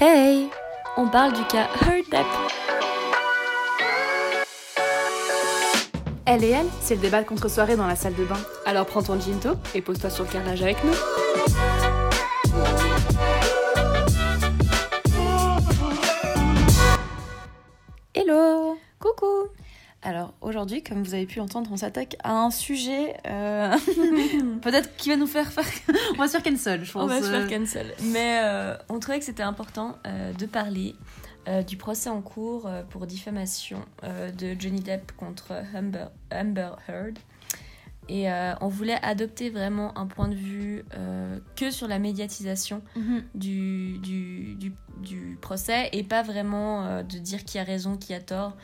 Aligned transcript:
Hey 0.00 0.48
On 0.96 1.06
parle 1.06 1.34
du 1.34 1.44
cas 1.44 1.68
Heard 1.80 2.04
Depp. 2.10 2.26
Elle 6.26 6.42
et 6.42 6.50
elle, 6.50 6.66
c'est 6.80 6.96
le 6.96 7.00
débat 7.00 7.22
de 7.22 7.28
contre-soirée 7.28 7.76
dans 7.76 7.86
la 7.86 7.94
salle 7.94 8.16
de 8.16 8.24
bain. 8.24 8.38
Alors 8.66 8.86
prends 8.86 9.04
ton 9.04 9.20
ginto 9.20 9.50
et 9.72 9.80
pose-toi 9.80 10.10
sur 10.10 10.24
le 10.24 10.30
carrelage 10.30 10.62
avec 10.62 10.82
nous. 10.82 11.23
Aujourd'hui, 20.64 20.82
comme 20.82 21.02
vous 21.02 21.12
avez 21.12 21.26
pu 21.26 21.40
l'entendre, 21.40 21.68
on 21.70 21.76
s'attaque 21.76 22.16
à 22.24 22.32
un 22.32 22.50
sujet 22.50 23.14
euh, 23.26 23.76
peut-être 24.62 24.96
qui 24.96 25.10
va 25.10 25.16
nous 25.16 25.26
faire 25.26 25.52
faire... 25.52 25.66
on 26.14 26.16
va 26.16 26.26
se 26.26 26.32
faire 26.32 26.42
cancel, 26.42 26.84
je 26.86 26.92
pense. 26.92 27.02
On 27.02 27.06
va 27.06 27.20
se 27.20 27.30
faire 27.30 27.42
Euh, 27.42 27.48
cancel. 27.48 27.94
Mais 28.04 28.40
euh, 28.42 28.74
on 28.88 28.98
trouvait 28.98 29.18
que 29.18 29.26
c'était 29.26 29.42
important 29.42 29.98
euh, 30.06 30.32
de 30.32 30.46
parler 30.46 30.96
du 31.66 31.76
procès 31.76 32.08
en 32.08 32.22
cours 32.22 32.70
pour 32.88 33.06
diffamation 33.06 33.84
de 34.02 34.56
Johnny 34.58 34.80
Depp 34.80 35.12
contre 35.12 35.52
Amber, 35.76 36.06
Amber 36.32 36.70
Heard. 36.88 37.18
Et 38.08 38.28
on 38.62 38.68
voulait 38.68 38.98
adopter 39.02 39.50
vraiment 39.50 39.98
un 39.98 40.06
point 40.06 40.28
de 40.28 40.34
vue 40.34 40.86
que 41.54 41.70
sur 41.70 41.86
la 41.86 41.98
médiatisation 41.98 42.80
mhm. 42.96 43.24
du, 43.34 43.98
du, 43.98 44.54
du, 44.54 44.72
du 45.02 45.38
procès 45.42 45.90
et 45.92 46.02
pas 46.02 46.22
vraiment 46.22 47.02
de 47.02 47.18
dire 47.18 47.44
qui 47.44 47.58
a 47.58 47.62
raison, 47.62 47.98
qui 47.98 48.14
a 48.14 48.20
tort. 48.20 48.56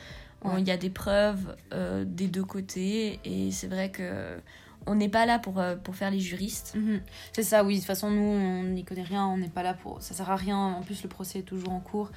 Ouais. 0.44 0.60
Il 0.60 0.66
y 0.66 0.70
a 0.70 0.76
des 0.76 0.90
preuves 0.90 1.56
euh, 1.72 2.04
des 2.06 2.26
deux 2.26 2.44
côtés 2.44 3.20
et 3.24 3.50
c'est 3.50 3.68
vrai 3.68 3.90
que 3.90 4.40
on 4.86 4.94
n'est 4.94 5.10
pas 5.10 5.26
là 5.26 5.38
pour, 5.38 5.58
euh, 5.58 5.76
pour 5.76 5.94
faire 5.94 6.10
les 6.10 6.20
juristes. 6.20 6.74
Mhm. 6.74 7.02
C'est 7.32 7.42
ça, 7.42 7.64
oui. 7.64 7.74
De 7.74 7.80
toute 7.80 7.86
façon, 7.86 8.10
nous, 8.10 8.22
on 8.22 8.62
n'y 8.62 8.84
connaît 8.84 9.02
rien, 9.02 9.26
on 9.26 9.36
n'est 9.36 9.50
pas 9.50 9.62
là 9.62 9.74
pour. 9.74 10.02
Ça 10.02 10.14
sert 10.14 10.30
à 10.30 10.36
rien. 10.36 10.56
En 10.56 10.80
plus, 10.80 11.02
le 11.02 11.08
procès 11.08 11.40
est 11.40 11.42
toujours 11.42 11.72
en 11.72 11.80
cours 11.80 12.10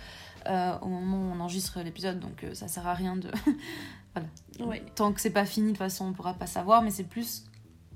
euh, 0.48 0.78
au 0.82 0.88
moment 0.88 1.18
où 1.18 1.36
on 1.36 1.40
enregistre 1.42 1.82
l'épisode, 1.82 2.20
donc 2.20 2.46
ça 2.54 2.70
sert 2.70 2.88
à 2.88 2.94
rien 2.94 3.18
de. 3.18 3.30
voilà. 4.16 4.30
Ouais. 4.72 4.82
Tant 4.96 5.12
que 5.12 5.20
c'est 5.20 5.30
pas 5.30 5.46
fini, 5.46 5.68
de 5.68 5.72
toute 5.72 5.80
façon, 5.80 6.06
on 6.06 6.14
pourra 6.14 6.36
pas 6.36 6.48
savoir, 6.48 6.82
mais 6.82 6.92
c'est 6.92 7.04
plus 7.04 7.44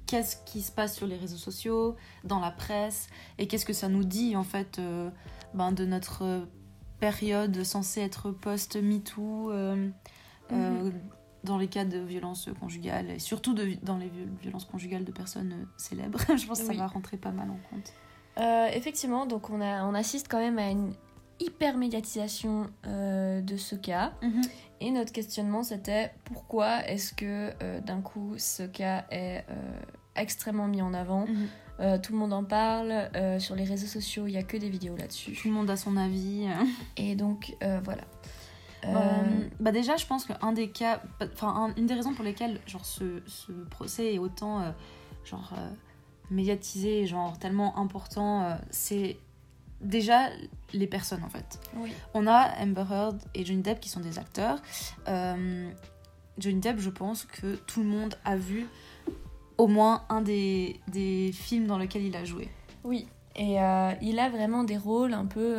qu'est-ce 0.05 0.37
qui 0.45 0.61
se 0.61 0.71
passe 0.71 0.95
sur 0.95 1.07
les 1.07 1.17
réseaux 1.17 1.37
sociaux, 1.37 1.95
dans 2.25 2.39
la 2.39 2.51
presse, 2.51 3.07
et 3.37 3.47
qu'est-ce 3.47 3.65
que 3.65 3.73
ça 3.73 3.87
nous 3.87 4.03
dit, 4.03 4.35
en 4.35 4.43
fait, 4.43 4.81
ben, 5.53 5.71
de 5.71 5.85
notre 5.85 6.47
période 6.99 7.63
censée 7.63 8.01
être 8.01 8.31
post-MeToo. 8.31 9.51
Euh, 10.51 10.87
euh, 10.87 10.91
dans 11.43 11.57
les 11.57 11.67
cas 11.67 11.85
de 11.85 11.99
violences 11.99 12.49
conjugales 12.59 13.09
et 13.09 13.19
surtout 13.19 13.53
de, 13.53 13.69
dans 13.83 13.97
les 13.97 14.07
viol- 14.09 14.29
violences 14.41 14.65
conjugales 14.65 15.05
de 15.05 15.11
personnes 15.11 15.53
euh, 15.53 15.65
célèbres. 15.77 16.19
Je 16.37 16.45
pense 16.47 16.59
que 16.59 16.65
ça 16.65 16.71
Oui. 16.71 16.77
va 16.77 16.87
rentrer 16.87 17.17
pas 17.17 17.31
mal 17.31 17.49
en 17.49 17.59
compte. 17.69 17.93
Euh, 18.39 18.67
effectivement, 18.73 19.25
donc 19.25 19.49
on, 19.49 19.61
a, 19.61 19.83
on 19.85 19.93
assiste 19.93 20.27
quand 20.29 20.39
même 20.39 20.59
à 20.59 20.69
une 20.69 20.93
hyper 21.39 21.77
médiatisation 21.77 22.67
euh, 22.87 23.41
de 23.41 23.57
ce 23.57 23.75
cas. 23.75 24.13
Et 24.81 24.91
notre 24.91 25.11
questionnement, 25.11 25.63
c'était 25.63 26.11
pourquoi 26.25 26.85
est-ce 26.87 27.13
que 27.13 27.51
euh, 27.63 27.79
d'un 27.81 28.01
coup 28.01 28.33
ce 28.37 28.63
cas 28.63 29.05
est 29.11 29.43
extrêmement 30.15 30.67
mis 30.67 30.81
en 30.81 30.93
avant? 30.93 31.25
Mhm. 31.27 31.99
Tout 32.01 32.13
le 32.13 32.17
monde 32.17 32.33
en 32.33 32.43
parle. 32.43 33.09
sur 33.39 33.55
les 33.55 33.63
réseaux 33.63 33.85
sociaux, 33.87 34.25
il 34.25 34.31
n'y 34.31 34.37
a 34.37 34.43
que 34.43 34.57
des 34.57 34.69
vidéos 34.69 34.95
là-dessus. 34.97 35.33
Tout 35.33 35.47
le 35.47 35.53
monde 35.53 35.69
a 35.69 35.77
son 35.77 35.95
avis. 35.95 36.47
Et 36.97 37.15
donc, 37.15 37.55
voilà. 37.83 38.03
Euh, 38.85 39.47
bah 39.59 39.71
déjà, 39.71 39.95
je 39.97 40.05
pense 40.05 40.25
qu'un 40.25 40.51
des 40.53 40.69
cas, 40.69 41.01
enfin 41.33 41.47
un- 41.47 41.75
une 41.75 41.87
des 41.87 41.93
raisons 41.95 42.13
pour 42.13 42.23
lesquelles 42.23 42.59
genre 42.67 42.85
ce, 42.85 43.21
ce 43.25 43.51
procès 43.51 44.13
est 44.13 44.19
autant 44.19 44.61
euh, 44.61 44.71
genre 45.25 45.51
euh, 45.57 45.69
médiatisé, 46.29 47.05
genre 47.07 47.37
tellement 47.39 47.77
important, 47.79 48.57
c'est 48.69 49.17
déjà 49.81 50.29
les 50.73 50.87
personnes 50.87 51.23
en 51.23 51.29
fait. 51.29 51.59
oui. 51.77 51.91
On 52.13 52.27
a 52.27 52.49
Amber 52.61 52.83
Heard 52.91 53.19
et 53.33 53.45
Johnny 53.45 53.61
Depp 53.61 53.79
qui 53.79 53.89
sont 53.89 53.99
des 53.99 54.19
acteurs. 54.19 54.59
Johnny 56.37 56.59
Depp, 56.59 56.79
je 56.79 56.89
pense 56.89 57.23
que 57.25 57.55
tout 57.55 57.81
le 57.81 57.87
monde 57.87 58.15
a 58.25 58.35
vu 58.35 58.67
au 59.57 59.67
moins 59.67 60.03
un 60.09 60.21
des, 60.21 60.79
des 60.87 61.31
films 61.33 61.65
dans 61.65 61.77
lesquels 61.79 62.03
il 62.03 62.15
a 62.15 62.25
joué. 62.25 62.49
Oui. 62.83 63.07
Et 63.35 63.53
il 64.01 64.19
a 64.19 64.29
vraiment 64.29 64.63
des 64.63 64.77
rôles 64.77 65.13
un 65.13 65.25
peu 65.25 65.57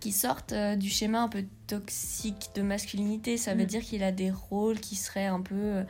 qui 0.00 0.12
sortent 0.12 0.54
du 0.76 0.88
schéma 0.90 1.22
un 1.22 1.28
peu 1.28 1.44
toxique 1.68 2.50
de 2.56 2.62
masculinité. 2.62 3.36
Ça 3.36 3.54
veut 3.54 3.62
Mm. 3.62 3.66
dire 3.66 3.82
qu'il 3.82 4.02
a 4.02 4.10
des 4.12 4.30
rôles 4.32 4.80
qui 4.80 4.96
seraient 4.96 5.26
un 5.26 5.40
peu 5.40 5.84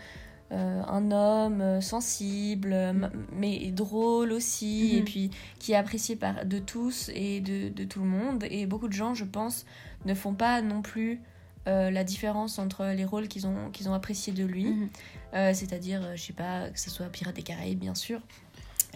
euh, 0.51 0.83
un 0.87 1.11
homme 1.11 1.61
euh, 1.61 1.81
sensible, 1.83 2.73
euh, 2.73 2.91
m- 2.91 3.11
mais 3.33 3.71
drôle 3.71 4.33
aussi, 4.33 4.97
et 4.97 5.03
puis 5.03 5.31
qui 5.59 5.73
est 5.73 5.77
apprécié 5.77 6.17
par, 6.17 6.47
de 6.47 6.59
tous 6.59 7.11
et 7.15 7.41
de, 7.41 7.69
de 7.69 7.85
tout 7.85 8.01
le 8.01 8.07
monde. 8.09 8.45
Et 8.51 8.65
beaucoup 8.67 8.89
de 8.89 8.95
gens, 8.95 9.15
je 9.15 9.25
pense, 9.25 9.67
ne 10.07 10.15
font 10.15 10.33
pas 10.35 10.63
non 10.63 10.81
plus 10.81 11.21
euh, 11.67 11.91
la 11.91 12.03
différence 12.03 12.59
entre 12.59 12.87
les 12.97 13.05
rôles 13.05 13.29
qu'ils 13.29 13.47
ont, 13.47 13.71
qu'ils 13.73 13.91
ont 13.91 13.95
appréciés 13.95 14.33
de 14.33 14.45
lui. 14.45 14.65
Mhm. 14.65 14.89
Euh, 15.35 15.53
c'est-à-dire, 15.53 16.17
je 16.17 16.23
sais 16.23 16.33
pas, 16.33 16.71
que 16.71 16.81
ce 16.81 16.89
soit 16.89 17.07
Pirates 17.09 17.37
des 17.37 17.43
Caraïbes, 17.43 17.79
bien 17.81 17.95
sûr. 17.95 18.21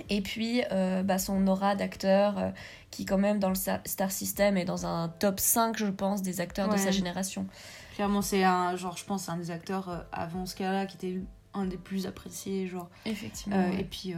Et 0.08 0.20
puis, 0.20 0.62
euh, 0.70 1.03
bah, 1.03 1.19
son 1.19 1.47
aura 1.47 1.75
d'acteur, 1.75 2.38
euh, 2.38 2.50
qui 2.91 3.04
quand 3.04 3.19
même 3.19 3.38
dans 3.38 3.48
le 3.48 3.54
Star 3.54 4.10
System 4.10 4.56
est 4.56 4.64
dans 4.64 4.86
un 4.86 5.08
top 5.08 5.41
5, 5.41 5.76
je 5.76 5.86
pense, 5.86 6.22
des 6.22 6.41
acteurs 6.41 6.69
de 6.69 6.76
sa 6.76 6.91
génération. 6.91 7.47
Clairement, 7.94 8.22
c'est 8.22 8.44
un 8.44 8.75
genre, 8.76 8.97
je 8.97 9.04
pense, 9.04 9.28
un 9.28 9.36
des 9.36 9.50
acteurs 9.50 9.88
euh, 9.88 9.98
avant 10.12 10.47
ce 10.47 10.56
cas-là 10.56 10.86
qui 10.86 10.97
était 10.97 11.20
un 11.54 11.66
des 11.66 11.76
plus 11.76 12.06
appréciés, 12.06 12.66
genre. 12.66 12.88
Effectivement. 13.04 13.70
Et 13.78 13.84
puis, 13.84 14.14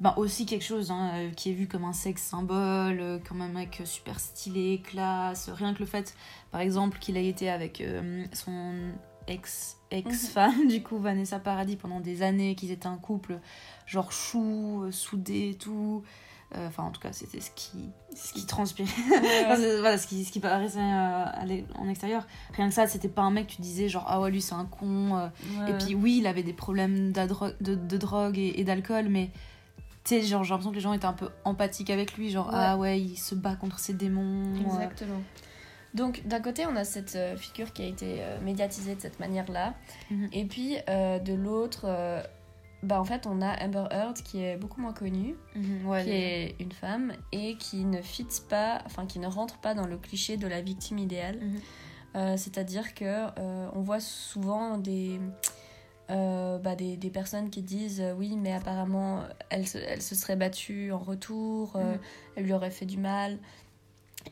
ben, 0.00 0.12
aussi 0.18 0.44
quelque 0.44 0.64
chose 0.64 0.90
hein, 0.90 1.30
qui 1.34 1.50
est 1.50 1.54
vu 1.54 1.66
comme 1.66 1.84
un 1.84 1.94
sexe 1.94 2.22
symbole, 2.22 3.20
comme 3.26 3.40
un 3.40 3.48
mec 3.48 3.80
super 3.86 4.20
stylé, 4.20 4.82
classe. 4.84 5.48
Rien 5.48 5.72
que 5.72 5.80
le 5.80 5.86
fait, 5.86 6.14
par 6.50 6.60
exemple, 6.60 6.98
qu'il 6.98 7.16
ait 7.16 7.28
été 7.28 7.48
avec 7.48 7.82
son 8.34 8.92
ex 9.28 9.76
ex-femme, 9.90 10.66
du 10.68 10.82
coup, 10.82 10.98
Vanessa 10.98 11.38
Paradis, 11.38 11.76
pendant 11.76 12.00
des 12.00 12.22
années, 12.22 12.54
qu'ils 12.54 12.70
étaient 12.72 12.86
un 12.88 12.98
couple 12.98 13.38
genre 13.86 14.12
chou, 14.12 14.82
euh, 14.84 14.90
soudé 14.90 15.50
et 15.50 15.54
tout. 15.54 16.02
Euh, 16.56 16.66
Enfin, 16.66 16.84
en 16.84 16.90
tout 16.90 17.00
cas, 17.00 17.12
c'était 17.12 17.40
ce 17.40 17.50
qui, 17.54 17.90
ce 18.16 18.32
qui 18.32 18.46
transpirait. 18.46 18.88
Voilà, 19.80 19.98
ce 19.98 20.06
qui, 20.06 20.24
ce 20.24 20.32
qui 20.32 20.40
paraissait 20.40 20.78
euh, 20.80 21.62
en 21.78 21.88
extérieur. 21.88 22.26
Rien 22.54 22.68
que 22.68 22.74
ça, 22.74 22.86
c'était 22.86 23.08
pas 23.08 23.20
un 23.22 23.30
mec, 23.30 23.46
tu 23.48 23.60
disais 23.60 23.88
genre, 23.90 24.04
ah 24.08 24.18
ouais, 24.20 24.30
lui 24.30 24.40
c'est 24.40 24.54
un 24.54 24.64
con. 24.64 25.14
Ouais, 25.60 25.70
et 25.70 25.72
puis 25.74 25.94
oui, 25.94 26.18
il 26.20 26.26
avait 26.26 26.42
des 26.42 26.54
problèmes 26.54 27.12
de, 27.12 27.74
de 27.74 27.96
drogue 27.98 28.38
et, 28.38 28.58
et 28.60 28.64
d'alcool, 28.64 29.08
mais 29.10 29.30
tu 30.04 30.14
sais, 30.14 30.22
genre, 30.22 30.42
j'ai 30.42 30.50
l'impression 30.50 30.70
que 30.70 30.76
les 30.76 30.80
gens 30.80 30.94
étaient 30.94 31.04
un 31.04 31.12
peu 31.12 31.28
empathiques 31.44 31.90
avec 31.90 32.16
lui, 32.16 32.30
genre, 32.30 32.48
ah 32.52 32.78
ouais, 32.78 32.98
il 32.98 33.16
se 33.18 33.34
bat 33.34 33.54
contre 33.54 33.78
ses 33.78 33.92
démons. 33.92 34.44
euh. 34.76 34.78
Donc 35.94 36.26
d'un 36.26 36.40
côté 36.40 36.66
on 36.66 36.76
a 36.76 36.84
cette 36.84 37.16
euh, 37.16 37.36
figure 37.36 37.72
qui 37.72 37.82
a 37.82 37.86
été 37.86 38.18
euh, 38.20 38.40
médiatisée 38.40 38.94
de 38.94 39.00
cette 39.00 39.18
manière-là, 39.20 39.74
Mhm. 40.10 40.28
et 40.32 40.44
puis 40.44 40.76
euh, 40.88 41.18
de 41.18 41.32
l'autre, 41.32 41.86
bah 42.82 43.00
en 43.00 43.04
fait 43.04 43.26
on 43.26 43.40
a 43.42 43.64
Amber 43.64 43.86
Heard 43.90 44.14
qui 44.22 44.42
est 44.44 44.56
beaucoup 44.56 44.80
moins 44.80 44.92
connue, 44.92 45.34
Mhm, 45.56 45.86
ouais, 45.86 46.04
qui 46.04 46.10
est 46.10 46.56
une 46.60 46.72
femme 46.72 47.12
et 47.32 47.56
qui 47.56 47.84
ne 47.84 48.00
fit 48.02 48.26
pas, 48.48 48.82
enfin 48.86 49.06
qui 49.06 49.18
ne 49.18 49.26
rentre 49.26 49.58
pas 49.58 49.74
dans 49.74 49.86
le 49.86 49.96
cliché 49.96 50.36
de 50.36 50.46
la 50.46 50.60
victime 50.60 50.98
idéale. 50.98 51.38
Mhm. 51.40 51.60
Euh, 52.16 52.36
C'est-à-dire 52.36 52.94
que 52.94 53.04
euh, 53.04 53.68
on 53.74 53.80
voit 53.80 54.00
souvent 54.00 54.78
des, 54.78 55.20
euh, 56.10 56.58
bah, 56.58 56.74
des, 56.74 56.96
des 56.96 57.10
personnes 57.10 57.50
qui 57.50 57.60
disent 57.62 58.02
oui 58.16 58.36
mais 58.36 58.52
apparemment 58.54 59.24
elle 59.50 59.66
se, 59.66 59.76
elle 59.78 60.00
se 60.00 60.14
serait 60.14 60.36
battue 60.36 60.90
en 60.92 60.98
retour, 60.98 61.78
elle 62.36 62.44
lui 62.44 62.52
aurait 62.52 62.70
fait 62.70 62.86
du 62.86 62.96
mal. 62.98 63.38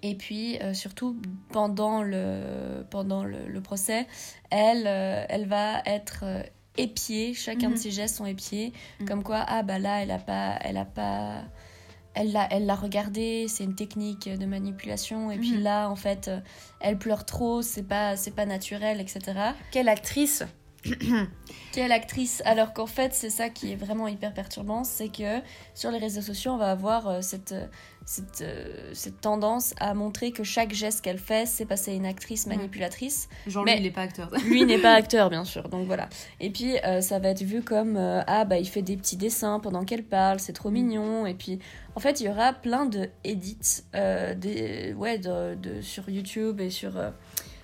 Et 0.03 0.15
puis 0.15 0.59
euh, 0.63 0.75
surtout 0.75 1.17
pendant 1.51 2.03
le, 2.03 2.85
pendant 2.91 3.25
le, 3.25 3.47
le 3.49 3.61
procès, 3.61 4.07
elle, 4.51 4.87
euh, 4.87 5.25
elle 5.29 5.47
va 5.47 5.81
être 5.87 6.21
euh, 6.25 6.43
épiée, 6.77 7.35
chacun 7.35 7.69
de 7.69 7.75
Mhm. 7.75 7.81
ses 7.81 7.91
gestes 7.91 8.17
sont 8.17 8.27
épiés, 8.27 8.73
Mhm. 9.01 9.07
comme 9.09 9.23
quoi 9.23 9.45
ah 9.47 9.63
bah 9.63 9.79
là 9.79 10.03
elle 10.03 10.11
a 10.11 10.19
pas, 10.19 10.59
elle 10.61 10.77
a 10.77 10.85
pas, 10.85 11.43
elle 12.15 12.33
l'a, 12.33 12.47
elle 12.51 12.67
l'a 12.67 12.75
regardé, 12.75 13.47
c'est 13.49 13.65
une 13.65 13.75
technique 13.75 14.29
de 14.29 14.45
manipulation 14.47 15.31
et 15.31 15.39
puis 15.39 15.57
Mhm. 15.57 15.63
là 15.63 15.89
en 15.89 15.97
fait 15.97 16.31
elle 16.81 16.99
pleure 16.99 17.25
trop, 17.25 17.63
c'est 17.63 17.83
pas, 17.85 18.17
c'est 18.17 18.33
pas 18.35 18.45
naturel 18.47 19.01
etc. 19.01 19.21
Quelle 19.71 19.89
actrice 19.89 20.43
Quelle 21.73 21.93
actrice 21.93 22.43
Alors 22.47 22.73
qu'en 22.73 22.87
fait, 22.87 23.13
c'est 23.15 23.31
ça 23.31 23.49
qui 23.51 23.73
est 23.73 23.77
vraiment 23.77 24.09
hyper 24.09 24.33
perturbant, 24.33 24.83
c'est 24.85 25.09
que 25.09 25.41
sur 25.75 25.91
les 25.91 25.99
réseaux 25.99 26.23
sociaux, 26.23 26.53
on 26.53 26.57
va 26.57 26.71
avoir 26.71 27.07
euh, 27.09 27.21
cette, 27.21 27.53
euh, 27.53 27.67
cette, 28.07 28.41
euh, 28.41 28.91
cette 28.95 29.21
tendance 29.21 29.75
à 29.79 29.93
montrer 29.93 30.31
que 30.33 30.43
chaque 30.43 30.73
geste 30.73 31.03
qu'elle 31.03 31.19
fait, 31.19 31.47
c'est 31.47 31.67
passer 31.67 31.93
une 31.95 32.07
actrice 32.07 32.47
Ouais. 32.47 32.57
manipulatrice. 32.57 33.29
Genre, 33.47 33.65
Mais- 33.65 33.75
lui, 33.77 33.81
il 33.83 33.87
est 33.87 33.91
pas 33.91 34.03
acteur. 34.03 34.31
Lui 34.47 34.65
n'est 34.65 34.79
pas 34.79 34.95
acteur, 34.95 35.29
bien 35.29 35.45
sûr, 35.45 35.69
donc 35.69 35.87
voilà. 35.87 36.09
Et 36.41 36.49
puis, 36.51 36.79
euh, 36.85 37.01
ça 37.03 37.19
va 37.19 37.29
être 37.29 37.43
vu 37.43 37.63
comme 37.63 37.97
euh, 37.97 38.23
Ah, 38.27 38.45
bah, 38.47 38.59
il 38.59 38.69
fait 38.69 38.83
des 38.83 38.97
petits 38.97 39.17
dessins 39.17 39.61
pendant 39.61 39.85
qu'elle 39.85 40.05
parle, 40.05 40.41
c'est 40.41 40.55
trop 40.55 40.71
Mm. 40.71 40.75
mignon. 40.75 41.27
Et 41.27 41.35
puis, 41.35 41.59
en 41.95 42.01
fait, 42.01 42.21
il 42.21 42.27
y 42.27 42.29
aura 42.31 42.53
plein 42.55 42.87
de 42.87 43.11
edits 43.25 43.83
euh, 43.95 44.35
des, 44.35 44.95
ouais, 44.95 45.19
de, 45.19 45.55
de- 45.57 45.81
sur 45.83 46.09
YouTube 46.09 46.61
et 46.61 46.71
sur, 46.71 46.93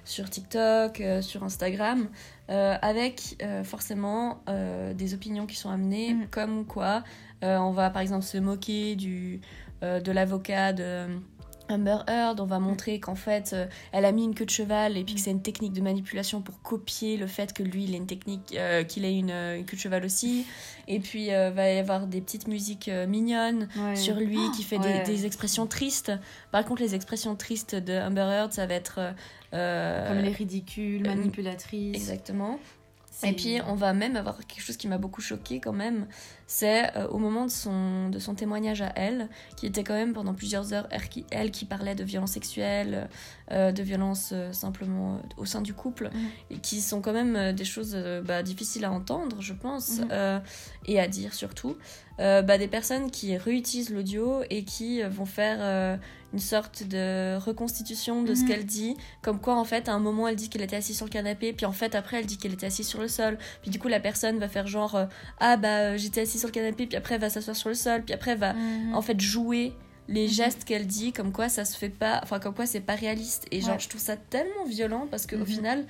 sur 0.04 0.28
TikTok, 0.28 1.00
euh, 1.00 1.22
sur 1.22 1.44
Instagram, 1.44 2.08
euh, 2.52 2.76
avec 2.82 3.36
euh, 3.42 3.64
forcément 3.64 4.42
euh, 4.48 4.94
des 4.94 5.14
opinions 5.14 5.46
qui 5.46 5.56
sont 5.56 5.70
amenées, 5.70 6.14
Mhm. 6.14 6.26
comme 6.30 6.64
quoi 6.66 7.02
on 7.44 7.72
va 7.72 7.90
par 7.90 8.02
exemple 8.02 8.22
se 8.24 8.38
moquer 8.38 8.94
du, 8.94 9.40
de 9.82 10.12
l'avocat 10.12 10.72
de, 10.72 11.08
Amber 11.68 11.98
Heard, 12.08 12.38
on 12.40 12.44
va 12.44 12.58
montrer 12.58 13.00
qu'en 13.00 13.14
fait, 13.14 13.52
euh, 13.52 13.66
elle 13.92 14.04
a 14.04 14.12
mis 14.12 14.24
une 14.24 14.34
queue 14.34 14.44
de 14.44 14.50
cheval 14.50 14.96
et 14.96 15.04
puis 15.04 15.14
que 15.14 15.20
c'est 15.20 15.30
une 15.30 15.42
technique 15.42 15.72
de 15.72 15.80
manipulation 15.80 16.42
pour 16.42 16.60
copier 16.60 17.16
le 17.16 17.26
fait 17.26 17.52
que 17.52 17.62
lui, 17.62 17.84
il 17.84 17.94
a 17.94 17.96
une 17.96 18.06
technique, 18.06 18.54
euh, 18.58 18.82
qu'il 18.84 19.04
ait 19.04 19.16
une, 19.16 19.30
une 19.30 19.64
queue 19.64 19.76
de 19.76 19.80
cheval 19.80 20.04
aussi. 20.04 20.44
Et 20.86 20.98
puis, 21.00 21.32
euh, 21.32 21.50
va 21.50 21.70
y 21.72 21.78
avoir 21.78 22.06
des 22.06 22.20
petites 22.20 22.46
musiques 22.48 22.90
mignonnes 23.08 23.68
Ouais. 23.78 23.96
sur 23.96 24.16
lui 24.16 24.38
qui 24.54 24.62
fait 24.64 24.78
ouais. 24.78 25.02
des, 25.04 25.12
des 25.14 25.26
expressions 25.26 25.66
tristes. 25.66 26.12
Par 26.50 26.64
contre, 26.64 26.82
les 26.82 26.94
expressions 26.94 27.34
tristes 27.36 27.74
de 27.74 27.94
Amber 27.94 28.20
Heard, 28.30 28.52
ça 28.52 28.66
va 28.66 28.74
être. 28.74 29.00
Euh, 29.54 30.08
Comme 30.08 30.18
les 30.18 30.32
ridicules, 30.32 31.06
euh, 31.06 31.14
manipulatrices. 31.14 31.94
Exactement. 31.94 32.58
Et 33.24 33.32
puis, 33.34 33.60
on 33.68 33.74
va 33.74 33.92
même 33.92 34.16
avoir 34.16 34.38
quelque 34.46 34.62
chose 34.62 34.76
qui 34.76 34.88
m'a 34.88 34.98
beaucoup 34.98 35.20
choqué 35.20 35.60
quand 35.60 35.72
même. 35.72 36.06
C'est 36.54 36.94
euh, 36.98 37.08
au 37.08 37.16
moment 37.16 37.46
de 37.46 37.50
son, 37.50 38.10
de 38.10 38.18
son 38.18 38.34
témoignage 38.34 38.82
à 38.82 38.92
elle, 38.94 39.30
qui 39.56 39.64
était 39.64 39.84
quand 39.84 39.94
même 39.94 40.12
pendant 40.12 40.34
plusieurs 40.34 40.74
heures, 40.74 40.86
elle 40.90 41.08
qui, 41.08 41.24
elle 41.30 41.50
qui 41.50 41.64
parlait 41.64 41.94
de 41.94 42.04
violences 42.04 42.32
sexuelles, 42.32 43.08
euh, 43.52 43.72
de 43.72 43.82
violences 43.82 44.32
euh, 44.34 44.52
simplement 44.52 45.22
au 45.38 45.46
sein 45.46 45.62
du 45.62 45.72
couple, 45.72 46.10
Mhm. 46.12 46.28
et 46.50 46.58
qui 46.58 46.82
sont 46.82 47.00
quand 47.00 47.14
même 47.14 47.54
des 47.54 47.64
choses 47.64 47.96
bah, 48.26 48.42
difficiles 48.42 48.84
à 48.84 48.92
entendre, 48.92 49.40
je 49.40 49.54
pense, 49.54 50.00
Mhm. 50.00 50.42
et 50.84 51.00
à 51.00 51.08
dire 51.08 51.32
surtout. 51.32 51.76
Bah, 52.18 52.56
des 52.58 52.68
personnes 52.68 53.10
qui 53.10 53.36
réutilisent 53.36 53.90
l'audio 53.90 54.42
et 54.48 54.62
qui 54.64 55.02
vont 55.02 55.24
faire 55.24 55.98
une 56.32 56.38
sorte 56.38 56.84
de 56.84 57.36
reconstitution 57.36 58.22
de 58.22 58.34
ce 58.36 58.42
Mhm. 58.42 58.48
qu'elle 58.48 58.64
dit, 58.66 58.96
comme 59.22 59.40
quoi 59.40 59.56
en 59.56 59.64
fait 59.64 59.88
à 59.88 59.92
un 59.92 59.98
moment 59.98 60.28
elle 60.28 60.36
dit 60.36 60.48
qu'elle 60.48 60.62
était 60.62 60.76
assise 60.76 60.96
sur 60.96 61.06
le 61.06 61.10
canapé, 61.10 61.52
puis 61.52 61.66
en 61.66 61.72
fait 61.72 61.94
après 61.96 62.18
elle 62.20 62.26
dit 62.26 62.38
qu'elle 62.38 62.52
était 62.52 62.66
assise 62.66 62.86
sur 62.86 63.00
le 63.00 63.08
sol, 63.08 63.38
puis 63.60 63.70
du 63.72 63.78
coup 63.80 63.88
la 63.88 63.98
personne 63.98 64.38
va 64.38 64.48
faire 64.48 64.66
genre 64.68 65.08
ah 65.40 65.56
bah 65.56 65.96
j'étais 65.96 66.20
assise 66.20 66.41
sur 66.42 66.48
le 66.48 66.52
canapé, 66.52 66.86
puis 66.86 66.96
après 66.96 67.14
elle 67.14 67.20
va 67.20 67.30
s'asseoir 67.30 67.56
sur 67.56 67.68
le 67.68 67.74
sol, 67.74 68.02
puis 68.04 68.14
après 68.14 68.32
elle 68.32 68.38
va 68.38 68.52
Mhm. 68.54 68.94
en 68.94 69.02
fait 69.02 69.18
jouer 69.20 69.72
les 70.08 70.24
Mhm. 70.26 70.32
gestes 70.32 70.64
qu'elle 70.64 70.86
dit, 70.86 71.12
comme 71.12 71.32
quoi 71.32 71.48
ça 71.48 71.64
se 71.64 71.76
fait 71.76 71.88
pas, 71.88 72.20
enfin 72.22 72.38
comme 72.40 72.54
quoi 72.54 72.66
c'est 72.66 72.80
pas 72.80 72.94
réaliste. 72.96 73.46
Et 73.50 73.60
genre 73.60 73.70
Ouais. 73.74 73.78
je 73.80 73.88
trouve 73.88 74.00
ça 74.00 74.16
tellement 74.16 74.64
violent 74.66 75.06
parce 75.10 75.26
qu'au 75.26 75.38
Mhm. 75.38 75.46
final, 75.46 75.86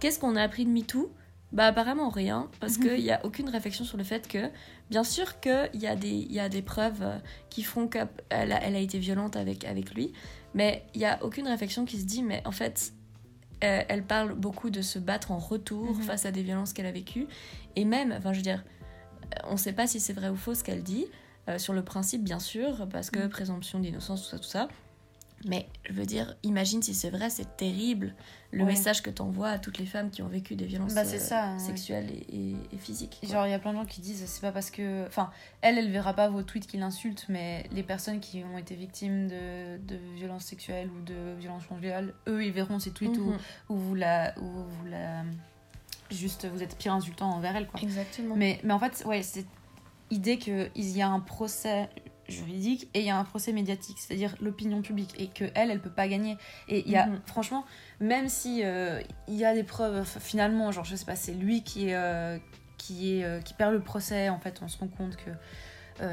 qu'est-ce 0.00 0.18
qu'on 0.18 0.34
a 0.36 0.42
appris 0.42 0.64
de 0.64 0.70
MeToo? 0.70 1.12
Bah 1.52 1.66
apparemment 1.66 2.08
rien, 2.08 2.48
parce 2.58 2.78
Mhm. 2.78 2.82
qu'il 2.88 3.02
n'y 3.04 3.10
a 3.12 3.24
aucune 3.24 3.48
réflexion 3.48 3.84
sur 3.84 3.96
le 3.96 4.02
fait 4.02 4.26
que, 4.26 4.50
bien 4.90 5.04
sûr 5.04 5.38
qu'il 5.40 5.68
y, 5.80 5.86
a 5.86 5.94
des- 5.94 6.08
il 6.08 6.32
y 6.32 6.40
a 6.40 6.48
des 6.48 6.62
preuves 6.62 7.02
euh, 7.02 7.18
qui 7.48 7.62
font 7.62 7.86
qu'elle 7.86 8.08
a, 8.30 8.60
elle 8.62 8.74
a 8.74 8.80
été 8.80 8.98
violente 8.98 9.36
avec, 9.36 9.64
avec 9.64 9.94
lui, 9.94 10.12
mais 10.54 10.84
il 10.94 10.98
n'y 10.98 11.04
a 11.06 11.22
aucune 11.22 11.46
réflexion 11.46 11.84
qui 11.84 11.98
se 12.00 12.06
dit, 12.06 12.22
mais 12.24 12.42
en 12.44 12.50
fait, 12.50 12.92
euh, 13.62 13.82
elle 13.88 14.02
parle 14.02 14.34
beaucoup 14.34 14.68
de 14.70 14.82
se 14.82 14.98
battre 14.98 15.30
en 15.30 15.38
retour 15.38 15.94
face 16.02 16.26
à 16.26 16.32
des 16.32 16.42
violences 16.42 16.72
qu'elle 16.72 16.86
a 16.86 16.92
vécues. 16.92 17.28
Et 17.76 17.84
même, 17.84 18.12
enfin 18.18 18.32
je 18.32 18.38
veux 18.38 18.42
dire, 18.42 18.64
on 19.44 19.52
ne 19.52 19.56
sait 19.58 19.72
pas 19.72 19.86
si 19.86 20.00
c'est 20.00 20.12
vrai 20.12 20.28
ou 20.28 20.36
faux 20.36 20.54
ce 20.54 20.62
qu'elle 20.64 20.82
dit, 20.82 21.06
euh, 21.48 21.58
sur 21.58 21.72
le 21.72 21.82
principe 21.84 22.22
bien 22.24 22.38
sûr, 22.38 22.88
parce 22.90 23.10
que 23.10 23.20
Mhm. 23.20 23.28
présomption 23.28 23.78
d'innocence, 23.80 24.22
tout 24.22 24.28
ça, 24.30 24.38
tout 24.38 24.44
ça. 24.44 24.68
Mais 25.46 25.66
je 25.84 25.92
veux 25.92 26.06
dire, 26.06 26.36
imagine 26.42 26.80
si 26.82 26.94
c'est 26.94 27.10
vrai, 27.10 27.28
c'est 27.28 27.58
terrible 27.58 28.14
le 28.50 28.60
Ouais. 28.60 28.70
message 28.70 29.02
que 29.02 29.10
tu 29.10 29.20
envoies 29.20 29.48
à 29.50 29.58
toutes 29.58 29.76
les 29.76 29.84
femmes 29.84 30.10
qui 30.10 30.22
ont 30.22 30.28
vécu 30.28 30.56
des 30.56 30.64
violences 30.64 30.94
Bah, 30.94 31.02
euh, 31.02 31.18
ça, 31.18 31.52
ouais. 31.52 31.58
sexuelles 31.58 32.08
et, 32.10 32.34
et- 32.34 32.56
et 32.72 32.78
physiques. 32.78 33.18
quoi. 33.20 33.28
Genre, 33.28 33.46
il 33.46 33.50
y 33.50 33.52
a 33.52 33.58
plein 33.58 33.72
de 33.72 33.76
gens 33.78 33.84
qui 33.84 34.00
disent, 34.00 34.24
c'est 34.24 34.40
pas 34.40 34.52
parce 34.52 34.70
que. 34.70 35.06
Enfin, 35.06 35.30
elle, 35.60 35.76
elle 35.76 35.90
verra 35.90 36.14
pas 36.14 36.30
vos 36.30 36.42
tweets 36.42 36.66
qui 36.66 36.78
l'insultent, 36.78 37.26
mais 37.28 37.68
les 37.72 37.82
personnes 37.82 38.20
qui 38.20 38.42
ont 38.44 38.56
été 38.56 38.74
victimes 38.74 39.28
de, 39.28 39.76
de 39.86 39.96
violences 40.16 40.44
sexuelles 40.44 40.88
ou 40.88 41.02
de 41.04 41.34
violences 41.38 41.66
conjugales, 41.66 42.14
eux, 42.26 42.42
ils 42.42 42.52
verront 42.52 42.78
ces 42.78 42.92
tweets 42.92 43.18
Mhm. 43.18 43.36
où, 43.68 43.74
où 43.74 43.76
vous 43.76 43.94
la. 43.94 44.32
Où 44.40 44.46
vous 44.46 44.86
la. 44.86 45.24
Juste, 46.10 46.46
vous 46.46 46.62
êtes 46.62 46.76
pire 46.76 46.92
insultant 46.92 47.30
envers 47.30 47.56
elle, 47.56 47.66
quoi. 47.66 47.80
Exactement. 47.82 48.36
Mais, 48.36 48.60
mais 48.62 48.72
en 48.72 48.78
fait, 48.78 49.02
ouais, 49.06 49.22
c'est 49.22 49.46
idée 50.10 50.38
qu'il 50.38 50.70
y 50.76 51.02
a 51.02 51.08
un 51.08 51.20
procès 51.20 51.88
juridique 52.28 52.88
et 52.94 53.00
il 53.00 53.06
y 53.06 53.10
a 53.10 53.18
un 53.18 53.24
procès 53.24 53.52
médiatique, 53.52 53.98
c'est-à-dire 53.98 54.34
l'opinion 54.40 54.80
publique, 54.82 55.14
et 55.18 55.28
que 55.28 55.44
elle, 55.54 55.70
elle 55.70 55.80
peut 55.80 55.90
pas 55.90 56.08
gagner. 56.08 56.36
Et 56.68 56.84
il 56.86 56.90
y 56.90 56.96
a, 56.96 57.06
Mhm. 57.06 57.20
franchement, 57.26 57.64
même 58.00 58.28
si 58.28 58.62
euh, 58.64 59.00
il 59.28 59.34
y 59.34 59.44
a 59.44 59.54
des 59.54 59.64
preuves, 59.64 60.04
finalement, 60.20 60.72
genre, 60.72 60.84
je 60.84 60.96
sais 60.96 61.04
pas, 61.04 61.16
c'est 61.16 61.34
lui 61.34 61.62
qui 61.62 61.88
est, 61.88 61.94
euh, 61.94 62.38
qui 62.78 63.18
est, 63.18 63.24
euh, 63.24 63.40
qui 63.40 63.54
perd 63.54 63.72
le 63.72 63.80
procès. 63.80 64.28
En 64.28 64.38
fait, 64.38 64.60
on 64.62 64.68
se 64.68 64.78
rend 64.78 64.88
compte 64.88 65.16
que 65.16 65.30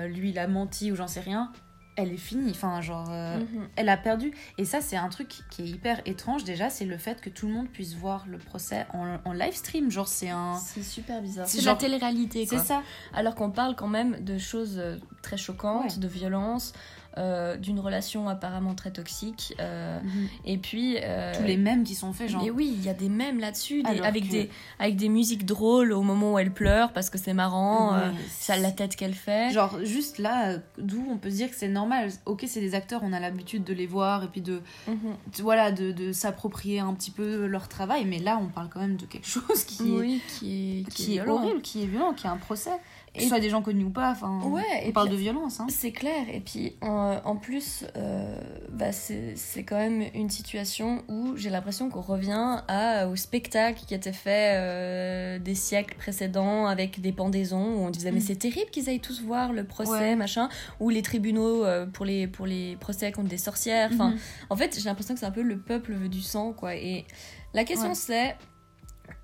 lui, 0.08 0.30
il 0.30 0.40
a 0.40 0.48
menti 0.48 0.92
ou 0.92 0.96
j'en 0.96 1.08
sais 1.08 1.22
rien. 1.22 1.52
Elle 1.98 2.14
est 2.14 2.18
finie. 2.18 2.52
Enfin, 2.52 2.80
genre, 2.82 3.08
euh, 3.12 3.38
Mhm. 3.40 3.68
elle 3.76 3.90
a 3.90 3.98
perdu. 3.98 4.32
Et 4.58 4.64
ça, 4.66 4.80
c'est 4.82 4.96
un 4.96 5.10
truc 5.10 5.36
qui 5.50 5.64
est 5.64 5.68
hyper 5.68 6.02
étrange 6.06 6.44
déjà, 6.46 6.70
c'est 6.70 6.86
le 6.86 6.98
fait 6.98 7.20
que 7.22 7.30
tout 7.30 7.48
le 7.48 7.54
monde 7.54 7.68
puisse 7.68 7.96
voir 7.96 8.26
le 8.28 8.38
procès 8.38 8.86
en, 8.94 9.18
en 9.26 9.34
live 9.34 9.54
stream. 9.56 9.92
Genre, 9.92 10.08
c'est 10.08 10.30
un. 10.30 10.56
C'est 10.56 10.84
super 10.84 11.22
bizarre. 11.22 11.48
C'est 11.48 11.62
genre- 11.62 11.74
la 11.76 11.80
télé-réalité, 11.80 12.46
C'est 12.46 12.60
ça. 12.60 12.82
Alors 13.14 13.36
qu'on 13.36 13.52
parle 13.52 13.76
quand 13.76 13.90
même 13.90 14.24
de 14.24 14.38
choses 14.38 14.78
euh, 14.78 14.98
très 15.22 15.38
choquantes, 15.38 15.92
Ouais. 15.94 15.98
de 16.00 16.08
violence, 16.08 16.74
euh, 17.18 17.58
d'une 17.58 17.80
relation 17.80 18.30
apparemment 18.30 18.74
très 18.76 18.92
toxique. 18.92 19.54
euh, 19.60 20.00
et 20.46 20.58
puis. 20.58 20.98
euh, 21.02 21.34
Tous 21.38 21.44
les 21.44 21.58
mèmes 21.58 21.84
qui 21.84 21.96
sont 21.96 22.14
faits, 22.14 22.30
genre. 22.30 22.44
Et 22.46 22.52
oui, 22.52 22.74
il 22.78 22.84
y 22.84 22.90
a 22.90 22.94
des 22.94 23.10
mèmes 23.10 23.40
là-dessus, 23.40 23.84
avec, 23.86 24.26
que- 24.26 24.32
des, 24.32 24.50
avec 24.80 24.96
des 24.96 25.10
musiques 25.10 25.46
drôles 25.46 25.92
au 25.92 26.02
moment 26.04 26.34
où 26.34 26.40
elle 26.40 26.54
pleure 26.54 26.94
parce 26.94 27.10
que 27.10 27.18
c'est 27.18 27.34
marrant, 27.34 27.94
mais 27.94 28.14
ça 28.30 28.56
la 28.58 28.72
tête 28.72 28.96
qu'elle 28.96 29.14
fait. 29.14 29.52
Genre, 29.52 29.80
juste 29.84 30.18
là, 30.20 30.58
d'où 30.78 31.06
on 31.10 31.18
peut 31.18 31.30
se 31.30 31.36
dire 31.36 31.50
que 31.50 31.56
c'est 31.56 31.68
normal. 31.68 32.10
Ok, 32.26 32.46
c'est 32.48 32.62
des 32.62 32.76
acteurs, 32.76 33.02
on 33.04 33.14
a 33.14 33.20
l'habitude 33.20 33.64
de 33.64 33.74
les 33.74 33.88
voir 33.88 34.24
et 34.24 34.28
puis 34.28 34.42
de, 34.42 34.62
Mhm. 34.88 34.98
de- 35.38 35.42
voilà, 35.44 35.72
de, 35.72 35.92
de 35.92 36.12
s'approprier 36.12 36.80
un 36.80 36.94
petit 36.94 37.12
peu 37.12 37.46
leur 37.46 37.68
travail. 37.68 38.06
Mais 38.06 38.20
là, 38.20 38.40
on 38.42 38.48
parle 38.48 38.70
quand 38.70 38.80
même 38.80 38.96
de 38.98 39.06
quelque 39.06 39.28
chose 39.28 39.64
qui 39.66 39.90
est, 39.90 40.00
Oui, 40.00 40.22
qui 40.40 40.80
est, 40.82 40.90
qui 40.90 41.04
est 41.18 41.24
violent. 41.24 41.44
horrible, 41.44 41.62
qui 41.62 41.84
est 41.84 41.88
violent, 41.88 42.14
qui 42.14 42.28
est 42.28 42.30
un 42.30 42.38
procès. 42.38 42.72
Que 43.14 43.20
Et- 43.20 43.24
ce 43.24 43.28
soit 43.28 43.42
des 43.42 43.50
gens 43.50 43.62
connus 43.62 43.84
ou 43.84 43.90
pas, 43.90 44.12
enfin, 44.12 44.40
Ouais, 44.46 44.64
on 44.84 44.88
et 44.88 44.92
parle 44.94 45.08
puis- 45.10 45.18
de 45.18 45.22
violence. 45.22 45.60
Hein. 45.60 45.68
C'est 45.70 45.92
clair, 45.92 46.26
et 46.32 46.40
puis 46.40 46.76
en, 47.02 47.32
en 47.32 47.36
plus, 47.36 47.86
euh, 47.98 48.36
bah, 48.72 48.92
c'est 48.92 49.64
quand 49.64 49.78
même 49.78 50.04
une 50.14 50.30
situation 50.30 51.04
où 51.08 51.36
j'ai 51.36 51.50
l'impression 51.50 51.90
qu'on 51.90 52.02
revient 52.02 52.62
à, 52.68 53.08
au 53.08 53.16
spectacle 53.16 53.82
qui 53.86 53.94
était 53.94 54.14
fait 54.14 54.54
euh, 54.56 55.40
des 55.40 55.56
siècles 55.56 55.96
précédents 55.96 56.66
avec 56.68 57.02
des 57.02 57.12
pendaisons 57.12 57.76
où 57.76 57.80
on 57.86 57.90
disait 57.90 58.12
mais 58.12 58.20
Mm. 58.20 58.28
c'est 58.28 58.36
terrible 58.36 58.70
qu'ils 58.72 58.88
aillent 58.90 59.00
tous 59.00 59.22
voir 59.22 59.52
le 59.54 59.64
procès, 59.64 59.92
Ouais. 59.92 60.16
machin, 60.16 60.50
ou 60.80 60.90
les 60.90 61.02
tribunaux 61.02 61.66
euh, 61.66 61.86
pour, 61.86 62.06
les, 62.06 62.28
pour 62.28 62.46
les 62.46 62.76
procès 62.78 63.12
contre 63.12 63.30
des 63.30 63.38
sorcières. 63.38 63.90
Enfin, 63.94 64.12
Mhm. 64.12 64.18
en 64.50 64.56
fait, 64.56 64.78
j'ai 64.80 64.86
l'impression 64.90 65.14
que 65.14 65.20
c'est 65.20 65.26
un 65.26 65.32
peu 65.32 65.42
le 65.44 65.58
peuple 65.58 65.94
veut 65.94 66.10
du 66.10 66.22
sang, 66.22 66.54
quoi. 66.54 66.76
Et 66.76 67.06
la 67.54 67.64
question 67.64 67.90
Ouais. 67.90 67.96
c'est, 67.96 68.36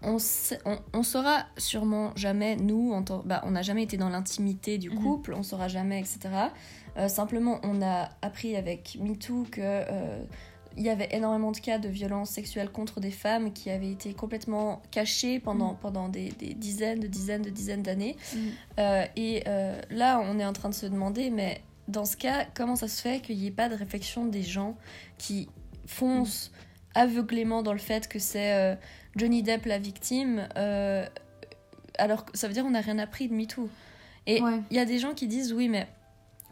on, 0.02 0.20
sait- 0.20 0.60
on, 0.66 0.78
on 0.94 1.04
saura 1.04 1.46
sûrement 1.58 2.12
jamais, 2.16 2.56
nous, 2.56 2.92
en 2.94 3.02
bah, 3.26 3.42
on 3.46 3.52
n'a 3.52 3.62
jamais 3.62 3.84
été 3.84 3.98
dans 3.98 4.10
l'intimité 4.10 4.78
du 4.78 4.90
Mhm. 4.90 5.02
couple, 5.02 5.34
on 5.34 5.44
saura 5.44 5.68
jamais, 5.68 6.00
etc. 6.00 6.20
Euh, 6.98 7.08
simplement, 7.08 7.60
on 7.64 7.82
a 7.82 8.10
appris 8.22 8.56
avec 8.56 8.98
MeToo 9.00 9.46
que 9.52 9.62
euh, 9.62 10.24
il 10.76 10.84
y 10.84 10.90
avait 10.90 11.10
énormément 11.12 11.52
de 11.52 11.58
cas 11.58 11.78
de 11.80 11.90
violences 11.90 12.30
sexuelles 12.32 12.70
contre 12.72 13.00
des 13.00 13.12
femmes 13.12 13.52
qui 13.54 13.70
avaient 13.70 13.92
été 13.92 14.14
complètement 14.14 14.82
cachés 14.92 15.40
pendant, 15.40 15.72
Mhm. 15.74 15.78
pendant 15.82 16.10
des, 16.10 16.30
des 16.32 16.54
dizaines, 16.54 17.00
de 17.00 17.08
dizaines, 17.08 17.42
de 17.42 17.50
dizaines 17.50 17.82
d'années. 17.84 18.16
Mhm. 18.36 18.52
Euh, 18.80 19.06
et 19.16 19.44
euh, 19.48 19.80
là, 19.90 20.20
on 20.24 20.40
est 20.40 20.46
en 20.46 20.54
train 20.54 20.70
de 20.70 20.74
se 20.76 20.86
demander, 20.86 21.30
mais 21.30 21.62
dans 21.88 22.06
ce 22.06 22.18
cas, 22.18 22.46
comment 22.54 22.76
ça 22.76 22.88
se 22.88 23.02
fait 23.02 23.22
qu'il 23.22 23.38
n'y 23.38 23.48
ait 23.48 23.52
pas 23.52 23.70
de 23.70 23.76
réflexion 23.76 24.26
des 24.26 24.44
gens 24.44 24.76
qui 25.18 25.50
foncent 25.86 26.52
aveuglément 26.96 27.64
dans 27.64 27.74
le 27.74 27.80
fait 27.80 28.08
que 28.08 28.20
c'est 28.20 28.54
euh, 28.54 28.76
Johnny 29.16 29.42
Depp 29.44 29.66
la 29.66 29.78
victime, 29.80 30.48
alors 31.98 32.26
que 32.26 32.38
ça 32.38 32.48
veut 32.48 32.54
dire 32.54 32.64
qu'on 32.64 32.72
n'a 32.72 32.82
rien 32.82 33.00
appris 33.00 33.28
de 33.28 33.34
MeToo. 33.34 33.70
Et 34.26 34.38
il 34.38 34.44
Ouais. 34.44 34.60
y 34.72 34.80
a 34.80 34.86
des 34.86 35.00
gens 35.00 35.14
qui 35.14 35.28
disent 35.28 35.54
oui, 35.54 35.70
mais 35.70 35.88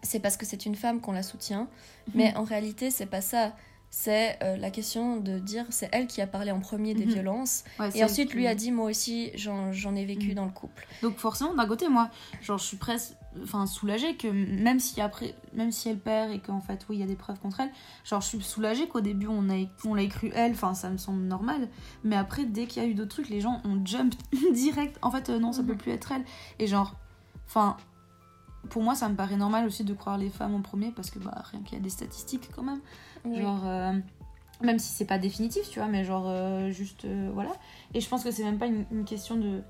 c'est 0.05 0.19
parce 0.19 0.38
que 0.38 0.45
c'est 0.45 0.65
une 0.65 0.75
femme 0.75 1.01
qu'on 1.01 1.12
la 1.12 1.24
soutient, 1.24 1.62
Mhm. 2.07 2.13
mais 2.15 2.35
en 2.35 2.43
réalité, 2.43 2.91
c'est 2.91 3.05
pas 3.07 3.21
ça. 3.21 3.53
C'est 3.91 4.38
euh, 4.43 4.57
la 4.57 4.71
question 4.71 5.17
de 5.21 5.39
dire 5.39 5.65
c'est 5.69 5.88
elle 5.93 6.07
qui 6.07 6.19
a 6.19 6.27
parlé 6.27 6.51
en 6.51 6.59
premier 6.59 6.93
des 6.95 7.05
Mhm. 7.05 7.13
violences 7.13 7.63
Ouais, 7.79 7.89
et 7.95 8.03
ensuite 8.03 8.33
lui 8.33 8.45
a 8.45 8.53
dit 8.53 8.69
moi 8.71 8.89
aussi 8.89 9.31
j'en 9.35 9.71
ai 9.95 10.03
vécu 10.03 10.29
Mhm. 10.29 10.33
dans 10.35 10.43
le 10.45 10.51
couple. 10.51 10.85
Donc 11.01 11.15
forcément, 11.17 11.53
d'un 11.53 11.65
côté, 11.65 11.88
moi, 11.88 12.09
genre, 12.41 12.57
je 12.57 12.65
suis 12.65 12.75
presque, 12.75 13.13
enfin, 13.43 13.65
soulagée 13.67 14.17
que 14.17 14.27
même 14.27 14.81
si 14.81 15.00
après, 15.00 15.33
même 15.53 15.71
si 15.71 15.88
elle 15.88 16.00
perd 16.00 16.31
et 16.33 16.39
qu'en 16.39 16.59
fait, 16.59 16.85
oui, 16.89 16.97
il 16.97 17.00
y 17.00 17.03
a 17.03 17.07
des 17.07 17.15
preuves 17.15 17.39
contre 17.39 17.62
elle, 17.62 17.71
genre, 18.03 18.19
je 18.19 18.27
suis 18.27 18.41
soulagée 18.41 18.89
qu'au 18.89 19.00
début 19.01 19.27
on 19.27 19.50
a, 19.50 19.65
on 19.85 19.93
l'a 19.93 20.05
cru 20.07 20.29
elle, 20.35 20.51
enfin, 20.51 20.74
ça 20.74 20.89
me 20.89 20.97
semble 20.97 21.21
normal. 21.21 21.69
Mais 22.03 22.17
après, 22.17 22.43
dès 22.43 22.65
qu'il 22.67 22.83
y 22.83 22.85
a 22.85 22.89
eu 22.89 22.95
d'autres 22.95 23.12
trucs, 23.15 23.29
les 23.29 23.39
gens 23.39 23.62
ont 23.63 23.79
jump 23.85 24.13
direct. 24.53 24.97
En 25.03 25.12
fait, 25.12 25.29
euh, 25.29 25.39
non, 25.39 25.53
ça 25.53 25.62
Mhm. 25.62 25.67
peut 25.69 25.77
plus 25.77 25.91
être 25.93 26.12
elle. 26.12 26.25
Et 26.59 26.67
genre, 26.67 26.95
enfin, 27.47 27.77
pour 28.69 28.84
moi, 28.84 28.95
ça 28.95 29.07
me 29.10 29.15
paraît 29.15 29.38
normal 29.38 29.65
aussi 29.65 29.84
de 29.84 29.93
croire 29.93 30.17
les 30.17 30.29
femmes 30.29 30.55
en 30.55 30.62
premier 30.62 30.91
parce 30.91 31.10
que 31.12 31.19
bah 31.19 31.43
rien 31.51 31.62
qu'il 31.62 31.77
y 31.77 31.81
a 31.81 31.84
des 31.84 31.89
statistiques 31.89 32.50
quand 32.55 32.63
même. 32.63 32.81
Oui. 33.25 33.41
Genre, 33.41 33.62
euh, 33.65 33.93
même 34.62 34.79
si 34.79 34.93
c'est 34.93 35.05
pas 35.05 35.17
définitif, 35.17 35.69
tu 35.69 35.79
vois, 35.79 35.88
mais 35.88 36.03
genre, 36.03 36.25
euh, 36.27 36.69
juste, 36.72 37.05
euh, 37.05 37.29
voilà. 37.34 37.51
Et 37.93 38.01
je 38.01 38.07
pense 38.10 38.24
que 38.24 38.31
c'est 38.31 38.43
même 38.43 38.57
pas 38.57 38.67
une, 38.67 38.86
une 38.91 39.05
question 39.05 39.36
de 39.36 39.62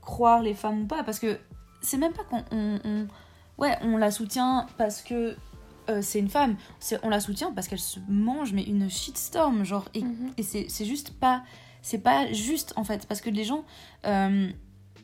croire 0.00 0.42
les 0.42 0.54
femmes 0.54 0.82
ou 0.82 0.86
pas, 0.86 1.02
parce 1.04 1.18
que 1.18 1.38
c'est 1.82 1.96
même 1.98 2.12
pas 2.12 2.24
qu'on. 2.24 2.44
on- 2.52 2.78
on- 2.84 3.06
ouais, 3.58 3.76
on 3.82 3.96
la 3.96 4.10
soutient 4.10 4.66
parce 4.78 5.02
que 5.02 5.36
c'est 6.02 6.20
une 6.20 6.28
femme, 6.28 6.54
on 7.02 7.08
la 7.08 7.18
soutient 7.18 7.50
parce 7.52 7.66
qu'elle 7.66 7.80
se 7.80 7.98
mange, 8.08 8.52
mais 8.52 8.62
une 8.62 8.88
shitstorm, 8.88 9.64
genre, 9.64 9.88
et, 9.94 10.02
Mhm. 10.04 10.30
et 10.36 10.42
c'est, 10.44 10.66
c'est 10.68 10.84
juste 10.84 11.18
pas. 11.18 11.42
C'est 11.82 11.98
pas 11.98 12.32
juste 12.32 12.72
en 12.76 12.84
fait, 12.84 13.06
parce 13.08 13.20
que 13.20 13.28
les 13.30 13.42
gens. 13.42 13.64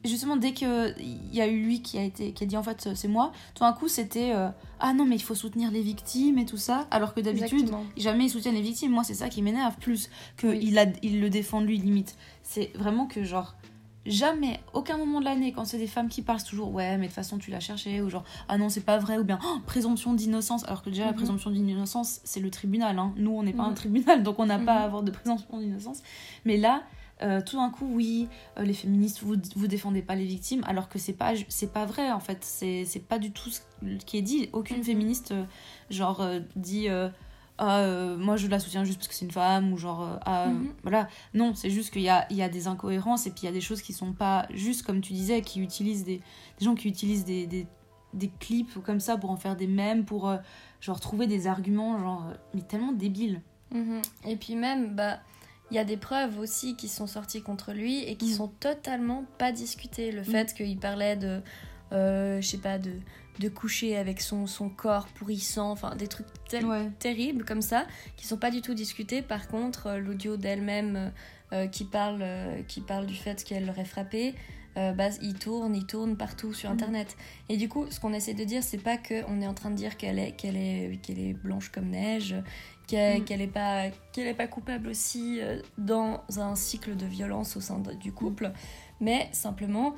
Euh, 0.07 0.09
justement, 0.09 0.37
dès 0.37 0.53
qu'il 0.53 0.95
y 1.33 1.41
a 1.41 1.47
eu 1.47 1.63
lui 1.63 1.83
qui 1.83 1.99
a, 1.99 2.03
été, 2.03 2.33
qui 2.33 2.45
a 2.45 2.47
dit 2.47 2.57
en 2.57 2.63
fait 2.63 2.89
c'est 2.95 3.09
moi, 3.09 3.33
tout 3.55 3.65
d'un 3.65 3.73
coup 3.73 3.89
c'était 3.89 4.33
euh, 4.35 4.49
ah 4.81 4.93
non, 4.95 5.05
mais 5.05 5.17
il 5.17 5.23
faut 5.23 5.35
soutenir 5.35 5.71
les 5.71 5.83
victimes 5.83 6.39
et 6.39 6.47
tout 6.47 6.57
ça. 6.57 6.87
Alors 6.91 7.15
que 7.15 7.21
d'habitude, 7.21 7.71
jamais 7.97 8.25
il 8.25 8.31
soutient 8.31 8.53
les 8.53 8.63
victimes. 8.63 8.93
Moi, 8.93 9.05
c'est 9.05 9.15
ça 9.15 9.29
qui 9.29 9.43
m'énerve 9.43 9.77
plus 9.77 10.11
que 10.37 10.47
il, 10.55 10.79
a, 10.79 10.87
il 11.03 11.21
le 11.21 11.31
défend 11.31 11.61
lui 11.61 11.79
limite. 11.79 12.17
C'est 12.43 12.73
vraiment 12.77 13.07
que 13.07 13.25
genre. 13.25 13.55
Jamais, 14.09 14.61
aucun 14.73 14.99
moment 14.99 15.19
de 15.19 15.25
l'année, 15.25 15.51
quand 15.51 15.65
c'est 15.65 15.79
des 15.79 15.89
femmes 15.89 16.07
qui 16.09 16.23
parlent, 16.23 16.41
toujours 16.41 16.73
ouais, 16.73 16.93
mais 16.97 17.07
de 17.07 17.07
toute 17.07 17.17
façon 17.17 17.39
tu 17.39 17.51
l'as 17.51 17.59
cherché, 17.59 18.01
ou 18.01 18.09
genre 18.09 18.23
ah 18.49 18.57
non, 18.57 18.69
c'est 18.69 18.83
pas 18.85 18.99
vrai, 18.99 19.19
ou 19.19 19.25
bien 19.25 19.41
Oh, 19.45 19.57
présomption 19.67 20.15
d'innocence. 20.15 20.63
Alors 20.69 20.85
que 20.85 20.91
déjà, 20.91 21.07
la 21.07 21.11
Mhm. 21.11 21.17
présomption 21.17 21.51
d'innocence, 21.51 22.21
c'est 22.23 22.39
le 22.39 22.49
tribunal. 22.53 23.01
Hein. 23.01 23.13
Nous, 23.17 23.33
on 23.33 23.43
n'est 23.43 23.53
pas 23.53 23.65
un 23.65 23.71
Mhm. 23.71 23.75
tribunal, 23.75 24.23
donc 24.23 24.39
on 24.39 24.47
n'a 24.47 24.59
pas 24.59 24.63
Mhm. 24.63 24.69
à 24.69 24.83
avoir 24.85 25.03
de 25.03 25.11
présomption 25.11 25.59
d'innocence. 25.59 26.03
Mais 26.45 26.57
là, 26.57 26.85
euh, 27.23 27.41
tout 27.41 27.57
d'un 27.57 27.71
coup, 27.71 27.87
oui, 27.91 28.29
euh, 28.59 28.63
les 28.63 28.75
féministes, 28.75 29.23
vous, 29.23 29.35
vous 29.55 29.67
défendez 29.67 30.03
pas 30.03 30.15
les 30.15 30.27
victimes, 30.27 30.63
alors 30.67 30.89
que 30.89 30.99
c'est 30.99 31.13
pas, 31.15 31.33
c'est 31.49 31.73
pas 31.73 31.87
vrai 31.87 32.11
en 32.13 32.21
fait. 32.21 32.39
C'est 32.43 32.85
c'est 32.85 33.01
pas 33.01 33.19
du 33.19 33.31
tout 33.33 33.51
ce 33.51 33.61
qui 34.05 34.19
est 34.19 34.23
dit. 34.23 34.49
Aucune 34.53 34.79
Mhm. 34.79 34.85
féministe, 34.85 35.33
euh, 35.33 35.45
genre, 35.91 36.23
dit 36.57 36.89
ah, 37.59 37.87
moi 38.19 38.37
je 38.37 38.49
la 38.49 38.59
soutiens 38.59 38.85
juste 38.85 38.99
parce 38.99 39.09
que 39.09 39.15
c'est 39.15 39.25
une 39.25 39.31
femme, 39.31 39.73
ou 39.73 39.79
genre, 39.79 40.19
ah, 40.27 40.49
Mhm. 40.49 40.69
voilà. 40.83 41.09
Non, 41.33 41.55
c'est 41.55 41.71
juste 41.71 41.91
qu'il 41.91 42.03
y 42.03 42.09
a, 42.11 42.27
il 42.31 42.37
y 42.37 42.43
a 42.43 42.49
des 42.51 42.67
incohérences 42.69 43.27
et 43.27 43.31
puis 43.31 43.43
il 43.43 43.47
y 43.47 43.49
a 43.49 43.53
des 43.53 43.63
choses 43.63 43.81
qui 43.81 43.95
sont 43.95 44.13
pas 44.13 44.47
juste 44.53 44.83
comme 44.85 45.01
tu 45.01 45.15
disais, 45.15 45.41
qui 45.41 45.61
utilisent 45.61 46.05
des, 46.05 46.21
des 46.59 46.65
gens 46.65 46.75
qui 46.75 46.87
utilisent 46.89 47.25
des, 47.25 47.47
des, 47.47 47.67
des 48.13 48.29
clips 48.41 48.79
comme 48.85 49.01
ça 49.01 49.17
pour 49.17 49.31
en 49.31 49.37
faire 49.37 49.57
des 49.57 49.67
mèmes, 49.67 50.05
pour 50.05 50.31
genre 50.83 51.01
trouver 51.01 51.27
des 51.27 51.47
arguments, 51.47 51.99
genre, 51.99 52.25
mais 52.53 52.61
tellement 52.61 52.93
débiles. 52.93 53.41
Mhm. 53.73 54.03
Et 54.27 54.37
puis 54.37 54.55
même, 54.55 54.95
bah, 54.95 55.19
il 55.71 55.77
y 55.77 55.79
a 55.79 55.85
des 55.85 55.97
preuves 55.97 56.39
aussi 56.39 56.77
qui 56.77 56.89
sont 56.89 57.07
sorties 57.07 57.43
contre 57.43 57.73
lui 57.73 58.03
et 58.05 58.17
qui 58.17 58.31
Mm. 58.31 58.37
sont 58.37 58.49
totalement 58.49 59.25
pas 59.39 59.53
discutées. 59.53 60.13
Le 60.13 60.23
fait 60.23 60.55
qu'il 60.55 60.79
parlait 60.79 61.17
de, 61.17 61.41
euh, 61.93 62.41
je 62.41 62.47
sais 62.47 62.59
pas, 62.59 62.79
de, 62.79 62.93
de 63.41 63.49
coucher 63.49 63.97
avec 63.97 64.21
son, 64.21 64.47
son 64.47 64.69
corps 64.71 65.07
pourrissant, 65.09 65.71
enfin 65.73 65.95
des 65.97 66.09
trucs 66.09 66.27
tel- 66.49 66.65
Ouais. 66.67 66.89
terribles 66.99 67.45
comme 67.45 67.63
ça, 67.63 67.87
qui 68.17 68.27
sont 68.27 68.37
pas 68.39 68.51
du 68.51 68.63
tout 68.63 68.75
discutés. 68.75 69.23
Par 69.23 69.49
contre, 69.49 69.89
euh, 69.89 69.99
l'audio 69.99 70.37
d'elle-même 70.37 71.13
euh, 71.53 71.67
qui, 71.69 71.85
parle, 71.85 72.25
qui 72.67 72.81
parle 72.81 73.07
du 73.07 73.15
fait 73.15 73.45
qu'elle 73.45 73.67
l'aurait 73.67 73.85
frappé, 73.85 74.35
bah, 74.75 75.09
il 75.23 75.33
tourne, 75.39 75.75
il 75.75 75.87
tourne 75.87 76.19
partout 76.19 76.53
sur 76.53 76.69
Mhm. 76.69 76.75
Internet. 76.75 77.17
Et 77.49 77.57
du 77.57 77.67
coup, 77.67 77.87
ce 77.91 77.99
qu'on 77.99 78.13
essaie 78.13 78.35
de 78.35 78.45
dire, 78.45 78.63
c'est 78.63 78.77
pas 78.77 78.99
qu'on 78.99 79.41
est 79.41 79.47
en 79.47 79.55
train 79.55 79.71
de 79.71 79.75
dire 79.75 79.97
qu'elle 79.97 80.19
est, 80.19 80.33
qu'elle 80.33 80.57
est, 80.57 81.01
qu'elle 81.03 81.19
est 81.19 81.33
blanche 81.33 81.71
comme 81.71 81.89
neige, 81.89 82.35
qu'elle 82.87 83.19
Mhm. 83.21 83.25
qu'elle 83.25 83.41
est 83.43 83.47
pas, 83.47 83.87
est 84.17 84.35
pas 84.35 84.47
coupable 84.47 84.89
aussi 84.89 85.41
euh, 85.41 85.61
dans 85.79 86.23
un 86.37 86.55
cycle 86.55 86.97
de 86.97 87.07
violence 87.07 87.57
au 87.57 87.61
sein 87.61 87.79
de- 87.81 87.93
du 87.95 88.13
couple, 88.13 88.53
mais 89.01 89.29
simplement 89.33 89.95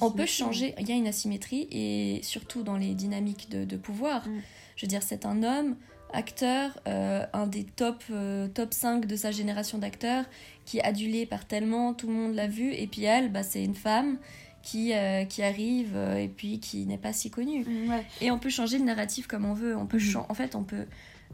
on 0.00 0.10
peut 0.12 0.26
changer, 0.26 0.74
il 0.78 0.88
y 0.88 0.92
a 0.92 0.94
une 0.94 1.08
asymétrie 1.08 1.66
et 1.72 2.20
surtout 2.22 2.62
dans 2.62 2.76
les 2.76 2.94
dynamiques 2.94 3.48
de, 3.50 3.64
de 3.64 3.76
pouvoir. 3.76 4.28
Mm. 4.28 4.40
Je 4.76 4.86
veux 4.86 4.88
dire, 4.88 5.02
c'est 5.02 5.26
un 5.26 5.42
homme, 5.42 5.74
acteur, 6.12 6.78
euh, 6.86 7.24
un 7.32 7.46
des 7.48 7.64
top, 7.64 8.04
euh, 8.10 8.46
top 8.46 8.72
5 8.72 9.06
de 9.06 9.16
sa 9.16 9.32
génération 9.32 9.78
d'acteurs, 9.78 10.24
qui 10.66 10.78
est 10.78 10.82
adulé 10.84 11.26
par 11.26 11.46
tellement, 11.46 11.94
tout 11.94 12.06
le 12.06 12.12
monde 12.12 12.34
l'a 12.36 12.46
vu, 12.46 12.72
et 12.74 12.86
puis 12.86 13.02
elle, 13.04 13.32
bah, 13.32 13.42
c'est 13.42 13.64
une 13.64 13.74
femme 13.74 14.18
qui, 14.62 14.92
euh, 14.94 15.24
qui 15.24 15.42
arrive 15.42 15.96
et 16.16 16.28
puis 16.28 16.60
qui 16.60 16.86
n'est 16.86 16.98
pas 16.98 17.12
si 17.12 17.30
connue. 17.30 17.64
Mm, 17.64 17.88
Ouais. 17.90 18.04
Et 18.20 18.30
on 18.30 18.38
peut 18.38 18.50
changer 18.50 18.78
le 18.78 18.84
narratif 18.84 19.26
comme 19.26 19.44
on 19.46 19.54
veut. 19.54 19.76
On 19.76 19.86
peut 19.86 19.98
En 20.28 20.34
fait, 20.34 20.54
on 20.54 20.62
peut. 20.62 20.86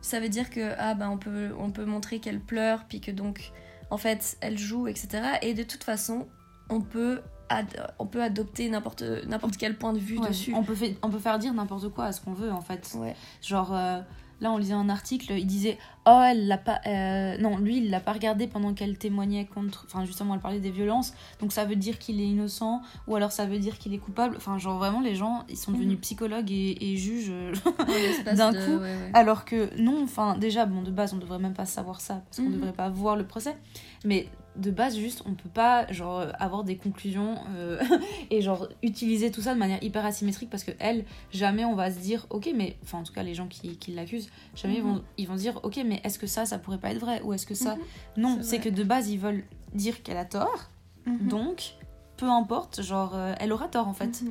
Ça 0.02 0.20
veut 0.20 0.28
dire 0.28 0.50
que 0.50 0.74
ah 0.78 0.92
bah 0.94 1.08
on 1.10 1.16
peut 1.16 1.50
on 1.58 1.70
peut 1.70 1.86
montrer 1.86 2.18
qu'elle 2.18 2.40
pleure 2.40 2.84
puis 2.88 3.00
que 3.00 3.10
donc 3.10 3.52
en 3.88 3.96
fait 3.96 4.36
elle 4.42 4.58
joue 4.58 4.86
etc. 4.88 5.08
Et 5.40 5.54
de 5.54 5.62
toute 5.62 5.84
façon 5.84 6.28
on 6.68 6.80
peut 6.82 7.22
ad- 7.48 7.92
on 7.98 8.06
peut 8.06 8.22
adopter 8.22 8.68
n'importe 8.68 9.02
n'importe 9.26 9.56
quel 9.56 9.78
point 9.78 9.92
de 9.92 9.98
vue 9.98 10.18
Ouais, 10.18 10.28
dessus. 10.28 10.52
On, 10.54 10.62
peut 10.64 10.74
fait- 10.74 10.96
on 11.02 11.08
peut 11.10 11.18
faire 11.18 11.38
dire 11.38 11.54
n'importe 11.54 11.88
quoi 11.90 12.06
à 12.06 12.12
ce 12.12 12.20
qu'on 12.20 12.32
veut 12.34 12.50
en 12.52 12.60
fait. 12.62 12.94
Ouais. 12.96 13.14
Genre, 13.40 13.74
euh, 13.74 14.00
là 14.42 14.52
on 14.52 14.58
lisait 14.58 14.74
un 14.74 14.90
article, 14.90 15.32
il 15.38 15.46
disait 15.46 15.78
Oh, 16.04 16.20
elle 16.26 16.48
l'a 16.48 16.58
pas. 16.58 16.80
euh, 16.86 17.38
Non, 17.38 17.56
lui 17.58 17.78
il 17.78 17.88
l'a 17.88 18.00
pas 18.00 18.12
regardé 18.12 18.46
pendant 18.48 18.74
qu'elle 18.74 18.98
témoignait 18.98 19.46
contre. 19.46 19.84
Enfin, 19.86 20.04
justement, 20.04 20.34
elle 20.34 20.40
parlait 20.40 20.58
des 20.60 20.72
violences, 20.72 21.14
donc 21.40 21.52
ça 21.52 21.64
veut 21.64 21.76
dire 21.76 21.98
qu'il 21.98 22.20
est 22.20 22.26
innocent, 22.26 22.82
ou 23.06 23.14
alors 23.16 23.30
ça 23.32 23.46
veut 23.46 23.58
dire 23.60 23.78
qu'il 23.78 23.94
est 23.94 23.98
coupable. 23.98 24.34
Enfin, 24.36 24.58
genre 24.58 24.76
vraiment, 24.78 25.00
les 25.00 25.14
gens 25.14 25.44
ils 25.48 25.56
sont 25.56 25.72
devenus 25.72 25.94
Mhm. 25.94 26.00
psychologues 26.00 26.50
et, 26.50 26.92
et 26.92 26.96
juges. 26.96 27.30
euh, 27.30 27.52
D'un 28.34 28.52
de- 28.52 28.58
coup, 28.58 28.72
ouais, 28.72 28.78
ouais. 28.80 29.10
Alors 29.14 29.44
que 29.44 29.70
non, 29.80 30.02
enfin 30.02 30.36
déjà, 30.36 30.66
bon, 30.66 30.82
de 30.82 30.90
base, 30.90 31.14
on 31.14 31.18
devrait 31.18 31.38
même 31.38 31.54
pas 31.54 31.66
savoir 31.66 32.00
ça, 32.00 32.22
parce 32.26 32.38
qu'on 32.38 32.48
Mhm. 32.48 32.54
devrait 32.54 32.72
pas 32.72 32.88
voir 32.88 33.16
le 33.16 33.24
procès. 33.24 33.56
Mais 34.04 34.28
de 34.56 34.70
base, 34.70 34.96
juste, 34.98 35.22
on 35.26 35.32
peut 35.34 35.48
pas, 35.48 35.90
genre, 35.92 36.20
euh, 36.20 36.30
avoir 36.38 36.62
des 36.64 36.76
conclusions 36.76 37.36
euh, 37.56 37.80
et, 38.30 38.42
genre, 38.42 38.68
utiliser 38.82 39.30
tout 39.30 39.40
ça 39.40 39.54
de 39.54 39.58
manière 39.58 39.82
hyper 39.82 40.04
asymétrique, 40.04 40.50
parce 40.50 40.62
que 40.64 40.72
elle, 40.78 41.04
jamais 41.32 41.64
on 41.64 41.74
va 41.74 41.90
se 41.90 41.98
dire, 41.98 42.26
ok, 42.30 42.50
mais, 42.54 42.76
enfin, 42.82 42.98
en 42.98 43.02
tout 43.02 43.12
cas, 43.12 43.22
les 43.22 43.34
gens 43.34 43.46
qui, 43.48 43.76
qui 43.78 43.92
l'accusent, 43.92 44.28
jamais 44.54 44.74
ils, 44.76 44.82
Mhm. 44.84 44.92
vont, 44.94 45.02
ils 45.16 45.26
vont 45.28 45.36
se 45.36 45.42
dire, 45.42 45.58
ok, 45.62 45.80
mais 45.86 46.00
est-ce 46.04 46.18
que 46.18 46.26
ça, 46.26 46.44
ça 46.44 46.58
pourrait 46.58 46.78
pas 46.78 46.90
être 46.90 47.00
vrai 47.00 47.22
Ou 47.22 47.32
est-ce 47.32 47.46
que 47.46 47.54
ça. 47.54 47.76
Mhm. 47.76 47.82
Non, 48.18 48.38
C'est 48.42 48.58
que 48.58 48.68
de 48.68 48.84
base, 48.84 49.08
ils 49.08 49.18
veulent 49.18 49.44
dire 49.74 50.02
qu'elle 50.02 50.18
a 50.18 50.24
tort, 50.26 50.68
Mhm. 51.06 51.28
donc, 51.28 51.74
peu 52.18 52.28
importe, 52.28 52.82
genre, 52.82 53.12
euh, 53.14 53.34
elle 53.40 53.52
aura 53.52 53.68
tort, 53.68 53.88
en 53.88 53.94
fait. 53.94 54.22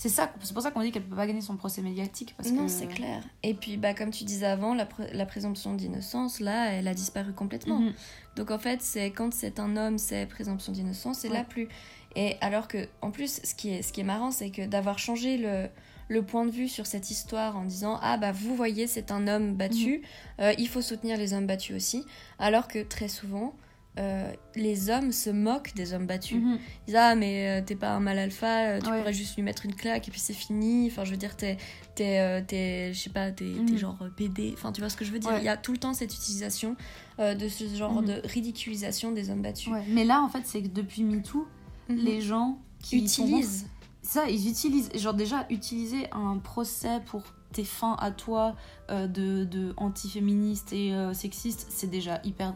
Mhm. 0.00 0.10
C'est 0.10 0.16
ça, 0.16 0.32
c'est 0.42 0.54
pour 0.54 0.62
ça 0.62 0.70
qu'on 0.70 0.80
dit 0.80 0.92
qu'elle 0.92 1.04
peut 1.04 1.14
pas 1.16 1.26
gagner 1.26 1.42
son 1.42 1.56
procès 1.56 1.82
médiatique, 1.82 2.34
parce 2.36 2.50
non, 2.50 2.64
que... 2.66 2.70
c'est 2.70 2.86
clair. 2.86 3.22
Et 3.42 3.54
puis, 3.54 3.76
bah, 3.76 3.92
comme 3.94 4.10
tu 4.10 4.24
disais 4.24 4.46
avant, 4.46 4.74
la, 4.74 4.84
pr- 4.86 5.12
la 5.12 5.26
présomption 5.26 5.74
d'innocence, 5.74 6.40
là, 6.40 6.72
elle 6.72 6.88
a 6.88 6.94
disparu 6.94 7.32
complètement. 7.32 7.80
Mhm. 7.80 7.92
Donc 8.36 8.50
en 8.50 8.58
fait, 8.58 8.80
c'est 8.80 9.10
quand 9.10 9.32
c'est 9.34 9.60
un 9.60 9.76
homme, 9.76 9.98
c'est 9.98 10.26
présomption 10.26 10.72
d'innocence, 10.72 11.18
c'est 11.18 11.28
Ouais. 11.28 11.34
là 11.38 11.44
plus. 11.44 11.68
Et 12.16 12.36
alors 12.40 12.66
que, 12.68 12.88
en 13.02 13.10
plus, 13.10 13.40
ce 13.44 13.54
qui 13.54 13.70
est, 13.70 13.82
ce 13.82 13.92
qui 13.92 14.00
est 14.00 14.04
marrant, 14.04 14.30
c'est 14.30 14.50
que 14.50 14.66
d'avoir 14.66 14.98
changé 14.98 15.36
le, 15.36 15.68
le 16.08 16.22
point 16.22 16.44
de 16.46 16.50
vue 16.50 16.68
sur 16.68 16.86
cette 16.86 17.10
histoire 17.10 17.56
en 17.56 17.64
disant 17.64 17.98
ah 18.02 18.16
bah 18.16 18.32
vous 18.32 18.56
voyez 18.56 18.86
c'est 18.88 19.10
un 19.12 19.28
homme 19.28 19.54
battu, 19.54 20.02
euh, 20.40 20.52
il 20.58 20.66
faut 20.68 20.80
soutenir 20.82 21.16
les 21.18 21.34
hommes 21.34 21.46
battus 21.46 21.76
aussi, 21.76 22.04
alors 22.40 22.66
que 22.66 22.82
très 22.82 23.06
souvent 23.08 23.54
euh, 23.98 24.32
les 24.54 24.88
hommes 24.88 25.10
se 25.12 25.30
moquent 25.30 25.74
des 25.74 25.92
hommes 25.92 26.06
battus. 26.06 26.40
Mhm. 26.40 26.58
Ils 26.58 26.86
disent 26.86 26.96
ah 26.96 27.14
mais 27.16 27.60
euh, 27.60 27.64
t'es 27.64 27.74
pas 27.74 27.90
un 27.90 28.00
mal 28.00 28.18
alpha, 28.18 28.66
euh, 28.68 28.80
tu 28.80 28.88
Ouais. 28.88 28.98
pourrais 28.98 29.12
juste 29.12 29.34
lui 29.36 29.42
mettre 29.42 29.66
une 29.66 29.74
claque 29.74 30.06
et 30.06 30.10
puis 30.10 30.20
c'est 30.20 30.32
fini. 30.32 30.86
Enfin 30.90 31.04
je 31.04 31.10
veux 31.10 31.16
dire 31.16 31.36
t'es 31.36 31.56
t'es 31.96 32.18
euh, 32.20 32.40
t'es- 32.46 32.92
je 32.94 32.98
sais 32.98 33.10
pas 33.10 33.30
t'es 33.32 33.44
Mhm. 33.44 33.76
genre 33.76 33.98
PD. 34.16 34.52
Enfin 34.56 34.70
tu 34.72 34.80
vois 34.80 34.90
ce 34.90 34.96
que 34.96 35.04
je 35.04 35.10
veux 35.10 35.18
dire? 35.18 35.30
Ouais. 35.32 35.38
Il 35.40 35.44
y 35.44 35.48
a 35.48 35.56
tout 35.56 35.72
le 35.72 35.78
temps 35.78 35.92
cette 35.92 36.14
utilisation 36.14 36.76
de 37.18 37.48
ce 37.48 37.66
genre 37.74 38.00
Mhm. 38.00 38.06
de 38.06 38.20
ridiculisation 38.24 39.10
des 39.12 39.28
hommes 39.30 39.42
battus. 39.42 39.72
Ouais. 39.72 39.84
Mais 39.88 40.04
là, 40.04 40.22
en 40.22 40.28
fait, 40.28 40.42
c'est 40.46 40.62
que 40.62 40.68
depuis 40.68 41.02
MeToo, 41.04 41.46
les 41.90 42.20
gens 42.22 42.58
qui 42.82 42.98
utilisent. 43.04 43.66
ça, 44.02 44.30
ils 44.30 44.48
utilisent, 44.48 44.90
genre 44.94 45.12
déjà, 45.12 45.44
utiliser 45.50 46.08
un 46.12 46.38
procès 46.38 47.00
pour 47.06 47.22
tes 47.52 47.64
fins 47.64 47.96
à 48.00 48.10
toi 48.12 48.56
de, 48.88 49.44
de 49.44 49.74
antiféministe 49.76 50.72
et 50.72 50.94
sexiste, 51.12 51.66
c'est 51.68 51.90
déjà 51.90 52.20
hyper 52.24 52.54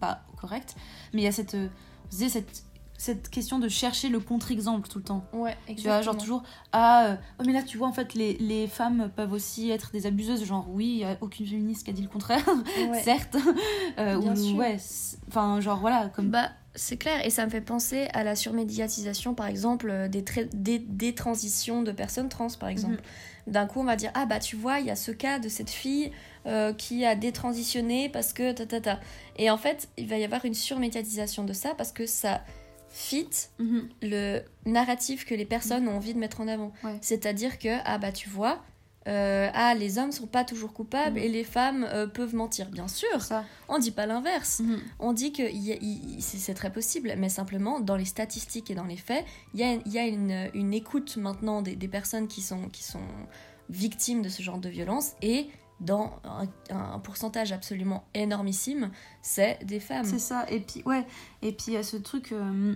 pas 0.00 0.22
correct. 0.40 0.74
Mais 1.12 1.22
il 1.22 1.24
y 1.24 1.28
a 1.28 1.32
cette, 1.32 1.54
euh, 1.54 1.68
vous 2.10 2.18
savez, 2.18 2.30
cette, 2.30 2.62
cette 2.98 3.28
question 3.28 3.58
de 3.58 3.68
chercher 3.68 4.08
le 4.08 4.20
contre-exemple 4.20 4.88
tout 4.88 4.98
le 4.98 5.04
temps. 5.04 5.24
Ouais, 5.34 5.52
Tu 5.66 5.72
vois, 5.82 5.98
exactement. 5.98 6.02
genre 6.02 6.16
toujours, 6.16 6.42
ah, 6.72 7.06
euh, 7.08 7.16
oh, 7.38 7.42
mais 7.46 7.52
là, 7.52 7.62
tu 7.62 7.76
vois, 7.76 7.88
en 7.88 7.92
fait, 7.92 8.14
les, 8.14 8.34
les 8.38 8.66
femmes 8.68 9.10
peuvent 9.14 9.32
aussi 9.32 9.70
être 9.70 9.92
des 9.92 10.06
abuseuses. 10.06 10.44
Genre, 10.44 10.66
oui, 10.70 10.86
il 10.86 10.98
y 10.98 11.04
a 11.04 11.16
aucune 11.20 11.46
féministe 11.46 11.84
qui 11.84 11.90
a 11.90 11.92
dit 11.92 12.02
le 12.02 12.08
contraire, 12.08 12.44
Ouais. 12.90 13.02
certes. 13.02 13.36
Euh, 13.98 14.18
Bien 14.18 14.32
ou, 14.32 14.36
sûr. 14.36 14.56
ouais, 14.56 14.76
c'est- 14.78 15.18
enfin, 15.28 15.60
genre, 15.60 15.78
voilà, 15.78 16.08
comme. 16.14 16.30
Bah, 16.30 16.50
c'est 16.74 16.98
clair, 16.98 17.24
et 17.24 17.30
ça 17.30 17.44
me 17.46 17.50
fait 17.50 17.62
penser 17.62 18.06
à 18.12 18.22
la 18.22 18.34
surmédiatisation, 18.36 19.34
par 19.34 19.46
exemple, 19.46 20.08
des, 20.10 20.22
des, 20.52 20.78
des 20.78 21.14
transitions 21.14 21.82
de 21.82 21.90
personnes 21.92 22.28
trans, 22.28 22.48
par 22.60 22.68
exemple. 22.68 23.00
D'un 23.46 23.66
coup, 23.66 23.80
on 23.80 23.84
va 23.84 23.96
dire 23.96 24.10
Ah, 24.14 24.26
bah, 24.26 24.40
tu 24.40 24.56
vois, 24.56 24.80
il 24.80 24.86
y 24.86 24.90
a 24.90 24.96
ce 24.96 25.10
cas 25.10 25.38
de 25.38 25.48
cette 25.48 25.70
fille 25.70 26.12
euh, 26.46 26.72
qui 26.72 27.04
a 27.04 27.14
détransitionné 27.16 28.08
parce 28.08 28.32
que 28.32 28.52
ta 28.52 28.66
ta 28.66 28.80
ta. 28.80 29.00
Et 29.36 29.50
en 29.50 29.58
fait, 29.58 29.88
il 29.98 30.06
va 30.08 30.16
y 30.18 30.24
avoir 30.24 30.44
une 30.44 30.54
surmédiatisation 30.54 31.44
de 31.44 31.52
ça 31.52 31.74
parce 31.74 31.92
que 31.92 32.06
ça 32.06 32.42
fit 32.88 33.28
Mhm. 33.58 33.88
le 34.02 34.40
narratif 34.64 35.24
que 35.26 35.34
les 35.34 35.44
personnes 35.44 35.86
ont 35.88 35.96
envie 35.96 36.14
de 36.14 36.18
mettre 36.18 36.40
en 36.40 36.48
avant. 36.48 36.72
Ouais. 36.84 36.96
C'est-à-dire 37.02 37.58
que, 37.58 37.78
ah, 37.84 37.98
bah, 37.98 38.12
tu 38.12 38.28
vois. 38.28 38.62
euh, 39.08 39.48
ah, 39.54 39.72
les 39.76 39.98
hommes 39.98 40.10
sont 40.10 40.26
pas 40.26 40.42
toujours 40.42 40.72
coupables 40.72 41.16
Mhm. 41.20 41.24
et 41.24 41.28
les 41.28 41.44
femmes 41.44 41.86
euh, 41.92 42.08
peuvent 42.08 42.34
mentir. 42.34 42.68
Bien 42.70 42.88
sûr, 42.88 43.22
Ça. 43.22 43.44
on 43.68 43.78
dit 43.78 43.92
pas 43.92 44.04
l'inverse. 44.04 44.58
Mhm. 44.58 44.80
On 44.98 45.12
dit 45.12 45.30
que 45.32 45.44
c'est 46.18 46.54
très 46.54 46.72
possible, 46.72 47.14
mais 47.16 47.28
simplement 47.28 47.78
dans 47.78 47.94
les 47.94 48.04
statistiques 48.04 48.68
et 48.68 48.74
dans 48.74 48.84
les 48.84 48.96
faits, 48.96 49.24
il 49.54 49.60
y 49.60 49.62
a, 49.62 49.74
y 49.86 49.98
a 50.00 50.06
une, 50.06 50.50
une 50.54 50.74
écoute 50.74 51.18
maintenant 51.18 51.62
des, 51.62 51.76
des 51.76 51.86
personnes 51.86 52.26
qui 52.26 52.40
sont, 52.42 52.68
qui 52.70 52.82
sont 52.82 53.06
victimes 53.68 54.22
de 54.22 54.28
ce 54.28 54.42
genre 54.42 54.58
de 54.58 54.68
violence 54.68 55.12
et 55.22 55.50
dans 55.80 56.20
un, 56.24 56.46
un 56.74 56.98
pourcentage 56.98 57.52
absolument 57.52 58.04
énormissime, 58.14 58.90
c'est 59.22 59.58
des 59.64 59.80
femmes. 59.80 60.04
C'est 60.06 60.18
ça. 60.18 60.46
Et 60.50 60.60
puis, 60.60 60.82
ouais. 60.86 61.06
Et 61.42 61.52
puis, 61.52 61.66
il 61.68 61.72
y 61.74 61.76
a 61.76 61.82
ce 61.82 61.96
truc 61.98 62.32
euh, 62.32 62.74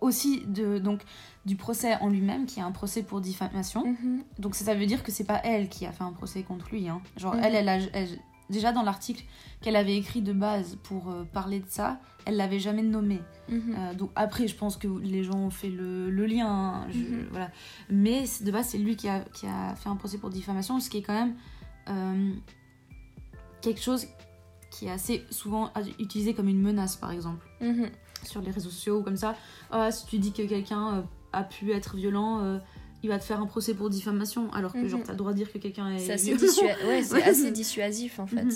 aussi 0.00 0.42
de, 0.46 0.78
donc, 0.78 1.02
du 1.44 1.56
procès 1.56 1.96
en 2.00 2.08
lui-même, 2.08 2.46
qui 2.46 2.60
est 2.60 2.62
un 2.62 2.72
procès 2.72 3.02
pour 3.02 3.20
diffamation. 3.20 3.86
Mhm. 3.86 4.22
Donc, 4.38 4.54
ça, 4.54 4.74
veut 4.74 4.86
dire 4.86 5.02
que 5.02 5.12
c'est 5.12 5.24
pas 5.24 5.40
elle 5.44 5.68
qui 5.68 5.86
a 5.86 5.92
fait 5.92 6.04
un 6.04 6.12
procès 6.12 6.42
contre 6.42 6.68
lui. 6.70 6.88
hein. 6.88 7.00
Genre, 7.16 7.34
Mhm. 7.34 7.40
elle, 7.44 7.54
elle 7.54 7.68
a, 7.68 7.76
elle, 7.92 8.08
déjà 8.50 8.72
dans 8.72 8.82
l'article 8.82 9.24
qu'elle 9.60 9.76
avait 9.76 9.96
écrit 9.96 10.22
de 10.22 10.32
base 10.32 10.76
pour 10.84 11.10
euh, 11.10 11.24
parler 11.24 11.60
de 11.60 11.68
ça, 11.68 11.98
elle 12.26 12.36
l'avait 12.36 12.58
jamais 12.58 12.82
nommé. 12.82 13.20
Mhm. 13.48 13.74
Euh, 13.78 13.94
donc 13.94 14.10
après, 14.16 14.48
je 14.48 14.56
pense 14.56 14.76
que 14.76 14.88
les 14.88 15.24
gens 15.24 15.36
ont 15.38 15.50
fait 15.50 15.68
le, 15.70 16.10
le 16.10 16.26
lien. 16.26 16.48
hein, 16.48 16.86
je- 16.90 17.28
voilà. 17.30 17.50
Mais 17.90 18.24
de 18.42 18.50
base, 18.50 18.68
c'est 18.68 18.78
lui 18.78 18.96
qui 18.96 19.08
a, 19.08 19.20
qui 19.20 19.46
a 19.46 19.74
fait 19.76 19.88
un 19.88 19.96
procès 19.96 20.18
pour 20.18 20.30
diffamation, 20.30 20.78
ce 20.80 20.90
qui 20.90 20.98
est 20.98 21.02
quand 21.02 21.14
même 21.14 21.34
euh, 21.88 22.32
quelque 23.60 23.80
chose 23.80 24.06
qui 24.70 24.86
est 24.86 24.90
assez 24.90 25.24
souvent 25.30 25.70
utilisé 25.98 26.34
comme 26.34 26.48
une 26.48 26.60
menace, 26.60 26.96
par 26.96 27.10
exemple, 27.12 27.46
Mhm. 27.60 27.88
sur 28.24 28.40
les 28.42 28.50
réseaux 28.50 28.70
sociaux 28.70 28.98
ou 28.98 29.02
comme 29.02 29.16
ça. 29.16 29.34
Ah, 29.70 29.90
si 29.90 30.06
tu 30.06 30.18
dis 30.18 30.32
que 30.32 30.42
quelqu'un 30.42 30.96
euh, 30.98 31.02
a 31.32 31.42
pu 31.44 31.72
être 31.72 31.96
violent, 31.96 32.40
euh, 32.42 32.58
il 33.02 33.08
va 33.08 33.18
te 33.18 33.24
faire 33.24 33.40
un 33.40 33.46
procès 33.46 33.74
pour 33.74 33.88
diffamation, 33.90 34.52
alors 34.52 34.72
que 34.72 34.78
Mhm. 34.78 34.88
genre 34.88 35.00
t'as 35.04 35.12
le 35.12 35.18
droit 35.18 35.32
de 35.32 35.36
dire 35.36 35.52
que 35.52 35.58
quelqu'un 35.58 35.94
est. 35.94 36.16
C'est 36.18 36.34
ouais, 36.34 37.02
c'est 37.02 37.22
assez 37.22 37.50
dissuasif 37.52 38.18
en 38.18 38.26
fait. 38.26 38.42
Mhm. 38.44 38.52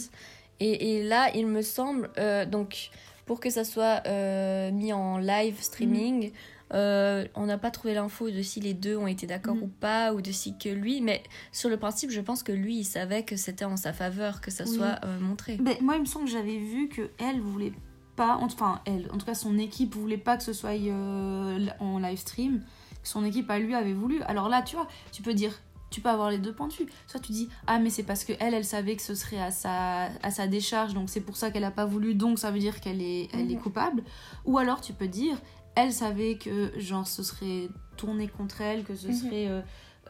et, 0.61 0.97
et 0.99 1.03
là, 1.05 1.31
il 1.35 1.47
me 1.47 1.63
semble, 1.63 2.11
euh, 2.19 2.45
donc 2.45 2.91
pour 3.27 3.39
que 3.41 3.49
ça 3.49 3.65
soit 3.65 4.03
euh, 4.07 4.71
mis 4.73 4.93
en 4.93 5.17
live 5.19 5.61
streaming, 5.63 6.33
euh, 6.73 7.27
on 7.35 7.47
n'a 7.47 7.59
pas 7.59 7.71
trouvé 7.71 7.95
l'info 7.95 8.31
de 8.31 8.43
si 8.43 8.61
les 8.61 8.75
deux 8.75 8.97
ont 8.97 9.07
été 9.07 9.27
d'accord 9.27 9.57
Mhm. 9.57 9.63
ou 9.63 9.69
pas, 9.69 10.13
ou 10.15 10.21
de 10.21 10.31
si 10.33 10.57
que 10.59 10.69
lui, 10.69 11.01
mais 11.01 11.23
sur 11.53 11.69
le 11.71 11.77
principe, 11.77 12.11
je 12.11 12.21
pense 12.21 12.43
que 12.43 12.53
lui, 12.53 12.77
il 12.79 12.85
savait 12.85 13.25
que 13.25 13.37
c'était 13.37 13.65
en 13.65 13.77
sa 13.77 13.93
faveur 13.93 14.41
que 14.41 14.51
ça 14.51 14.65
Oui. 14.67 14.77
soit 14.77 14.99
euh, 15.05 15.19
montré. 15.21 15.57
Ben, 15.61 15.75
moi, 15.81 15.97
il 15.97 16.01
me 16.01 16.07
semble 16.07 16.27
que 16.27 16.31
j'avais 16.33 16.59
vu 16.59 16.89
que 16.89 17.11
elle 17.19 17.41
voulait 17.41 17.73
pas, 18.17 18.37
enfin 18.41 18.81
elle, 18.85 19.09
en 19.13 19.19
tout 19.19 19.25
cas 19.27 19.35
son 19.35 19.57
équipe 19.59 19.95
voulait 19.95 20.19
pas 20.19 20.37
que 20.37 20.43
ce 20.43 20.53
soit 20.53 20.71
euh, 20.79 21.67
en 21.79 21.99
live 21.99 22.19
stream. 22.19 22.63
Son 23.03 23.25
équipe 23.25 23.49
à 23.51 23.59
lui 23.59 23.75
avait 23.75 23.95
voulu. 23.95 24.21
Alors 24.23 24.49
là, 24.49 24.61
tu 24.63 24.77
vois, 24.77 24.87
tu 25.11 25.23
peux 25.23 25.33
dire, 25.33 25.59
tu 25.91 26.01
peux 26.03 26.11
avoir 26.11 26.31
les 26.31 26.37
deux 26.39 26.53
points 26.53 26.69
de 26.69 26.73
vue. 26.75 26.87
Soit 27.07 27.21
tu 27.21 27.33
dis, 27.33 27.49
ah 27.67 27.79
mais 27.79 27.89
c'est 27.89 28.03
parce 28.03 28.25
que 28.25 28.35
elle, 28.39 28.53
elle 28.53 28.65
savait 28.65 28.95
que 28.95 29.03
ce 29.03 29.15
serait 29.15 29.41
à 29.41 29.51
sa, 29.51 30.05
à 30.23 30.31
sa 30.31 30.47
décharge, 30.47 30.93
donc 30.93 31.09
c'est 31.09 31.23
pour 31.23 31.37
ça 31.37 31.51
qu'elle 31.51 31.65
a 31.65 31.71
pas 31.71 31.87
voulu, 31.87 32.15
donc 32.15 32.39
ça 32.39 32.51
veut 32.51 32.59
dire 32.59 32.81
qu'elle 32.81 33.01
est, 33.01 33.29
elle 33.33 33.51
est 33.51 33.55
Mhm. 33.55 33.61
coupable. 33.63 34.03
Ou 34.45 34.59
alors 34.59 34.81
tu 34.83 34.93
peux 34.93 35.09
dire, 35.09 35.41
elle 35.75 35.93
savait 35.93 36.37
que 36.37 36.73
genre 36.79 37.07
ce 37.07 37.23
serait 37.23 37.69
tourné 37.97 38.29
contre 38.29 38.61
elle, 38.61 38.85
que 38.85 38.95
ce 38.95 39.09
Mhm. 39.09 39.15
serait 39.15 39.49
euh, 39.49 39.61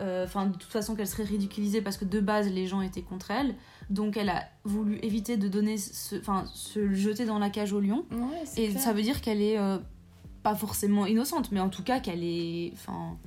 euh, 0.00 0.24
enfin 0.24 0.46
de 0.46 0.52
toute 0.56 0.70
façon 0.70 0.94
qu'elle 0.94 1.06
serait 1.08 1.24
ridiculisée 1.24 1.82
parce 1.82 1.96
que 1.98 2.04
de 2.04 2.20
base 2.20 2.48
les 2.48 2.66
gens 2.66 2.80
étaient 2.80 3.02
contre 3.02 3.30
elle 3.32 3.54
donc 3.90 4.16
elle 4.16 4.30
a 4.30 4.44
voulu 4.64 4.98
éviter 5.02 5.36
de 5.36 5.48
donner 5.48 5.76
ce 5.76 6.16
enfin 6.16 6.44
se 6.54 6.92
jeter 6.94 7.26
dans 7.26 7.38
la 7.38 7.50
cage 7.50 7.72
au 7.72 7.80
lion 7.80 8.06
Ouais, 8.12 8.44
et 8.56 8.68
clair. 8.68 8.80
ça 8.80 8.92
veut 8.94 9.02
dire 9.02 9.20
qu'elle 9.20 9.42
est 9.42 9.58
euh, 9.58 9.78
pas 10.42 10.54
forcément 10.54 11.04
innocente 11.06 11.50
mais 11.52 11.60
en 11.60 11.68
tout 11.68 11.82
cas 11.82 12.00
qu'elle 12.00 12.22
est 12.24 12.70
enfin 12.74 13.18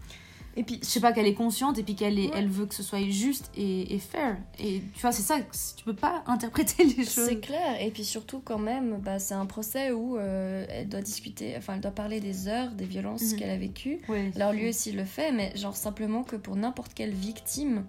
Et 0.56 0.64
puis, 0.64 0.80
je 0.82 0.86
sais 0.88 1.00
pas 1.00 1.14
qu'elle 1.14 1.26
est 1.26 1.34
consciente 1.34 1.80
et 1.80 1.84
puis 1.84 1.96
qu'elle 1.96 2.20
Ouais. 2.20 2.30
elle 2.36 2.48
veut 2.48 2.66
que 2.68 2.76
ce 2.76 2.84
soit 2.84 3.02
juste 3.10 3.50
et, 3.58 3.96
et 3.96 4.00
fair 4.00 4.38
et 4.60 4.82
tu 4.94 5.02
vois 5.02 5.12
c'est 5.12 5.24
ça 5.24 5.38
tu 5.76 5.84
peux 5.84 5.96
pas 5.96 6.24
interpréter 6.28 6.84
les 6.84 7.04
choses 7.06 7.26
C'est 7.28 7.40
clair, 7.40 7.82
et 7.82 7.90
puis 7.90 8.04
surtout 8.06 8.40
quand 8.40 8.60
même, 8.60 9.00
bah, 9.00 9.18
c'est 9.18 9.34
un 9.34 9.48
procès 9.48 9.92
où 9.92 10.18
euh, 10.18 10.66
elle 10.70 10.90
doit 10.90 11.02
discuter, 11.02 11.56
enfin 11.58 11.74
elle 11.76 11.82
doit 11.82 11.92
parler 11.92 12.20
des 12.20 12.48
heures, 12.48 12.72
des 12.72 12.86
violences 12.86 13.34
Mhm. 13.34 13.40
qu'elle 13.40 13.50
a 13.50 13.58
vécues. 13.58 14.00
Ouais, 14.10 14.32
Alors 14.36 14.54
lui 14.54 14.70
aussi 14.70 14.92
le 14.92 15.06
fait, 15.06 15.32
mais 15.32 15.56
genre 15.56 15.76
simplement 15.76 16.24
que 16.24 16.36
pour 16.36 16.56
n'importe 16.56 16.94
quelle 16.94 17.14
victime 17.14 17.86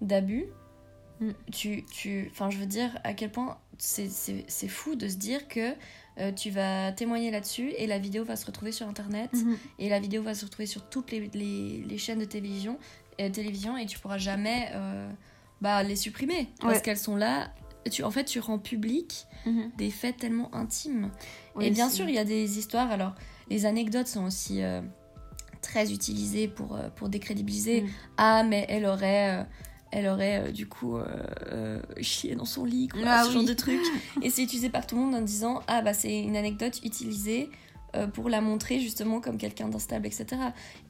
d'abus, 0.00 0.46
Mm. 1.20 1.30
tu, 1.50 1.84
tu, 1.90 2.28
enfin 2.30 2.50
je 2.50 2.58
veux 2.58 2.66
dire 2.66 2.98
à 3.02 3.14
quel 3.14 3.30
point 3.32 3.56
c'est 3.78 4.68
fou 4.68 4.96
de 4.96 5.08
se 5.08 5.16
dire 5.16 5.48
que 5.48 5.72
euh, 6.18 6.32
tu 6.32 6.50
vas 6.50 6.92
témoigner 6.92 7.30
là-dessus 7.30 7.72
et 7.76 7.86
la 7.86 7.98
vidéo 7.98 8.24
va 8.24 8.36
se 8.36 8.46
retrouver 8.46 8.72
sur 8.72 8.88
internet 8.88 9.30
Mhm. 9.34 9.56
et 9.78 9.88
la 9.88 10.00
vidéo 10.00 10.22
va 10.22 10.34
se 10.34 10.44
retrouver 10.44 10.66
sur 10.66 10.88
toutes 10.88 11.10
les, 11.12 11.30
les, 11.34 11.82
les 11.86 11.98
chaînes 11.98 12.18
de 12.20 12.24
télévision, 12.24 12.78
euh, 13.20 13.28
télévision 13.30 13.76
et 13.76 13.86
tu 13.86 13.98
pourras 13.98 14.18
jamais 14.18 14.68
euh, 14.74 15.10
bah, 15.60 15.82
les 15.82 15.96
supprimer 15.96 16.48
parce 16.60 16.80
qu'elles 16.82 16.98
sont 16.98 17.16
là. 17.16 17.50
Tu, 17.90 18.02
en 18.02 18.10
fait, 18.10 18.24
tu 18.24 18.40
rends 18.40 18.58
public 18.58 19.26
Mhm. 19.46 19.70
des 19.76 19.90
faits 19.90 20.16
tellement 20.16 20.52
intimes. 20.54 21.10
Et 21.60 21.70
bien 21.70 21.88
sûr, 21.88 22.08
il 22.08 22.14
y 22.16 22.18
a 22.18 22.24
des 22.24 22.58
histoires. 22.58 22.90
Alors, 22.90 23.14
les 23.48 23.64
anecdotes 23.64 24.08
sont 24.08 24.24
aussi 24.24 24.60
très 25.62 25.92
utilisées 25.92 26.48
pour, 26.48 26.76
pour 26.96 27.08
décrédibiliser. 27.08 27.82
Mhm. 27.82 27.88
Ah, 28.16 28.42
mais 28.42 28.66
elle 28.68 28.86
aurait. 28.86 29.46
Elle 29.92 30.06
aurait 30.08 30.48
euh, 30.48 30.50
du 30.52 30.66
coup 30.68 30.96
euh, 30.96 31.06
euh, 31.52 31.80
chié 32.00 32.34
dans 32.34 32.44
son 32.44 32.64
lit, 32.64 32.88
quoi, 32.88 33.02
Ah 33.06 33.24
ce 33.24 33.32
genre 33.32 33.44
de 33.44 33.52
truc. 33.54 33.80
Et 34.22 34.30
c'est 34.30 34.42
utilisé 34.42 34.68
par 34.68 34.86
tout 34.86 34.96
le 34.96 35.02
monde 35.02 35.14
en 35.14 35.20
disant 35.22 35.62
Ah, 35.66 35.82
bah 35.82 35.94
c'est 35.94 36.20
une 36.20 36.36
anecdote 36.36 36.80
utilisée 36.84 37.50
pour 38.12 38.28
la 38.28 38.42
montrer 38.42 38.78
justement 38.78 39.20
comme 39.22 39.38
quelqu'un 39.38 39.68
d'instable, 39.68 40.06
etc. 40.06 40.26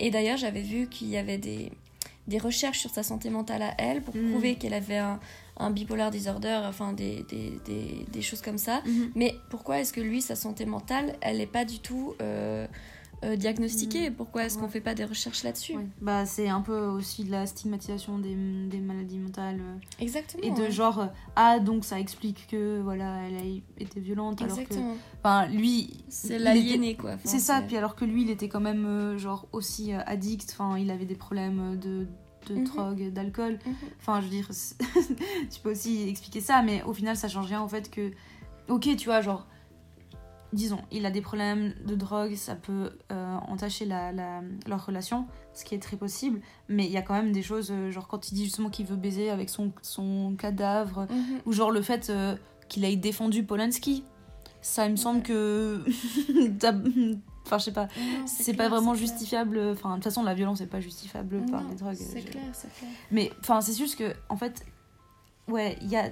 Et 0.01 0.11
d'ailleurs, 0.11 0.39
j'avais 0.39 0.63
vu 0.63 0.89
qu'il 0.89 1.07
y 1.09 1.17
avait 1.17 1.39
des, 1.39 1.71
des 2.27 2.39
recherches 2.39 2.81
sur 2.81 2.91
sa 2.91 3.05
santé 3.05 3.31
mentale 3.31 3.63
à 3.63 3.75
elle 3.79 4.03
pour 4.03 4.17
Mhm. 4.17 4.31
prouver 4.33 4.55
qu'elle 4.57 4.75
avait 4.75 4.97
un, 4.97 5.21
un 5.59 5.71
bipolar 5.71 6.11
disorder, 6.11 6.63
enfin 6.65 6.93
des, 6.93 7.25
des, 7.29 7.61
des, 7.65 8.07
des 8.11 8.23
choses 8.23 8.43
comme 8.43 8.59
ça. 8.59 8.83
Mhm. 8.87 9.13
Mais 9.15 9.37
pourquoi 9.51 9.79
est-ce 9.79 9.93
que 9.93 10.01
lui, 10.01 10.21
sa 10.21 10.35
santé 10.35 10.65
mentale, 10.67 11.15
elle 11.21 11.37
n'est 11.37 11.47
pas 11.47 11.65
du 11.65 11.79
tout 11.79 12.15
euh, 12.21 12.67
euh, 13.25 13.37
diagnostiquée 13.37 14.11
Pourquoi 14.11 14.45
est-ce 14.45 14.57
qu'on 14.59 14.65
Ouais. 14.65 14.71
fait 14.71 14.81
pas 14.81 14.95
des 14.95 15.05
recherches 15.05 15.43
là-dessus 15.43 15.75
Ouais. 15.77 15.87
bah 16.01 16.27
c'est 16.27 16.49
un 16.49 16.61
peu 16.61 16.79
aussi 16.87 17.25
de 17.25 17.31
la 17.31 17.47
stigmatisation 17.47 18.19
des, 18.19 18.35
des 18.69 18.79
maladies 18.79 19.19
mentales 19.19 19.61
euh, 19.61 19.77
Exactement. 20.03 20.43
et 20.43 20.51
de 20.51 20.63
ouais. 20.65 20.71
genre 20.71 21.01
euh, 21.01 21.07
ah 21.35 21.59
donc 21.59 21.85
ça 21.85 21.99
explique 21.99 22.47
que 22.51 22.81
voilà 22.83 23.23
elle 23.27 23.37
a 23.37 23.83
été 23.83 24.01
violente 24.01 24.43
alors 24.43 24.57
que 24.57 24.61
Exactement. 24.63 24.97
lui 25.51 26.05
C'est 26.09 26.39
l'aliéné, 26.39 26.95
quoi. 26.95 27.13
Enfin, 27.13 27.21
c'est 27.25 27.39
ça 27.39 27.63
puis 27.67 27.77
alors 27.77 27.95
que 27.97 28.05
lui 28.05 28.23
il 28.23 28.31
était 28.31 28.49
quand 28.49 28.61
même 28.61 28.85
euh, 28.85 29.19
genre 29.19 29.47
aussi 29.53 29.93
addict 29.93 30.51
enfin 30.53 30.79
il 30.79 30.91
avait 30.91 31.07
des 31.07 31.15
problèmes 31.17 31.79
de 31.79 32.07
de 32.49 32.55
Mhm. 32.55 32.65
drogue 32.65 33.13
d'alcool 33.13 33.59
Mhm. 33.67 33.75
enfin 34.01 34.21
je 34.21 34.27
veux 34.27 34.31
dire 34.31 34.49
tu 35.51 35.61
peux 35.63 35.73
aussi 35.73 36.09
expliquer 36.09 36.41
ça 36.41 36.63
mais 36.63 36.83
au 36.85 36.93
final 36.93 37.17
ça 37.17 37.29
change 37.29 37.47
rien 37.47 37.61
au 37.63 37.67
fait 37.69 37.91
que 37.91 38.13
ok 38.69 38.95
tu 38.97 39.07
vois 39.07 39.21
genre 39.21 39.47
disons 40.53 40.81
il 40.91 41.05
a 41.07 41.11
des 41.11 41.21
problèmes 41.21 41.75
de 41.87 41.95
drogue 41.95 42.35
ça 42.37 42.55
peut 42.55 42.93
euh, 43.13 43.35
entacher 43.49 43.85
la, 43.85 44.13
la- 44.13 44.43
leur 44.67 44.85
relation 44.87 45.27
ce 45.55 45.65
qui 45.65 45.75
est 45.75 45.79
très 45.83 45.97
possible 45.97 46.41
mais 46.69 46.85
il 46.87 46.93
y 46.93 46.97
a 46.97 47.03
quand 47.03 47.15
même 47.15 47.33
des 47.33 47.43
choses 47.43 47.71
euh, 47.73 47.91
genre 47.91 48.07
quand 48.09 48.31
il 48.31 48.35
dit 48.35 48.45
justement 48.45 48.71
qu'il 48.71 48.87
veut 48.87 48.97
baiser 48.97 49.29
avec 49.31 49.51
son, 49.51 49.73
son 49.83 50.35
cadavre 50.39 51.07
Mhm. 51.11 51.41
ou 51.47 51.53
genre 51.53 51.71
le 51.71 51.83
fait 51.83 52.11
euh, 52.11 52.37
qu'il 52.69 52.85
ait 52.85 52.97
défendu 52.97 53.43
Polanski 53.45 54.05
ça 54.63 54.87
il 54.87 54.93
me 54.93 54.97
semble 54.97 55.23
que 55.23 55.85
enfin 57.47 57.59
je 57.59 57.65
sais 57.65 57.73
pas 57.73 57.89
c'est 58.27 58.55
pas 58.55 58.69
vraiment 58.69 58.95
justifiable 58.95 59.59
enfin 59.73 59.91
de 59.91 59.95
toute 59.97 60.05
façon 60.05 60.23
la 60.23 60.35
violence 60.35 60.61
est 60.61 60.67
pas 60.67 60.81
justifiable 60.81 61.45
par 61.51 61.63
les 61.69 61.75
drogues 61.77 61.97
C'est 61.97 62.21
Je- 62.21 62.27
clair, 62.29 62.43
c'est 62.53 62.73
clair. 62.73 62.91
mais 63.11 63.31
enfin 63.41 63.61
c'est 63.61 63.75
juste 63.77 63.97
que 63.99 64.13
en 64.29 64.37
fait 64.37 64.65
ouais 65.49 65.79
il 65.83 65.89
y 65.89 65.97
a 65.97 66.11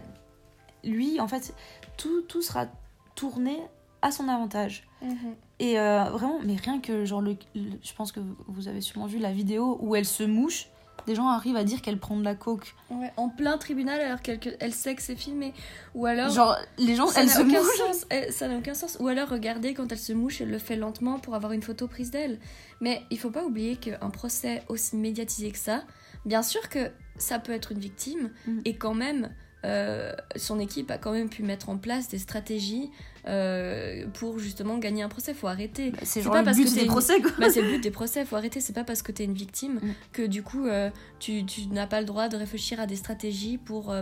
lui 0.85 1.20
en 1.20 1.29
fait 1.29 1.55
tout, 1.97 2.23
tout 2.23 2.42
sera 2.42 2.66
tourné 3.14 3.57
à 4.05 4.11
son 4.12 4.29
avantage 4.29 4.87
Mhm. 5.03 5.35
et 5.59 5.79
euh, 5.79 6.05
vraiment 6.05 6.38
mais 6.45 6.57
rien 6.57 6.79
que 6.81 7.05
genre 7.05 7.21
le, 7.21 7.37
le- 7.55 7.79
je 7.83 7.93
pense 7.95 8.11
que 8.12 8.21
vous 8.47 8.69
avez 8.69 8.81
sûrement 8.81 9.07
vu 9.07 9.19
la 9.19 9.33
vidéo 9.33 9.77
où 9.83 9.97
elle 9.97 10.07
se 10.07 10.23
mouche 10.23 10.69
des 11.07 11.14
gens 11.14 11.29
arrivent 11.29 11.57
à 11.57 11.64
dire 11.64 11.83
qu'elle 11.83 11.99
prend 11.99 12.17
de 12.17 12.25
la 12.25 12.35
coke 12.35 12.75
Ouais, 12.90 13.11
en 13.19 13.29
plein 13.29 13.59
tribunal 13.59 14.01
alors 14.01 14.23
qu'elle 14.23 14.38
elle 14.61 14.73
sait 14.73 14.95
que 14.95 15.03
c'est 15.03 15.17
filmé. 15.17 15.53
Ou 15.95 16.07
alors. 16.07 16.31
genre 16.31 16.57
les 16.79 16.95
gens 16.95 17.09
ça 17.09 17.21
elle 17.21 17.27
n'a 17.27 17.33
se 17.35 17.40
aucun 17.43 17.61
mouche 17.62 17.77
sens. 17.77 18.07
Eh, 18.11 18.31
Ça 18.33 18.49
n'a 18.49 18.57
aucun 18.57 18.73
sens. 18.73 18.97
Ou 19.01 19.09
alors, 19.09 19.29
regardez 19.29 19.75
quand 19.75 19.90
elle 19.93 19.99
se 19.99 20.14
mouche, 20.14 20.40
elle 20.40 20.51
le 20.51 20.59
fait 20.59 20.77
lentement 20.77 21.19
pour 21.19 21.35
avoir 21.35 21.53
une 21.53 21.62
photo 21.62 21.88
prise 21.88 22.11
d'elle. 22.11 22.38
Mais 22.81 23.03
il 23.11 23.19
faut 23.19 23.29
pas 23.31 23.45
oublier 23.45 23.77
qu'un 23.77 24.09
procès 24.09 24.62
aussi 24.69 24.97
médiatisé 24.97 25.51
que 25.51 25.59
ça, 25.59 25.83
bien 26.25 26.43
sûr 26.43 26.71
que 26.71 26.90
ça 27.19 27.38
peut 27.38 27.53
être 27.53 27.73
une 27.73 27.81
victime, 27.81 28.31
Mhm. 28.47 28.62
et 28.64 28.77
quand 28.77 28.95
même, 28.95 29.31
euh, 29.64 30.12
son 30.37 30.61
équipe 30.61 30.90
a 30.90 30.98
quand 30.98 31.12
même 31.12 31.29
pu 31.29 31.42
mettre 31.42 31.68
en 31.70 31.77
place 31.79 32.09
des 32.09 32.18
stratégies 32.18 32.90
euh, 33.27 34.07
pour 34.14 34.38
justement 34.38 34.79
gagner 34.79 35.03
un 35.03 35.09
procès. 35.09 35.35
Faut 35.35 35.46
arrêter. 35.48 35.90
Bah, 35.90 35.98
c'est 36.03 36.22
pas 36.22 36.38
le 36.40 36.44
parce 36.44 36.57
que 36.59 36.62
but 36.62 36.68
t'es 36.68 36.74
des 36.77 36.81
une- 36.83 36.87
procès 36.88 37.14
Bah, 37.38 37.48
c'est 37.50 37.62
le 37.62 37.68
but 37.68 37.81
des 37.83 37.90
procès, 37.90 38.24
faut 38.24 38.37
arrêter. 38.37 38.61
C'est 38.61 38.72
pas 38.74 38.85
parce 38.85 39.03
que 39.03 39.12
t'es 39.12 39.24
une 39.24 39.35
victime 39.35 39.74
Mm. 39.83 39.92
que 40.12 40.22
du 40.22 40.42
coup 40.42 40.66
euh, 40.66 40.90
tu, 41.18 41.44
tu 41.46 41.66
n'as 41.68 41.87
pas 41.87 42.00
le 42.00 42.07
droit 42.07 42.29
de 42.29 42.37
réfléchir 42.37 42.79
à 42.81 42.87
des 42.87 42.96
stratégies 42.96 43.59
pour, 43.59 43.94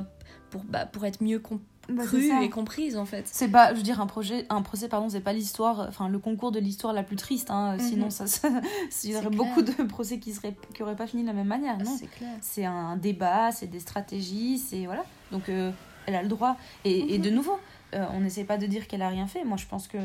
pour, 0.51 0.65
bah, 0.65 0.87
pour 0.87 1.05
être 1.07 1.23
mieux 1.23 1.39
compris 1.39 1.65
Bah, 1.93 2.03
crue 2.05 2.31
et 2.43 2.49
comprise 2.51 2.97
en 2.97 3.05
fait. 3.05 3.25
c'est 3.31 3.49
pas 3.49 3.71
je 3.73 3.77
veux 3.79 3.83
dire 3.83 4.01
un 4.01 4.07
projet 4.07 4.47
un 4.51 4.63
procès 4.63 4.89
pardon 4.89 5.09
c'est 5.09 5.21
pas 5.21 5.33
l'histoire 5.33 5.87
enfin 5.89 6.09
le 6.09 6.19
concours 6.19 6.53
de 6.53 6.59
l'histoire 6.61 6.93
la 6.93 7.03
plus 7.03 7.17
triste 7.17 7.51
hein, 7.51 7.77
Mhm. 7.77 7.81
sinon 7.81 8.11
ça, 8.11 8.27
ça 8.27 8.49
il 9.05 9.11
y 9.11 9.17
aurait 9.17 9.31
beaucoup 9.31 9.63
de 9.63 9.73
procès 9.85 10.19
qui 10.19 10.33
seraient 10.33 10.55
qui 10.75 10.83
auraient 10.83 10.97
pas 10.97 11.07
fini 11.07 11.23
de 11.23 11.29
la 11.29 11.33
même 11.35 11.47
manière 11.49 11.79
non 11.79 11.97
C'est 11.99 12.07
clair. 12.07 12.31
c'est 12.41 12.65
un 12.65 12.97
débat, 12.97 13.53
c'est 13.53 13.67
des 13.69 13.81
stratégies, 13.81 14.59
c'est 14.59 14.87
voilà. 14.87 15.05
Donc 15.31 15.49
euh, 15.49 15.71
elle 16.07 16.15
a 16.17 16.23
le 16.23 16.29
droit. 16.29 16.57
Et, 16.85 17.15
et 17.15 17.19
de 17.19 17.31
nouveau, 17.31 17.59
euh, 17.95 18.05
on 18.15 18.21
n'essaie 18.21 18.45
pas 18.45 18.57
de 18.59 18.67
dire 18.67 18.89
qu'elle 18.89 19.03
a 19.03 19.09
rien 19.09 19.27
fait. 19.29 19.45
Moi, 19.45 19.57
je 19.57 19.67
pense 19.67 19.87
que, 19.87 19.99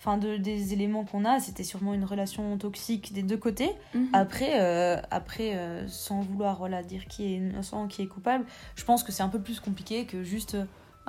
enfin, 0.00 0.18
de, 0.18 0.36
des 0.36 0.72
éléments 0.72 1.04
qu'on 1.04 1.24
a, 1.24 1.38
c'était 1.38 1.62
sûrement 1.62 1.94
une 1.94 2.04
relation 2.04 2.56
toxique 2.58 3.12
des 3.12 3.22
deux 3.22 3.36
côtés. 3.36 3.70
Mhm. 3.94 4.08
Après, 4.14 4.60
euh, 4.60 4.96
après, 5.12 5.54
euh, 5.54 5.86
sans 5.86 6.20
vouloir 6.22 6.56
voilà 6.58 6.82
dire 6.82 7.06
qui 7.06 7.24
est 7.26 7.36
innocent, 7.36 7.86
qui 7.86 8.02
est 8.02 8.06
coupable, 8.08 8.44
je 8.74 8.84
pense 8.84 9.04
que 9.04 9.12
c'est 9.12 9.22
un 9.22 9.28
peu 9.28 9.40
plus 9.40 9.60
compliqué 9.60 10.06
que 10.06 10.22
juste. 10.24 10.56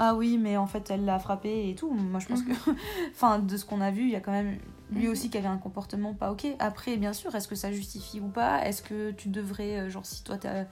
Ah 0.02 0.16
oui, 0.16 0.38
mais 0.38 0.56
en 0.56 0.66
fait, 0.66 0.90
elle 0.90 1.04
l'a 1.04 1.20
frappé 1.20 1.70
et 1.70 1.76
tout. 1.76 1.92
Moi, 1.92 2.22
je 2.22 2.28
pense 2.28 2.42
que, 2.42 2.52
enfin, 3.12 3.38
de 3.40 3.58
ce 3.58 3.66
qu'on 3.66 3.82
a 3.82 3.92
vu, 3.92 4.04
il 4.04 4.10
y 4.12 4.16
a 4.16 4.22
quand 4.22 4.32
même 4.32 4.58
lui 4.92 5.06
Mhm. 5.08 5.12
aussi 5.12 5.30
qui 5.30 5.38
avait 5.38 5.48
un 5.48 5.58
comportement 5.58 6.14
pas 6.14 6.32
ok. 6.32 6.48
Après, 6.58 6.96
bien 6.96 7.12
sûr, 7.12 7.36
est-ce 7.36 7.50
que 7.50 7.56
ça 7.56 7.72
justifie 7.74 8.22
ou 8.22 8.30
pas? 8.30 8.66
Est-ce 8.66 8.82
que 8.82 9.12
tu 9.12 9.28
devrais, 9.28 9.78
euh, 9.78 9.90
genre, 9.90 10.06
si 10.06 10.24
toi 10.24 10.38
t'as 10.38 10.66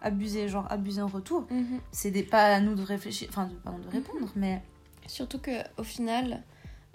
abuser, 0.00 0.48
genre 0.48 0.66
abuser 0.70 1.02
en 1.02 1.08
retour. 1.08 1.46
Mhm. 1.50 1.78
C'est 1.92 2.10
des, 2.10 2.22
pas 2.22 2.54
à 2.54 2.60
nous 2.60 2.74
de 2.74 2.82
réfléchir, 2.82 3.28
enfin, 3.28 3.50
pardon, 3.62 3.78
de 3.80 3.88
répondre, 3.90 4.32
mais. 4.34 4.62
Surtout 5.06 5.38
que 5.38 5.50
au 5.76 5.82
final, 5.82 6.42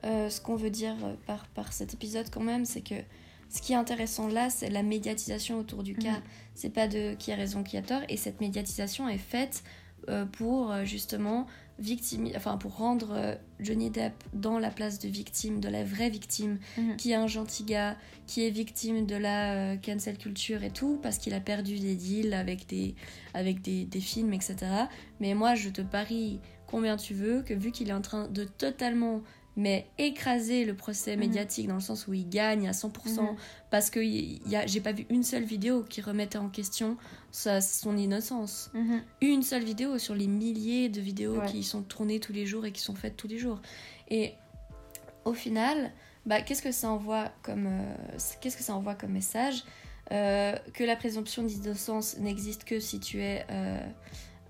euh, 0.05 0.29
ce 0.29 0.41
qu'on 0.41 0.55
veut 0.55 0.71
dire 0.71 0.95
euh, 1.03 1.13
par, 1.27 1.45
par 1.49 1.71
cet 1.71 1.93
épisode 1.93 2.29
quand 2.31 2.41
même, 2.41 2.65
c'est 2.65 2.81
que 2.81 2.95
ce 3.49 3.61
qui 3.61 3.73
est 3.73 3.75
intéressant 3.75 4.27
là, 4.27 4.49
c'est 4.49 4.69
la 4.69 4.81
médiatisation 4.83 5.59
autour 5.59 5.83
du 5.83 5.95
cas. 5.95 6.13
Mhm. 6.13 6.21
C'est 6.55 6.69
pas 6.71 6.87
de 6.87 7.13
qui 7.13 7.31
a 7.31 7.35
raison, 7.35 7.61
qui 7.61 7.77
a 7.77 7.81
tort. 7.83 8.01
Et 8.09 8.17
cette 8.17 8.41
médiatisation 8.41 9.07
est 9.07 9.17
faite 9.19 9.63
euh, 10.09 10.25
pour 10.25 10.73
justement 10.83 11.45
victime, 11.77 12.29
enfin 12.35 12.57
pour 12.57 12.77
rendre 12.77 13.09
euh, 13.11 13.35
Johnny 13.59 13.89
Depp 13.89 14.13
dans 14.33 14.59
la 14.59 14.69
place 14.69 14.97
de 14.99 15.07
victime, 15.09 15.59
de 15.59 15.67
la 15.69 15.83
vraie 15.83 16.09
victime, 16.09 16.57
Mhm. 16.77 16.95
qui 16.97 17.11
est 17.11 17.15
un 17.15 17.27
gentil 17.27 17.63
gars, 17.63 17.97
qui 18.27 18.45
est 18.45 18.49
victime 18.49 19.05
de 19.05 19.15
la 19.15 19.53
euh, 19.53 19.75
cancel 19.77 20.17
culture 20.17 20.63
et 20.63 20.71
tout, 20.71 20.99
parce 21.03 21.17
qu'il 21.17 21.33
a 21.33 21.39
perdu 21.41 21.77
des 21.79 21.95
deals 21.95 22.33
avec 22.33 22.67
des, 22.67 22.95
avec 23.33 23.61
des, 23.61 23.83
des 23.85 23.99
films, 23.99 24.33
etc. 24.33 24.55
Mais 25.19 25.33
moi, 25.33 25.55
je 25.55 25.69
te 25.69 25.81
parie 25.81 26.39
combien 26.67 26.95
tu 26.97 27.13
veux 27.13 27.41
que 27.43 27.53
vu 27.53 27.71
qu'il 27.71 27.89
est 27.89 27.93
en 27.93 28.01
train 28.01 28.27
de 28.29 28.45
totalement 28.45 29.21
mais 29.57 29.87
écraser 29.97 30.65
le 30.65 30.75
procès 30.75 31.13
Mhm. 31.15 31.19
médiatique 31.21 31.67
dans 31.67 31.75
le 31.75 31.79
sens 31.81 32.07
où 32.07 32.13
il 32.13 32.27
gagne 32.27 32.67
à 32.67 32.73
100% 32.73 33.31
Mhm. 33.31 33.37
parce 33.69 33.89
que 33.89 33.99
y 33.99 34.55
a, 34.55 34.65
j'ai 34.67 34.81
pas 34.81 34.91
vu 34.91 35.05
une 35.09 35.23
seule 35.23 35.43
vidéo 35.45 35.83
qui 35.83 36.01
remettait 36.01 36.37
en 36.37 36.49
question 36.49 36.97
sa, 37.31 37.61
son 37.61 37.97
innocence. 37.97 38.69
Mhm. 38.73 39.01
Une 39.21 39.43
seule 39.43 39.63
vidéo 39.63 39.97
sur 39.97 40.13
les 40.15 40.27
milliers 40.27 40.89
de 40.89 40.99
vidéos 41.01 41.39
Ouais. 41.39 41.45
qui 41.47 41.63
sont 41.63 41.81
tournées 41.83 42.19
tous 42.19 42.33
les 42.33 42.45
jours 42.45 42.65
et 42.65 42.71
qui 42.71 42.81
sont 42.81 42.95
faites 42.95 43.15
tous 43.17 43.27
les 43.27 43.37
jours. 43.37 43.61
Et 44.09 44.33
au 45.23 45.33
final, 45.33 45.91
bah, 46.25 46.41
qu'est-ce 46.41 46.61
que 46.61 46.71
ça 46.71 46.89
envoie 46.89 47.31
comme, 47.41 47.67
euh, 47.67 47.95
qu'est-ce 48.41 48.57
que 48.57 48.63
ça 48.63 48.75
envoie 48.75 48.95
comme 48.95 49.11
message? 49.11 49.63
Euh, 50.11 50.55
Que 50.73 50.83
la 50.83 50.95
présomption 50.95 51.43
d'innocence 51.43 52.17
n'existe 52.19 52.63
que 52.63 52.79
si 52.79 52.99
tu 52.99 53.21
es 53.21 53.43
euh, 53.49 53.79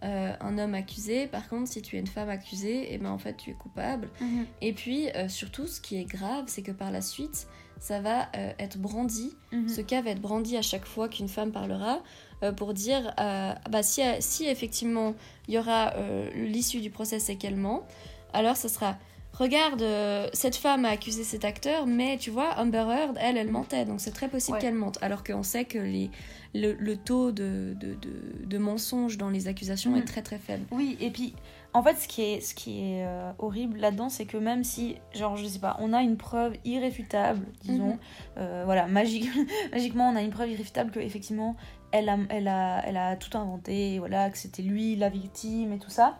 euh, 0.03 0.33
un 0.39 0.57
homme 0.57 0.73
accusé. 0.73 1.27
Par 1.27 1.47
contre, 1.49 1.69
si 1.69 1.81
tu 1.81 1.95
es 1.95 1.99
une 1.99 2.07
femme 2.07 2.29
accusée, 2.29 2.93
et 2.93 2.97
ben 2.97 3.09
en 3.09 3.17
fait 3.17 3.35
tu 3.37 3.49
es 3.51 3.53
coupable. 3.53 4.09
Mhm. 4.21 4.45
Et 4.61 4.73
puis 4.73 5.09
euh, 5.15 5.27
surtout, 5.29 5.67
ce 5.67 5.79
qui 5.81 5.97
est 5.97 6.05
grave, 6.05 6.45
c'est 6.47 6.61
que 6.61 6.71
par 6.71 6.91
la 6.91 7.01
suite, 7.01 7.47
ça 7.79 7.99
va 8.01 8.27
euh, 8.35 8.51
être 8.59 8.77
brandi 8.77 9.35
Mhm. 9.51 9.67
ce 9.69 9.81
cas 9.81 10.01
va 10.01 10.11
être 10.11 10.21
brandi 10.21 10.57
à 10.57 10.61
chaque 10.61 10.85
fois 10.85 11.07
qu'une 11.09 11.27
femme 11.29 11.51
parlera 11.51 12.01
pour 12.57 12.73
dire 12.73 13.13
bah, 13.17 13.81
si, 13.81 14.01
si 14.19 14.45
effectivement 14.45 15.15
il 15.47 15.53
y 15.55 15.57
aura 15.57 15.93
l'issue 16.35 16.81
du 16.81 16.89
procès 16.89 17.17
c'est 17.19 17.37
qu'elle 17.37 17.55
ment, 17.55 17.87
alors 18.33 18.57
ce 18.57 18.67
sera 18.67 18.97
regarde 19.37 19.81
euh, 19.81 20.27
cette 20.33 20.55
femme 20.55 20.85
a 20.85 20.89
accusé 20.89 21.23
cet 21.23 21.45
acteur 21.45 21.85
mais 21.87 22.17
tu 22.17 22.29
vois 22.31 22.57
Amber 22.57 22.85
Heard 22.89 23.17
elle 23.19 23.37
elle 23.37 23.51
mentait 23.51 23.85
donc 23.85 23.99
c'est 24.01 24.11
très 24.11 24.27
possible 24.29 24.55
Ouais. 24.55 24.61
qu'elle 24.61 24.75
mente 24.75 24.97
alors 25.01 25.23
qu'on 25.23 25.43
sait 25.43 25.65
que 25.65 25.77
les, 25.79 26.09
le, 26.53 26.73
le 26.73 26.95
taux 26.97 27.31
de, 27.31 27.75
de, 27.79 27.95
de, 27.95 28.45
de 28.45 28.57
mensonges 28.57 29.17
dans 29.17 29.29
les 29.29 29.47
accusations 29.47 29.95
est 29.97 30.05
très 30.05 30.21
très 30.21 30.37
faible. 30.37 30.63
Oui, 30.71 30.95
et 31.01 31.09
puis 31.09 31.33
en 31.73 31.83
fait, 31.83 31.97
ce 31.97 32.07
qui 32.07 32.21
est, 32.21 32.39
ce 32.39 32.55
qui 32.55 32.79
est 32.79 33.05
euh, 33.05 33.31
horrible 33.37 33.77
là-dedans, 33.79 34.07
c'est 34.07 34.23
que 34.25 34.37
même 34.37 34.63
si, 34.63 34.95
genre, 35.13 35.35
je 35.35 35.45
sais 35.45 35.59
pas, 35.59 35.75
on 35.81 35.91
a 35.91 36.01
une 36.03 36.15
preuve 36.15 36.53
irréfutable, 36.63 37.45
disons, 37.63 37.95
Mhm. 37.95 37.99
euh, 38.37 38.61
voilà, 38.63 38.87
magique, 38.87 39.27
magiquement, 39.73 40.09
on 40.09 40.15
a 40.15 40.21
une 40.21 40.29
preuve 40.29 40.51
irréfutable 40.51 40.91
que 40.91 41.01
effectivement, 41.01 41.57
elle 41.91 42.07
a, 42.07 42.17
elle 42.29 42.47
a, 42.47 42.81
elle 42.85 42.95
a 42.95 43.17
tout 43.17 43.37
inventé, 43.37 43.99
voilà, 43.99 44.29
que 44.29 44.37
c'était 44.37 44.61
lui 44.63 44.95
la 44.95 45.09
victime 45.09 45.73
et 45.73 45.77
tout 45.79 45.89
ça. 45.89 46.17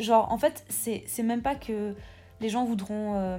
Genre, 0.00 0.32
en 0.32 0.38
fait, 0.38 0.64
c'est 0.68 1.22
même 1.22 1.42
pas 1.42 1.54
que 1.54 1.94
les 2.42 2.48
gens 2.50 2.64
voudront, 2.64 3.14
euh, 3.16 3.38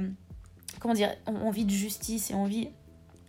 comment 0.79 0.93
dire, 0.95 1.11
ont 1.27 1.47
envie 1.47 1.65
de 1.65 1.71
justice 1.71 2.31
et 2.31 2.33
envie 2.33 2.69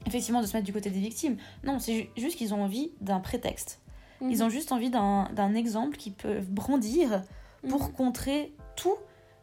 effectivement 0.07 0.41
de 0.41 0.47
se 0.47 0.53
mettre 0.57 0.65
du 0.67 0.73
côté 0.73 0.91
des 0.91 1.01
victimes. 1.01 1.37
Non, 1.65 1.79
c'est 1.79 1.95
ju- 1.95 2.09
juste 2.17 2.37
qu'ils 2.39 2.55
ont 2.55 2.63
envie 2.63 2.93
d'un 3.01 3.21
prétexte. 3.21 3.81
Ils 4.21 4.43
ont 4.43 4.49
juste 4.49 4.73
envie 4.73 4.89
d'un 4.91 5.55
exemple 5.55 5.99
qu'ils 5.99 6.15
peuvent 6.15 6.49
brandir 6.51 7.23
pour 7.69 7.83
Mhm. 7.89 7.93
contrer 7.93 8.55
tout, 8.77 8.95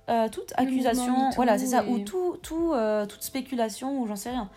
euh, 0.09 0.27
toute 0.29 0.53
accusation, 0.55 1.29
voilà, 1.35 1.59
c'est 1.59 1.67
ça, 1.67 1.83
et- 1.83 1.87
ou 1.89 1.99
tout, 1.99 2.37
tout, 2.41 2.71
euh, 2.73 3.05
toute 3.05 3.21
spéculation, 3.21 4.01
ou 4.01 4.07
j'en 4.07 4.15
sais 4.15 4.31
rien. 4.31 4.49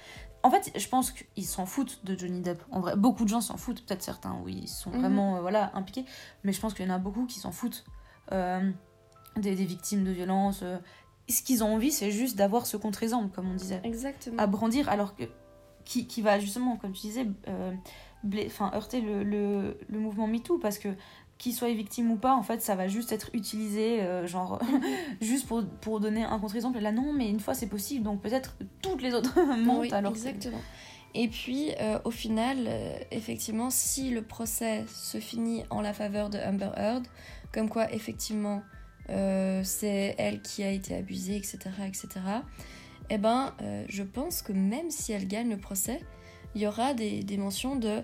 En 0.42 0.50
fait, 0.50 0.70
je 0.76 0.88
pense 0.88 1.10
qu'ils 1.10 1.44
s'en 1.46 1.66
foutent 1.66 2.00
de 2.04 2.16
Johnny 2.18 2.40
Depp. 2.40 2.62
En 2.70 2.80
vrai, 2.80 2.96
beaucoup 2.96 3.24
de 3.24 3.28
gens 3.28 3.40
s'en 3.42 3.56
foutent, 3.58 3.84
peut-être 3.84 4.02
certains, 4.02 4.36
oui, 4.44 4.60
ils 4.62 4.68
sont 4.68 4.90
Mhm. 4.90 4.98
vraiment 5.00 5.36
euh, 5.36 5.40
voilà, 5.40 5.70
impliqués, 5.74 6.04
mais 6.42 6.52
je 6.52 6.60
pense 6.60 6.72
qu'il 6.74 6.86
y 6.86 6.90
en 6.90 6.94
a 6.94 6.98
beaucoup 6.98 7.26
qui 7.26 7.38
s'en 7.40 7.52
foutent 7.52 7.84
des, 9.36 9.56
des 9.56 9.64
victimes 9.64 10.04
de 10.04 10.10
violences. 10.10 10.62
Ce 11.28 11.42
qu'ils 11.42 11.64
ont 11.64 11.74
envie, 11.74 11.90
c'est 11.90 12.10
juste 12.10 12.36
d'avoir 12.36 12.66
ce 12.66 12.76
contre-exemple, 12.76 13.34
comme 13.34 13.50
on 13.50 13.54
disait 13.54 13.80
Exactement. 13.84 14.36
à 14.38 14.46
brandir 14.46 14.88
alors 14.88 15.14
que 15.16 15.24
qui, 15.84 16.06
qui 16.06 16.22
va 16.22 16.38
justement 16.38 16.76
comme 16.76 16.92
tu 16.92 17.02
disais 17.02 17.26
euh, 17.48 17.72
blé- 18.24 18.50
heurter 18.72 19.00
le, 19.02 19.22
le, 19.22 19.76
le 19.88 19.98
mouvement 19.98 20.26
MeToo 20.26 20.58
parce 20.58 20.78
que 20.78 20.88
qu'il 21.36 21.52
soit 21.52 21.72
victime 21.74 22.10
ou 22.10 22.16
pas 22.16 22.34
en 22.34 22.42
fait 22.42 22.62
ça 22.62 22.74
va 22.74 22.88
juste 22.88 23.12
être 23.12 23.28
utilisé 23.34 24.00
euh, 24.02 24.26
genre 24.26 24.60
juste 25.20 25.46
pour, 25.46 25.62
pour 25.82 26.00
donner 26.00 26.22
un 26.24 26.38
contre-exemple 26.38 26.78
là 26.78 26.92
non 26.92 27.12
mais 27.12 27.28
une 27.28 27.40
fois 27.40 27.52
c'est 27.54 27.66
possible 27.66 28.02
donc 28.04 28.22
peut-être 28.22 28.56
toutes 28.82 29.02
les 29.02 29.12
autres 29.14 29.38
mentent 29.58 29.80
Oui, 29.80 29.92
alors 29.92 30.12
que- 30.12 30.16
exactement. 30.18 30.60
Et 31.16 31.28
puis, 31.28 31.70
euh, 31.80 32.00
au 32.04 32.10
final, 32.10 32.64
euh, 32.66 32.96
effectivement, 33.12 33.70
si 33.70 34.10
le 34.10 34.20
procès 34.22 34.84
se 34.88 35.18
finit 35.18 35.62
en 35.70 35.80
la 35.80 35.92
faveur 35.92 36.28
de 36.28 36.38
Amber 36.38 36.70
Heard, 36.76 37.06
comme 37.52 37.68
quoi, 37.68 37.92
effectivement, 37.92 38.62
euh, 39.10 39.60
c'est 39.64 40.14
elle 40.18 40.40
qui 40.42 40.62
a 40.62 40.70
été 40.70 40.94
abusée, 40.94 41.36
etc., 41.36 41.58
etc., 41.86 42.08
eh 43.10 43.18
ben, 43.18 43.52
euh, 43.62 43.84
je 43.88 44.02
pense 44.02 44.40
que 44.42 44.52
même 44.52 44.90
si 44.90 45.12
elle 45.12 45.28
gagne 45.28 45.50
le 45.50 45.58
procès, 45.58 46.00
il 46.54 46.62
y 46.62 46.66
aura 46.66 46.94
des, 46.94 47.22
des 47.22 47.36
mentions 47.36 47.76
de 47.76 48.02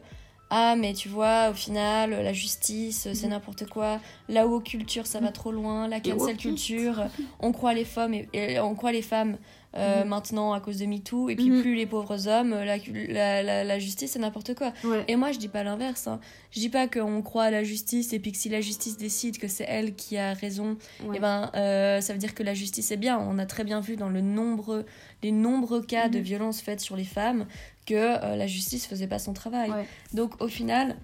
ah 0.52 0.74
mais 0.76 0.94
tu 0.94 1.08
vois 1.08 1.50
au 1.50 1.54
final 1.54 2.10
la 2.10 2.32
justice 2.32 3.08
c'est 3.14 3.22
Mhm. 3.26 3.30
n'importe 3.30 3.66
quoi 3.68 4.00
la 4.28 4.48
haut 4.48 4.58
culture 4.58 5.06
ça 5.06 5.20
va 5.20 5.30
trop 5.30 5.52
loin 5.52 5.86
la 5.86 6.00
cancel 6.00 6.36
culture 6.36 7.04
on 7.38 7.52
croit 7.52 7.72
les 7.72 7.84
femmes 7.84 8.14
et, 8.14 8.28
et 8.32 8.58
on 8.58 8.74
croit 8.74 8.90
les 8.90 9.00
femmes 9.02 9.38
euh, 9.76 10.02
Mhm. 10.02 10.08
maintenant 10.08 10.52
à 10.52 10.60
cause 10.60 10.78
de 10.78 10.86
MeToo 10.86 11.28
et 11.28 11.36
puis 11.36 11.48
Mhm. 11.50 11.60
plus 11.62 11.74
les 11.76 11.86
pauvres 11.86 12.26
hommes 12.26 12.50
la, 12.50 12.76
la, 13.08 13.42
la, 13.42 13.64
la 13.64 13.78
justice 13.78 14.12
c'est 14.12 14.18
n'importe 14.18 14.54
quoi 14.54 14.72
Ouais. 14.84 15.04
et 15.06 15.14
moi 15.16 15.30
je 15.30 15.38
dis 15.38 15.46
pas 15.48 15.62
l'inverse 15.62 16.08
hein. 16.08 16.18
je 16.50 16.58
dis 16.58 16.68
pas 16.70 16.88
qu'on 16.88 17.22
croit 17.22 17.44
à 17.44 17.50
la 17.52 17.62
justice 17.62 18.12
et 18.12 18.18
puis 18.18 18.32
que 18.32 18.38
si 18.38 18.48
la 18.48 18.60
justice 18.60 18.96
décide 18.96 19.38
que 19.38 19.46
c'est 19.46 19.66
elle 19.68 19.94
qui 19.94 20.16
a 20.18 20.34
raison 20.34 20.76
Ouais. 21.04 21.16
eh 21.16 21.20
ben, 21.20 21.50
euh, 21.54 22.00
ça 22.00 22.12
veut 22.12 22.18
dire 22.18 22.34
que 22.34 22.42
la 22.42 22.54
justice 22.54 22.90
est 22.90 22.96
bien. 22.96 23.18
On 23.18 23.38
a 23.38 23.46
très 23.46 23.62
bien 23.64 23.80
vu 23.80 23.94
dans 23.96 24.08
le 24.08 24.20
nombre, 24.20 24.84
les 25.22 25.30
nombreux 25.32 25.82
cas 25.82 26.08
de 26.08 26.18
Mhm. 26.18 26.24
violences 26.24 26.60
faites 26.60 26.80
sur 26.80 26.96
les 26.96 27.04
femmes 27.04 27.46
que 27.86 27.94
euh, 27.94 28.36
la 28.36 28.46
justice 28.46 28.86
faisait 28.86 29.06
pas 29.06 29.18
son 29.20 29.32
travail. 29.34 29.70
Ouais. 29.70 29.86
Donc 30.14 30.42
au 30.42 30.48
final, 30.48 30.96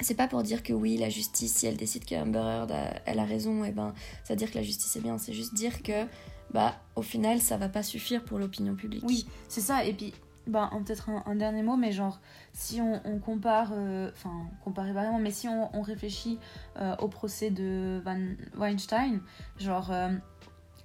c'est 0.00 0.14
pas 0.16 0.26
pour 0.28 0.42
dire 0.42 0.62
que 0.62 0.72
oui, 0.72 0.96
la 0.96 1.08
justice, 1.08 1.54
si 1.54 1.66
elle 1.66 1.76
décide 1.76 2.04
que 2.04 2.14
Amber 2.14 2.38
Heard 2.40 2.70
a, 2.72 2.94
elle 3.06 3.18
a 3.18 3.24
raison, 3.24 3.64
et 3.64 3.70
ben, 3.72 3.94
ça 4.24 4.34
veut 4.34 4.38
dire 4.38 4.50
que 4.50 4.56
la 4.58 4.62
justice 4.64 4.94
est 4.96 5.00
bien. 5.00 5.18
C'est 5.18 5.32
juste 5.32 5.54
dire 5.54 5.82
que, 5.82 6.04
bah, 6.52 6.74
au 6.96 7.02
final, 7.02 7.40
ça 7.40 7.56
va 7.56 7.68
pas 7.68 7.82
suffire 7.82 8.24
pour 8.24 8.38
l'opinion 8.38 8.74
publique. 8.74 9.04
Oui, 9.06 9.26
c'est 9.48 9.60
ça. 9.60 9.84
Et 9.84 9.92
puis, 9.92 10.12
bah, 10.46 10.70
peut-être 10.84 11.08
un, 11.08 11.22
un 11.26 11.34
dernier 11.36 11.62
mot, 11.62 11.76
mais 11.76 11.90
genre, 11.92 12.20
si 12.52 12.80
on, 12.80 13.00
on 13.04 13.18
compare, 13.18 13.70
euh, 13.72 14.10
enfin, 14.14 14.44
comparer 14.62 14.92
pas 14.92 15.02
vraiment, 15.02 15.18
mais 15.18 15.30
si 15.30 15.48
on, 15.48 15.74
on 15.76 15.82
réfléchit 15.82 16.38
euh, 16.78 16.94
au 16.98 17.08
procès 17.08 17.50
de 17.50 18.00
Van 18.04 18.18
Weinstein, 18.56 19.20
genre, 19.58 19.90
euh, 19.90 20.08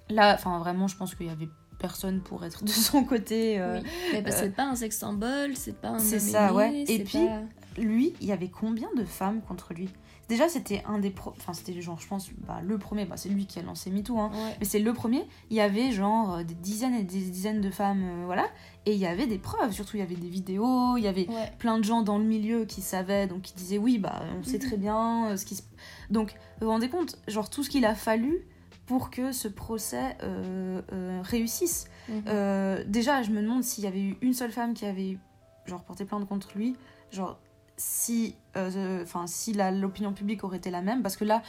là, 0.08 0.34
enfin, 0.34 0.58
vraiment, 0.58 0.88
je 0.88 0.96
pense 0.96 1.14
qu'il 1.14 1.26
y 1.26 1.30
avait 1.30 1.48
personne 1.78 2.20
pour 2.20 2.44
être 2.44 2.64
de 2.64 2.70
son 2.70 3.04
côté. 3.04 3.60
euh, 3.60 3.80
Oui. 3.80 3.88
Mais 4.12 4.22
bah, 4.22 4.30
euh, 4.32 4.36
c'est 4.38 4.50
pas 4.54 4.64
un 4.64 4.74
sexe 4.76 4.98
symbole, 4.98 5.56
c'est 5.56 5.76
pas 5.80 5.90
un 5.90 5.98
c'est 5.98 6.20
ça, 6.20 6.52
ouais. 6.54 6.84
Et 6.88 7.04
puis, 7.04 7.18
pas- 7.26 7.42
Lui, 7.80 8.14
il 8.20 8.26
y 8.26 8.32
avait 8.32 8.48
combien 8.50 8.88
de 8.96 9.04
femmes 9.04 9.40
contre 9.42 9.72
lui? 9.74 9.88
Déjà, 10.30 10.48
c'était 10.48 10.82
un 10.86 10.98
des. 11.00 11.10
pro- 11.10 11.34
Enfin, 11.36 11.52
c'était 11.52 11.78
genre, 11.82 11.98
je 12.00 12.06
pense, 12.06 12.30
bah, 12.46 12.60
le 12.62 12.78
premier, 12.78 13.04
bah, 13.04 13.16
c'est 13.16 13.28
lui 13.28 13.46
qui 13.46 13.58
a 13.58 13.62
lancé 13.62 13.90
MeToo, 13.90 14.16
hein. 14.18 14.30
Ouais. 14.32 14.56
Mais 14.60 14.64
c'est 14.64 14.78
le 14.78 14.92
premier, 14.94 15.26
il 15.50 15.56
y 15.56 15.60
avait 15.60 15.90
genre 15.90 16.36
euh, 16.36 16.42
des 16.44 16.54
dizaines 16.54 16.94
et 16.94 17.02
des 17.02 17.18
dizaines 17.18 17.60
de 17.60 17.68
femmes, 17.70 18.02
euh, 18.04 18.22
voilà, 18.26 18.46
et 18.86 18.92
il 18.92 18.98
y 18.98 19.06
avait 19.06 19.26
des 19.26 19.38
preuves, 19.38 19.72
surtout 19.72 19.96
il 19.96 20.00
y 20.00 20.02
avait 20.02 20.14
des 20.14 20.28
vidéos, 20.28 20.96
il 20.96 21.02
y 21.02 21.08
avait 21.08 21.28
Ouais. 21.28 21.52
plein 21.58 21.78
de 21.78 21.84
gens 21.84 22.02
dans 22.02 22.16
le 22.16 22.24
milieu 22.24 22.64
qui 22.64 22.80
savaient, 22.80 23.26
donc 23.26 23.42
qui 23.42 23.54
disaient 23.54 23.76
oui, 23.78 23.98
bah 23.98 24.22
on 24.38 24.44
sait 24.44 24.58
Mhm. 24.58 24.66
très 24.68 24.76
bien 24.76 25.30
euh, 25.30 25.36
ce 25.36 25.44
qui 25.44 25.56
se... 25.56 25.62
Donc, 26.10 26.34
vous 26.60 26.66
vous 26.66 26.72
rendez 26.72 26.88
compte, 26.88 27.18
genre 27.26 27.50
tout 27.50 27.62
ce 27.64 27.68
qu'il 27.70 27.84
a 27.84 27.96
fallu 27.96 28.46
pour 28.86 29.10
que 29.10 29.32
ce 29.32 29.48
procès 29.48 30.16
euh, 30.22 30.80
réussisse. 31.24 31.88
Mhm. 32.08 32.84
Déjà, 32.86 33.22
je 33.22 33.30
me 33.32 33.42
demande 33.42 33.62
s'il 33.64 33.82
y 33.84 33.86
avait 33.88 34.00
eu 34.00 34.16
une 34.20 34.32
seule 34.32 34.52
femme 34.52 34.74
qui 34.74 34.84
avait 34.86 35.18
genre 35.66 35.82
porté 35.82 36.04
plainte 36.04 36.26
contre 36.28 36.50
lui, 36.56 36.76
genre 37.12 37.38
si, 37.80 38.36
euh, 38.56 39.02
enfin 39.02 39.26
si 39.26 39.54
l'opinion 39.54 40.12
publique 40.12 40.44
aurait 40.44 40.58
été 40.58 40.70
la 40.70 40.82
même, 40.82 41.02
parce 41.02 41.16
que 41.16 41.24
là, 41.24 41.42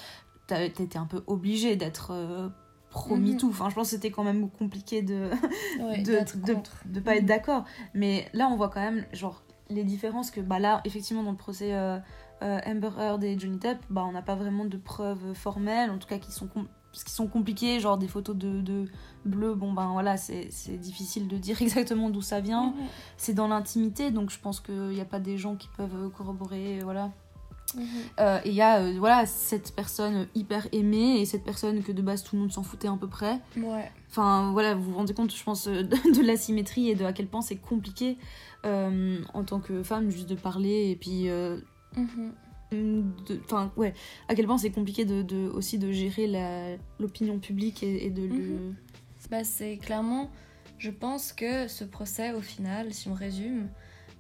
t'étais 0.48 0.98
un 0.98 1.06
peu 1.06 1.24
obligé 1.28 1.76
d'être 1.76 2.12
euh, 2.12 2.50
pro 2.90 3.16
Mhm. 3.16 3.34
MeToo. 3.34 3.50
Enfin, 3.50 3.70
je 3.70 3.76
pense 3.76 3.88
que 3.88 3.96
c'était 3.96 4.12
quand 4.12 4.24
même 4.24 4.50
compliqué 4.50 5.02
de 5.02 5.30
Ouais, 5.80 6.02
de, 6.04 6.20
de, 6.86 7.00
pas 7.00 7.16
être 7.18 7.26
d'accord. 7.26 7.66
Mais 7.94 8.28
là, 8.34 8.48
on 8.48 8.56
voit 8.56 8.70
quand 8.70 8.82
même 8.82 9.06
genre 9.14 9.44
les 9.70 9.84
différences 9.84 10.32
que 10.32 10.42
bah 10.42 10.60
là, 10.60 10.82
effectivement, 10.86 11.24
dans 11.24 11.32
le 11.32 11.38
procès 11.38 11.74
euh, 11.74 12.00
Amber 12.42 12.90
Heard 12.98 13.24
et 13.24 13.38
Johnny 13.38 13.58
Depp, 13.58 13.80
bah 13.90 14.04
on 14.08 14.12
n'a 14.12 14.22
pas 14.22 14.36
vraiment 14.36 14.66
de 14.66 14.78
preuves 14.78 15.34
formelles, 15.34 15.92
en 15.92 15.98
tout 15.98 16.08
cas 16.08 16.18
qui 16.18 16.32
sont 16.32 16.48
qui 16.92 17.12
sont 17.12 17.28
compliquées, 17.28 17.80
genre 17.80 17.98
des 17.98 18.08
photos 18.08 18.36
de, 18.36 18.62
de 18.62 18.86
bleu. 19.26 19.54
Bon 19.56 19.72
ben 19.74 19.90
voilà, 19.94 20.18
c'est 20.18 20.50
difficile 20.80 21.28
de 21.28 21.38
dire 21.38 21.62
exactement 21.62 22.10
d'où 22.10 22.22
ça 22.22 22.40
vient. 22.42 22.74
C'est 23.18 23.34
dans 23.34 23.48
l'intimité, 23.48 24.12
donc 24.12 24.30
je 24.30 24.40
pense 24.40 24.60
qu'il 24.60 24.90
n'y 24.90 25.02
a 25.02 25.06
pas 25.06 25.20
des 25.20 25.38
gens 25.38 25.56
qui 25.56 25.70
peuvent 25.78 26.10
corroborer, 26.18 26.80
voilà. 26.84 27.12
Euh, 28.20 28.40
et 28.44 28.50
il 28.50 28.54
y 28.56 28.62
a 28.62 28.80
euh, 28.82 28.96
voilà, 29.00 29.26
cette 29.26 29.74
personne 29.74 30.28
hyper 30.36 30.68
aimée 30.74 31.22
et 31.22 31.26
cette 31.26 31.46
personne 31.46 31.82
que 31.82 31.94
de 31.94 32.02
base 32.02 32.22
tout 32.22 32.36
le 32.36 32.42
monde 32.42 32.52
s'en 32.52 32.64
foutait 32.64 32.90
à 32.90 32.98
peu 33.00 33.08
près. 33.08 33.40
Ouais. 33.56 33.90
Enfin 34.10 34.52
voilà, 34.52 34.76
vous 34.76 34.92
vous 34.92 34.98
rendez 34.98 35.14
compte, 35.14 35.34
je 35.34 35.42
pense, 35.42 35.68
euh, 35.68 35.84
de, 35.84 36.18
de 36.18 36.22
l'asymétrie 36.22 36.90
et 36.90 36.96
de 36.96 37.06
à 37.06 37.14
quel 37.14 37.28
point 37.28 37.42
c'est 37.42 37.56
compliqué 37.56 38.18
euh, 38.66 39.22
en 39.34 39.44
tant 39.46 39.62
que 39.62 39.84
femme 39.84 40.10
juste 40.10 40.28
de 40.30 40.36
parler 40.36 40.90
et 40.92 40.96
puis. 40.98 41.30
euh, 41.30 41.60
Mhm. 41.96 42.34
Enfin, 43.46 43.72
ouais, 43.76 43.94
à 44.28 44.36
quel 44.36 44.46
point 44.46 44.58
c'est 44.58 44.72
compliqué 44.72 45.04
de, 45.06 45.22
de- 45.24 45.50
aussi 45.50 45.78
de 45.78 45.92
gérer 45.92 46.78
l'opinion 47.00 47.40
publique 47.40 47.84
et, 47.84 48.06
et 48.06 48.10
de 48.10 48.24
le. 48.24 48.36
Mhm. 48.36 48.76
Bah, 49.30 49.44
c'est 49.44 49.78
clairement, 49.78 50.30
je 50.78 50.90
pense 50.92 51.32
que 51.34 51.68
ce 51.68 51.84
procès, 51.84 52.34
au 52.34 52.42
final, 52.42 52.94
si 52.94 53.08
on 53.08 53.14
résume, 53.14 53.70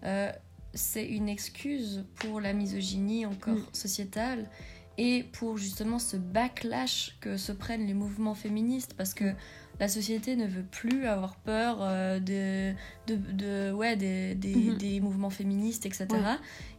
euh, 0.04 0.32
c'est 0.74 1.06
une 1.06 1.28
excuse 1.30 2.06
pour 2.16 2.40
la 2.40 2.54
misogynie 2.54 3.26
encore 3.26 3.56
Mm. 3.56 3.66
sociétale 3.74 4.50
et 4.98 5.24
pour 5.34 5.58
justement 5.58 6.00
ce 6.00 6.18
backlash 6.18 7.18
que 7.20 7.36
se 7.38 7.52
prennent 7.52 7.86
les 7.88 7.94
mouvements 7.94 8.36
féministes 8.36 8.94
parce 8.98 9.14
que 9.14 9.34
la 9.82 9.88
société 9.88 10.36
ne 10.38 10.46
veut 10.46 10.64
plus 10.64 11.06
avoir 11.08 11.36
peur 11.38 11.80
euh, 11.82 12.20
de, 12.20 12.72
de, 13.08 13.16
de- 13.34 13.72
ouais, 13.74 13.96
des, 13.98 14.36
des, 14.36 14.56
Mhm. 14.56 14.78
des 14.78 15.00
mouvements 15.02 15.32
féministes, 15.32 15.86
etc. 15.88 16.06
Ouais. 16.12 16.20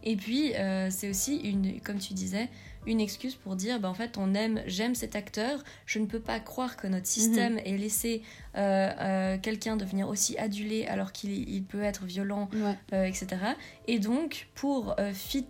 Et 0.03 0.15
puis, 0.15 0.55
euh, 0.55 0.89
c'est 0.89 1.09
aussi, 1.09 1.35
une, 1.37 1.79
comme 1.81 1.99
tu 1.99 2.13
disais, 2.13 2.47
une 2.85 2.99
excuse 2.99 3.35
pour 3.35 3.55
dire, 3.55 3.79
bah, 3.79 3.89
en 3.89 3.93
fait, 3.93 4.17
on 4.17 4.33
aime, 4.33 4.61
j'aime 4.67 4.95
cet 4.95 5.15
acteur, 5.15 5.63
je 5.85 5.99
ne 5.99 6.05
peux 6.05 6.19
pas 6.19 6.39
croire 6.39 6.75
que 6.77 6.87
notre 6.87 7.07
système 7.07 7.57
ait 7.59 7.77
laissé 7.77 8.21
euh, 8.55 8.89
euh, 8.99 9.37
quelqu'un 9.37 9.75
devenir 9.77 10.07
aussi 10.09 10.37
adulé 10.37 10.85
alors 10.87 11.11
qu'il 11.11 11.31
il 11.49 11.63
peut 11.63 11.81
être 11.81 12.05
violent, 12.05 12.49
Ouais. 12.53 12.77
euh, 12.93 13.03
etc. 13.05 13.27
Et 13.87 13.99
donc, 13.99 14.47
pour 14.55 14.95
fit 15.13 15.45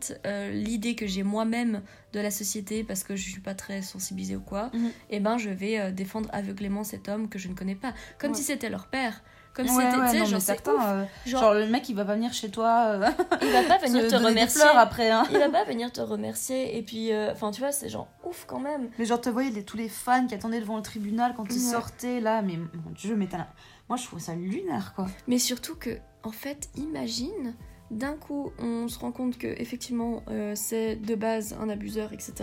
l'idée 0.51 0.95
que 0.95 1.07
j'ai 1.07 1.23
moi-même 1.23 1.81
de 2.13 2.19
la 2.19 2.31
société, 2.31 2.83
parce 2.83 3.03
que 3.03 3.15
je 3.15 3.29
suis 3.29 3.41
pas 3.41 3.55
très 3.55 3.81
sensibilisée 3.81 4.35
ou 4.35 4.41
quoi, 4.41 4.69
Mhm. 4.73 4.91
et 5.09 5.19
ben 5.19 5.37
je 5.37 5.49
vais 5.49 5.91
défendre 5.91 6.29
aveuglément 6.33 6.83
cet 6.83 7.09
homme 7.09 7.27
que 7.29 7.39
je 7.39 7.47
ne 7.47 7.53
connais 7.55 7.75
pas. 7.75 7.93
Comme 8.19 8.31
Ouais. 8.31 8.37
si 8.37 8.43
c'était 8.43 8.69
leur 8.69 8.87
père. 8.87 9.23
Comme 9.53 9.67
Ouais, 9.67 9.71
si 9.71 9.75
c'était, 9.91 9.97
ouais, 10.01 10.07
sais, 10.09 10.17
non, 10.19 10.25
genre, 10.25 10.39
ouf. 10.39 10.83
euh, 10.87 11.05
Genre, 11.27 11.41
genre, 11.41 11.53
le 11.53 11.67
mec 11.67 11.87
il 11.87 11.95
va 11.95 12.05
pas 12.05 12.15
venir 12.15 12.33
chez 12.33 12.49
toi 12.49 12.85
euh, 12.87 13.09
il 13.43 13.51
va 13.51 13.63
pas 13.63 13.77
venir 13.85 14.07
te 14.07 14.15
remercier. 14.15 14.63
après 14.75 15.11
hein. 15.11 15.23
Il 15.31 15.37
va 15.37 15.49
pas 15.49 15.63
venir 15.63 15.91
te 15.91 16.01
remercier. 16.01 16.75
Et 16.77 16.81
puis, 16.81 17.11
euh, 17.13 17.31
enfin, 17.31 17.51
tu 17.51 17.61
vois, 17.61 17.71
c'est 17.71 17.87
genre 17.89 18.07
ouf 18.25 18.45
quand 18.47 18.59
même. 18.59 18.89
Mais 18.97 19.05
genre, 19.05 19.21
te 19.21 19.29
voyais 19.29 19.51
les, 19.51 19.63
tous 19.63 19.77
les 19.77 19.89
fans 19.89 20.25
qui 20.25 20.33
attendaient 20.33 20.59
devant 20.59 20.77
le 20.77 20.81
tribunal 20.81 21.33
quand 21.37 21.45
ils 21.51 21.53
Ouais. 21.63 21.71
sortaient 21.71 22.19
là, 22.19 22.41
mais 22.41 22.57
mon 22.57 22.91
dieu, 22.95 23.15
mais 23.15 23.27
t'as- 23.27 23.47
moi 23.89 23.97
je 23.97 24.05
trouve 24.05 24.19
ça 24.19 24.33
lunaire 24.33 24.93
quoi. 24.95 25.05
Mais 25.27 25.37
surtout 25.37 25.75
que, 25.75 25.91
en 26.23 26.31
fait, 26.31 26.69
imagine, 26.75 27.53
d'un 27.91 28.13
coup, 28.13 28.51
on 28.57 28.87
se 28.87 28.97
rend 28.97 29.11
compte 29.11 29.37
que 29.37 29.45
effectivement, 29.47 30.23
euh, 30.29 30.53
c'est 30.55 30.95
de 30.95 31.13
base 31.13 31.55
un 31.61 31.69
abuseur, 31.69 32.11
etc. 32.11 32.33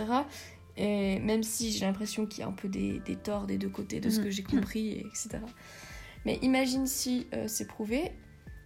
Et 0.77 1.19
même 1.19 1.43
si 1.43 1.71
j'ai 1.73 1.85
l'impression 1.85 2.25
qu'il 2.25 2.39
y 2.39 2.43
a 2.43 2.47
un 2.47 2.53
peu 2.53 2.69
des, 2.69 2.99
des 3.05 3.17
torts 3.17 3.45
des 3.47 3.57
deux 3.57 3.67
côtés 3.69 3.99
de 3.99 4.09
ce 4.09 4.19
Mhm. 4.19 4.23
que 4.23 4.29
j'ai 4.31 4.43
compris, 4.43 4.87
et 4.93 4.99
etc. 5.01 5.39
Mais 6.25 6.39
imagine 6.41 6.87
si 6.87 7.27
euh, 7.33 7.45
c'est 7.47 7.65
prouvé. 7.67 8.11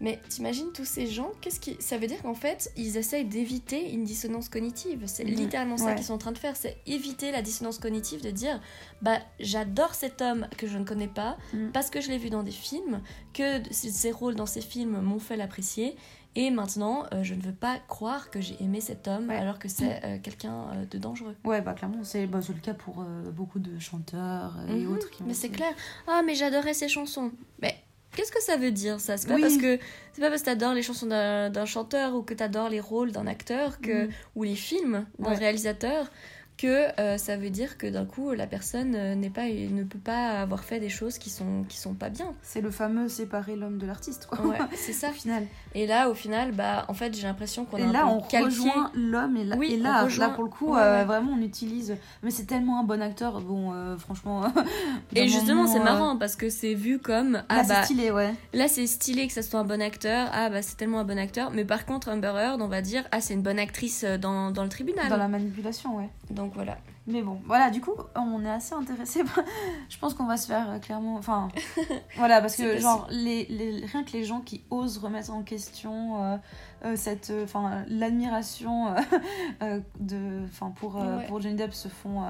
Mais 0.01 0.19
t'imagines 0.27 0.73
tous 0.73 0.83
ces 0.83 1.07
gens, 1.07 1.31
qu'est-ce 1.39 1.57
qui. 1.61 1.77
Ça 1.79 1.97
veut 1.97 2.07
dire 2.07 2.21
qu'en 2.21 2.33
fait, 2.33 2.69
ils 2.75 2.97
essayent 2.97 3.23
d'éviter 3.23 3.91
une 3.93 4.03
dissonance 4.03 4.49
cognitive. 4.49 5.03
C'est 5.05 5.23
littéralement 5.23 5.77
ça 5.77 5.85
Ouais. 5.85 5.95
qu'ils 5.95 6.03
sont 6.03 6.15
en 6.15 6.17
train 6.17 6.33
de 6.33 6.37
faire. 6.37 6.57
C'est 6.57 6.75
éviter 6.85 7.31
la 7.31 7.41
dissonance 7.41 7.79
cognitive 7.79 8.21
de 8.21 8.29
dire 8.29 8.59
Bah, 9.01 9.19
j'adore 9.39 9.95
cet 9.95 10.21
homme 10.21 10.47
que 10.57 10.67
je 10.67 10.77
ne 10.77 10.83
connais 10.83 11.07
pas, 11.07 11.37
Mhm. 11.53 11.71
parce 11.71 11.89
que 11.89 12.01
je 12.01 12.09
l'ai 12.09 12.17
vu 12.17 12.29
dans 12.29 12.43
des 12.43 12.51
films, 12.51 13.01
que 13.33 13.61
ses 13.71 14.11
rôles 14.11 14.35
dans 14.35 14.45
ces 14.45 14.59
films 14.59 14.99
m'ont 14.99 15.19
fait 15.19 15.37
l'apprécier. 15.37 15.95
Et 16.37 16.51
maintenant, 16.51 17.05
euh, 17.13 17.23
je 17.23 17.33
ne 17.33 17.41
veux 17.41 17.53
pas 17.53 17.77
croire 17.87 18.29
que 18.29 18.41
j'ai 18.41 18.61
aimé 18.61 18.81
cet 18.81 19.07
homme 19.07 19.29
Ouais. 19.29 19.37
alors 19.37 19.57
que 19.57 19.69
c'est 19.69 20.01
euh, 20.03 20.17
quelqu'un 20.21 20.65
euh, 20.73 20.85
de 20.85 20.97
dangereux. 20.97 21.35
Ouais, 21.45 21.61
bah 21.61 21.73
clairement, 21.73 22.03
c'est 22.03 22.27
bah, 22.27 22.39
le 22.47 22.59
cas 22.59 22.73
pour 22.73 23.03
beaucoup 23.31 23.59
de 23.59 23.79
chanteurs 23.79 24.55
et 24.69 24.83
Mhm. 24.85 24.93
autres 24.93 25.09
qui 25.09 25.23
Mais 25.23 25.33
c'est 25.33 25.49
clair. 25.49 25.71
Ah, 26.07 26.21
mais 26.25 26.35
j'adorais 26.35 26.73
ses 26.73 26.89
chansons. 26.89 27.31
Mais 27.61 27.75
qu'est-ce 28.15 28.31
que 28.33 28.41
ça 28.41 28.57
veut 28.57 28.71
dire 28.71 28.99
ça? 28.99 29.15
C'est 29.15 29.27
pas 29.29 29.35
Oui. 29.35 29.41
parce 29.41 29.57
que 29.57 29.79
c'est 30.13 30.21
pas 30.21 30.29
parce 30.29 30.41
que 30.41 30.45
t'adores 30.47 30.73
les 30.73 30.81
chansons 30.83 31.07
d'un 31.07 31.65
chanteur 31.65 32.15
ou 32.15 32.21
que 32.21 32.33
t'adores 32.33 32.69
les 32.69 32.81
rôles 32.81 33.11
d'un 33.13 33.27
acteur 33.27 33.79
que 33.79 34.05
Mhm. 34.05 34.11
ou 34.35 34.43
les 34.43 34.55
films 34.55 35.05
d'un 35.19 35.29
Ouais. 35.31 35.35
réalisateur 35.37 36.11
que 36.57 36.87
euh, 37.01 37.17
ça 37.17 37.35
veut 37.37 37.49
dire 37.49 37.77
que 37.77 37.85
d'un 37.87 38.05
coup 38.05 38.31
la 38.31 38.47
personne 38.47 38.95
euh, 38.95 39.15
n'est 39.15 39.29
pas 39.29 39.45
ne 39.47 39.83
peut 39.83 39.99
pas 39.99 40.39
avoir 40.41 40.63
fait 40.63 40.79
des 40.79 40.89
choses 40.89 41.17
qui 41.17 41.29
sont 41.29 41.63
qui 41.67 41.77
sont 41.77 41.93
pas 41.93 42.09
bien. 42.09 42.33
C'est 42.41 42.61
le 42.61 42.71
fameux 42.71 43.09
séparer 43.09 43.55
l'homme 43.55 43.77
de 43.77 43.85
l'artiste 43.85 44.25
quoi. 44.27 44.39
Ouais, 44.45 44.57
c'est 44.75 44.93
ça. 44.93 45.09
Au 45.09 45.13
final. 45.13 45.45
Et 45.73 45.85
là, 45.87 46.09
au 46.09 46.13
final, 46.13 46.51
bah, 46.53 46.85
en 46.87 46.93
fait, 46.93 47.13
j'ai 47.13 47.23
l'impression 47.27 47.65
qu'on 47.65 47.77
a 47.93 47.99
un 48.01 48.07
peu 48.07 48.13
on 48.13 48.21
calqué. 48.21 48.45
rejoint 48.45 48.91
l'homme 48.93 49.35
et, 49.37 49.43
là, 49.43 49.55
Oui, 49.57 49.73
et 49.73 49.77
là, 49.77 50.03
rejoint- 50.05 50.27
là 50.27 50.33
pour 50.33 50.43
le 50.45 50.49
coup, 50.49 50.73
Ouais, 50.73 50.79
euh, 50.81 50.99
ouais. 50.99 51.05
vraiment 51.05 51.33
on 51.33 51.41
utilise. 51.41 51.95
Mais 52.23 52.31
c'est 52.31 52.45
tellement 52.45 52.79
un 52.79 52.83
bon 52.83 53.01
acteur, 53.01 53.41
bon, 53.41 53.73
franchement. 53.97 54.43
Et 55.15 55.27
justement, 55.27 55.67
c'est 55.67 55.79
marrant 55.79 56.17
parce 56.17 56.35
que 56.35 56.49
c'est 56.49 56.73
vu 56.73 56.99
comme 56.99 57.43
ah 57.49 57.57
Là, 57.57 57.63
bah 57.63 57.75
c'est 57.79 57.83
stylé, 57.93 58.11
ouais. 58.11 58.33
là 58.53 58.67
c'est 58.67 58.87
stylé 58.87 59.27
que 59.27 59.33
ça 59.33 59.41
soit 59.41 59.59
un 59.59 59.63
bon 59.65 59.81
acteur, 59.81 60.29
ah 60.33 60.49
bah 60.49 60.61
c'est 60.61 60.75
tellement 60.77 60.99
un 60.99 61.03
bon 61.05 61.17
acteur, 61.17 61.51
mais 61.51 61.65
par 61.65 61.85
contre 61.85 62.09
Amber 62.09 62.33
Heard, 62.35 62.61
on 62.61 62.67
va 62.67 62.81
dire 62.81 63.03
ah 63.11 63.21
c'est 63.21 63.33
une 63.33 63.41
bonne 63.41 63.59
actrice 63.59 64.03
dans, 64.03 64.51
dans 64.51 64.63
le 64.63 64.69
tribunal. 64.69 65.09
Dans 65.09 65.17
la 65.17 65.27
manipulation, 65.27 65.97
ouais. 65.97 66.09
Donc 66.31 66.44
voilà. 66.53 66.77
Mais 67.07 67.21
bon, 67.21 67.39
voilà, 67.45 67.69
du 67.69 67.81
coup, 67.81 67.93
on 68.15 68.43
est 68.43 68.49
assez 68.49 68.73
intéressé. 68.73 69.21
Je 69.89 69.97
pense 69.99 70.13
qu'on 70.15 70.25
va 70.25 70.37
se 70.37 70.47
faire 70.47 70.69
euh, 70.71 70.79
clairement. 70.79 71.15
Enfin, 71.17 71.49
voilà, 72.17 72.41
parce 72.41 72.55
que, 72.55 72.79
genre, 72.79 73.07
les, 73.11 73.45
les- 73.45 73.85
rien 73.85 74.03
que 74.03 74.11
les 74.13 74.23
gens 74.23 74.41
qui 74.41 74.63
osent 74.71 74.97
remettre 74.97 75.31
en 75.31 75.43
question 75.43 76.23
euh, 76.23 76.37
euh, 76.83 76.95
cette. 76.95 77.31
Enfin, 77.43 77.85
l'admiration 77.87 78.87
de. 79.99 80.43
Enfin, 80.45 80.71
pour, 80.71 80.95
Ouais. 80.95 81.25
pour 81.27 81.41
Johnny 81.41 81.55
Depp 81.55 81.73
se 81.73 81.87
font 81.89 82.23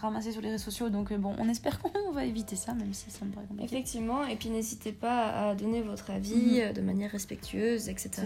ramasser 0.00 0.32
sur 0.32 0.40
les 0.40 0.50
réseaux 0.50 0.64
sociaux. 0.64 0.88
Donc, 0.88 1.12
bon, 1.12 1.34
on 1.38 1.48
espère 1.48 1.80
qu'on 1.80 2.12
va 2.12 2.24
éviter 2.24 2.56
ça, 2.56 2.72
même 2.74 2.92
si 2.94 3.10
ça 3.10 3.24
me 3.24 3.30
paraît 3.32 3.46
compliqué. 3.46 3.74
Effectivement, 3.74 4.24
et 4.24 4.36
puis 4.36 4.48
n'hésitez 4.50 4.92
pas 4.92 5.50
à 5.50 5.54
donner 5.54 5.82
votre 5.82 6.10
avis 6.10 6.60
euh, 6.60 6.72
de 6.72 6.80
manière 6.80 7.10
respectueuse, 7.10 7.88
etc. 7.88 8.22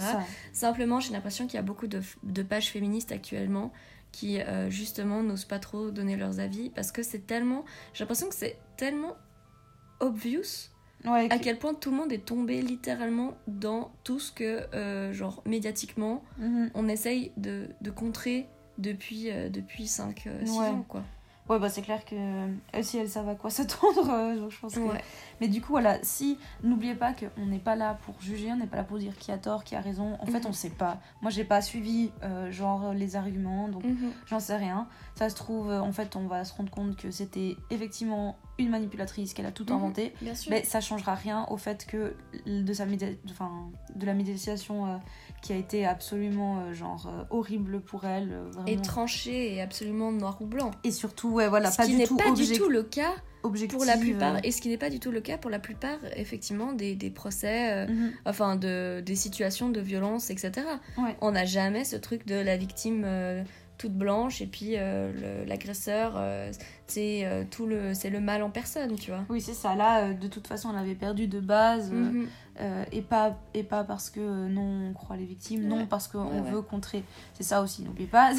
Simplement, 0.53 1.01
j'ai 1.01 1.13
l'impression 1.13 1.47
qu'il 1.47 1.55
y 1.55 1.59
a 1.59 1.63
beaucoup 1.63 1.87
de, 1.87 2.01
de 2.23 2.43
pages 2.43 2.71
féministes 2.71 3.13
actuellement 3.13 3.73
qui, 4.13 4.41
euh, 4.41 4.71
justement, 4.71 5.23
n'osent 5.23 5.45
pas 5.45 5.59
trop 5.59 5.91
donner 5.91 6.17
leurs 6.17 6.41
avis 6.41 6.71
parce 6.71 6.93
que 6.93 7.03
c'est 7.03 7.27
tellement. 7.27 7.65
J'ai 7.95 8.05
l'impression 8.05 8.29
que 8.29 8.35
c'est 8.35 8.59
tellement 8.77 9.17
obvious 10.01 10.71
Ouais, 11.05 11.29
à 11.31 11.39
que- 11.39 11.45
quel 11.45 11.59
point 11.59 11.75
tout 11.75 11.91
le 11.91 11.97
monde 11.97 12.13
est 12.13 12.25
tombé 12.25 12.61
littéralement 12.61 13.37
dans 13.47 13.93
tout 14.03 14.19
ce 14.19 14.33
que, 14.33 14.67
euh, 14.75 15.13
genre, 15.13 15.43
médiatiquement, 15.47 16.25
Mhm. 16.39 16.71
on 16.75 16.89
essaye 16.89 17.31
de, 17.37 17.69
de 17.81 17.91
contrer 17.91 18.49
depuis, 18.79 19.31
euh, 19.31 19.49
depuis 19.49 19.87
5-6 19.87 20.59
Ouais. 20.59 20.67
ans, 20.69 20.85
quoi. 20.89 21.05
Ouais, 21.49 21.59
bah 21.59 21.69
c'est 21.71 21.83
clair 21.83 22.05
que 22.05 22.15
elles, 22.73 22.85
si 22.85 22.99
elles 22.99 23.09
savent 23.09 23.29
à 23.29 23.35
quoi 23.35 23.51
s'attendre, 23.51 24.11
euh, 24.11 24.49
je 24.51 24.59
pense 24.61 24.75
que... 24.75 24.81
Ouais. 24.81 25.03
Mais 25.41 25.49
du 25.49 25.61
coup, 25.61 25.69
voilà, 25.73 25.99
si, 26.03 26.37
n'oubliez 26.63 26.95
pas 26.95 27.13
qu'on 27.15 27.47
n'est 27.47 27.59
pas 27.61 27.77
là 27.77 27.95
pour 28.05 28.21
juger, 28.21 28.51
on 28.53 28.57
n'est 28.57 28.67
pas 28.67 28.77
là 28.77 28.85
pour 28.85 28.99
dire 28.99 29.17
qui 29.17 29.31
a 29.33 29.39
tort, 29.39 29.63
qui 29.65 29.77
a 29.77 29.81
raison. 29.81 30.17
En 30.21 30.27
fait, 30.27 30.41
Mhm. 30.41 30.47
on 30.49 30.53
sait 30.53 30.71
pas. 30.71 30.99
Moi, 31.23 31.31
j'ai 31.31 31.45
pas 31.45 31.63
suivi, 31.63 32.11
euh, 32.25 32.51
genre, 32.51 32.93
les 32.93 33.15
arguments, 33.17 33.69
donc 33.69 33.85
Mhm. 33.85 34.11
j'en 34.27 34.41
sais 34.41 34.57
rien. 34.57 34.89
Ça 35.15 35.31
se 35.31 35.37
trouve, 35.37 35.71
euh, 35.71 35.81
en 35.81 35.93
fait, 35.93 36.17
on 36.17 36.27
va 36.27 36.45
se 36.45 36.53
rendre 36.55 36.71
compte 36.71 36.97
que 36.97 37.11
c'était 37.11 37.57
effectivement 37.71 38.37
une 38.59 38.71
manipulatrice, 38.71 39.33
qu'elle 39.35 39.47
a 39.47 39.53
tout 39.53 39.65
Mhm. 39.69 39.73
inventé. 39.77 40.13
Bien 40.21 40.35
sûr. 40.35 40.51
Mais 40.51 40.65
ça 40.65 40.81
changera 40.81 41.15
rien 41.15 41.47
au 41.51 41.57
fait 41.57 41.87
que 41.87 42.17
de, 42.47 42.73
sa 42.73 42.85
enfin, 43.31 43.71
de 43.95 44.05
la 44.07 44.15
médiation 44.15 44.87
euh, 44.87 44.97
qui 45.43 45.53
a 45.53 45.57
été 45.57 45.87
absolument, 45.87 46.61
euh, 46.61 46.75
genre, 46.75 47.07
euh, 47.07 47.25
horrible 47.31 47.81
pour 47.81 48.05
elle. 48.05 48.33
euh, 48.33 48.51
vraiment. 48.51 48.67
Et 48.67 48.77
tranché 48.77 49.55
et 49.55 49.61
absolument 49.61 50.13
noir 50.13 50.39
ou 50.41 50.47
blanc. 50.47 50.71
Et 50.85 50.91
surtout, 50.91 51.31
ouais, 51.31 51.49
voilà, 51.49 51.71
ce 51.71 51.77
pas 51.77 51.85
qui 51.85 51.93
du 51.93 51.99
n'est 51.99 52.07
tout 52.07 52.17
pas 52.17 52.33
du 52.33 52.47
tout 52.53 52.69
le 52.69 52.83
cas 52.83 53.15
pour 53.71 53.85
la 53.85 53.97
plupart, 53.97 54.37
et 54.45 54.51
ce 54.51 54.61
qui 54.61 54.69
n'est 54.69 54.79
pas 54.79 54.91
du 54.91 54.99
tout 54.99 55.11
le 55.11 55.21
cas 55.21 55.39
pour 55.39 55.51
la 55.51 55.59
plupart, 55.59 55.99
effectivement, 56.17 56.73
des, 56.73 56.97
des 56.97 57.11
procès, 57.11 57.87
mhm. 57.87 58.13
enfin, 58.27 58.57
de, 58.57 59.01
des 59.01 59.15
situations 59.15 59.69
de 59.71 59.81
violence, 59.81 60.31
etc. 60.31 60.67
Ouais. 60.99 61.17
On 61.21 61.31
n'a 61.31 61.45
jamais 61.45 61.85
ce 61.85 61.97
truc 61.97 62.27
de 62.27 62.35
la 62.35 62.57
victime 62.57 63.07
toute 63.79 63.95
blanche 63.95 64.43
et 64.43 64.47
puis 64.47 64.73
euh, 64.77 65.45
l'agresseur, 65.47 66.15
euh, 66.17 66.51
c'est 66.87 67.25
euh, 67.25 67.45
tout 67.49 67.67
le, 67.67 67.95
c'est 67.95 68.11
le 68.11 68.21
mal 68.21 68.43
en 68.43 68.51
personne, 68.51 68.97
tu 68.97 69.11
vois. 69.11 69.25
Oui, 69.31 69.41
c'est 69.41 69.55
ça. 69.55 69.75
Là, 69.75 70.13
de 70.13 70.27
toute 70.27 70.47
façon, 70.47 70.69
on 70.69 70.77
avait 70.77 70.97
perdu 70.97 71.29
de 71.29 71.41
base. 71.41 71.93
Mhm. 71.93 72.27
Euh, 72.61 72.85
et, 72.93 73.03
pas, 73.03 73.37
et 73.55 73.63
pas 73.63 73.85
parce 73.85 74.11
que 74.11 74.21
euh, 74.21 74.49
non, 74.49 74.89
on 74.91 74.93
croit 74.93 75.17
les 75.17 75.25
victimes, 75.25 75.67
non 75.67 75.87
parce 75.87 76.09
qu'on 76.09 76.25
Ouais, 76.27 76.41
ouais. 76.41 76.51
veut 76.51 76.63
contrer. 76.63 77.05
C'est 77.35 77.45
ça 77.45 77.63
aussi, 77.63 77.83
n'oubliez 77.83 78.09
pas. 78.11 78.33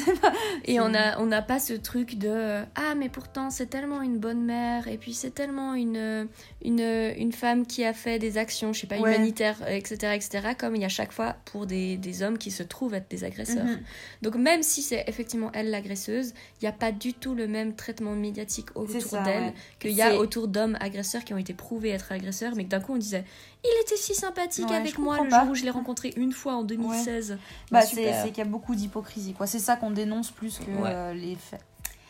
Et 0.64 0.78
on 0.80 0.92
a 0.94 1.18
on 1.18 1.26
n'a 1.26 1.42
pas 1.42 1.58
ce 1.58 1.72
truc 1.72 2.18
de 2.18 2.28
euh, 2.28 2.64
ah 2.74 2.94
mais 2.96 3.08
pourtant 3.08 3.50
c'est 3.50 3.66
tellement 3.66 4.02
une 4.02 4.18
bonne 4.18 4.44
mère 4.44 4.88
et 4.88 4.98
puis 4.98 5.14
c'est 5.14 5.30
tellement 5.30 5.74
une 5.74 6.28
une 6.62 6.80
une 7.16 7.32
femme 7.32 7.66
qui 7.66 7.84
a 7.84 7.92
fait 7.94 8.18
des 8.18 8.36
actions 8.38 8.72
je 8.72 8.80
sais 8.80 8.86
pas 8.86 8.98
humanitaires 8.98 9.56
etc 9.68 10.14
etc 10.14 10.48
comme 10.58 10.76
il 10.76 10.82
y 10.82 10.84
a 10.84 10.88
chaque 10.88 11.12
fois 11.12 11.36
pour 11.46 11.66
des, 11.66 11.96
des 11.96 12.22
hommes 12.22 12.38
qui 12.38 12.50
se 12.50 12.62
trouvent 12.62 12.94
être 12.94 13.10
des 13.10 13.24
agresseurs. 13.24 13.64
Mhm. 13.64 13.80
Donc 14.22 14.34
même 14.36 14.62
si 14.62 14.82
c'est 14.82 15.04
effectivement 15.06 15.50
elle 15.54 15.70
l'agresseuse, 15.70 16.34
il 16.60 16.64
n'y 16.64 16.68
a 16.68 16.72
pas 16.72 16.92
du 16.92 17.14
tout 17.14 17.34
le 17.34 17.46
même 17.46 17.74
traitement 17.74 18.14
médiatique 18.14 18.68
autour 18.74 19.22
d'elle 19.22 19.52
qu'il 19.78 19.92
y 19.92 20.02
a 20.02 20.16
autour 20.16 20.48
d'hommes 20.48 20.76
agresseurs 20.80 21.24
qui 21.24 21.32
ont 21.34 21.38
été 21.38 21.54
prouvés 21.54 21.90
être 21.90 22.12
agresseurs, 22.12 22.52
mais 22.56 22.64
que 22.64 22.70
d'un 22.70 22.80
coup 22.80 22.94
on 22.94 22.98
disait 22.98 23.24
il 23.64 23.82
était 23.82 23.96
si 23.96 24.14
sympathique 24.14 24.68
Ouais, 24.68 24.76
avec 24.76 24.98
moi 24.98 25.20
le 25.22 25.28
pas. 25.28 25.42
jour 25.42 25.50
où 25.50 25.54
je 25.54 25.64
l'ai 25.64 25.70
rencontré 25.70 26.12
une 26.16 26.32
fois 26.32 26.54
en 26.54 26.62
2016. 26.64 27.38
Bah, 27.70 27.80
Bah, 27.80 27.86
c'est 27.86 28.28
qu'il 28.28 28.38
y 28.38 28.40
a 28.40 28.44
beaucoup 28.44 28.74
d'hypocrisie, 28.74 29.34
quoi. 29.34 29.46
C'est 29.46 29.58
ça 29.58 29.76
qu'on 29.76 29.90
dénonce 29.90 30.30
plus 30.30 30.58
que 30.58 30.70
Ouais. 30.70 30.90
euh, 30.92 31.12
les 31.14 31.36
faits. 31.36 31.60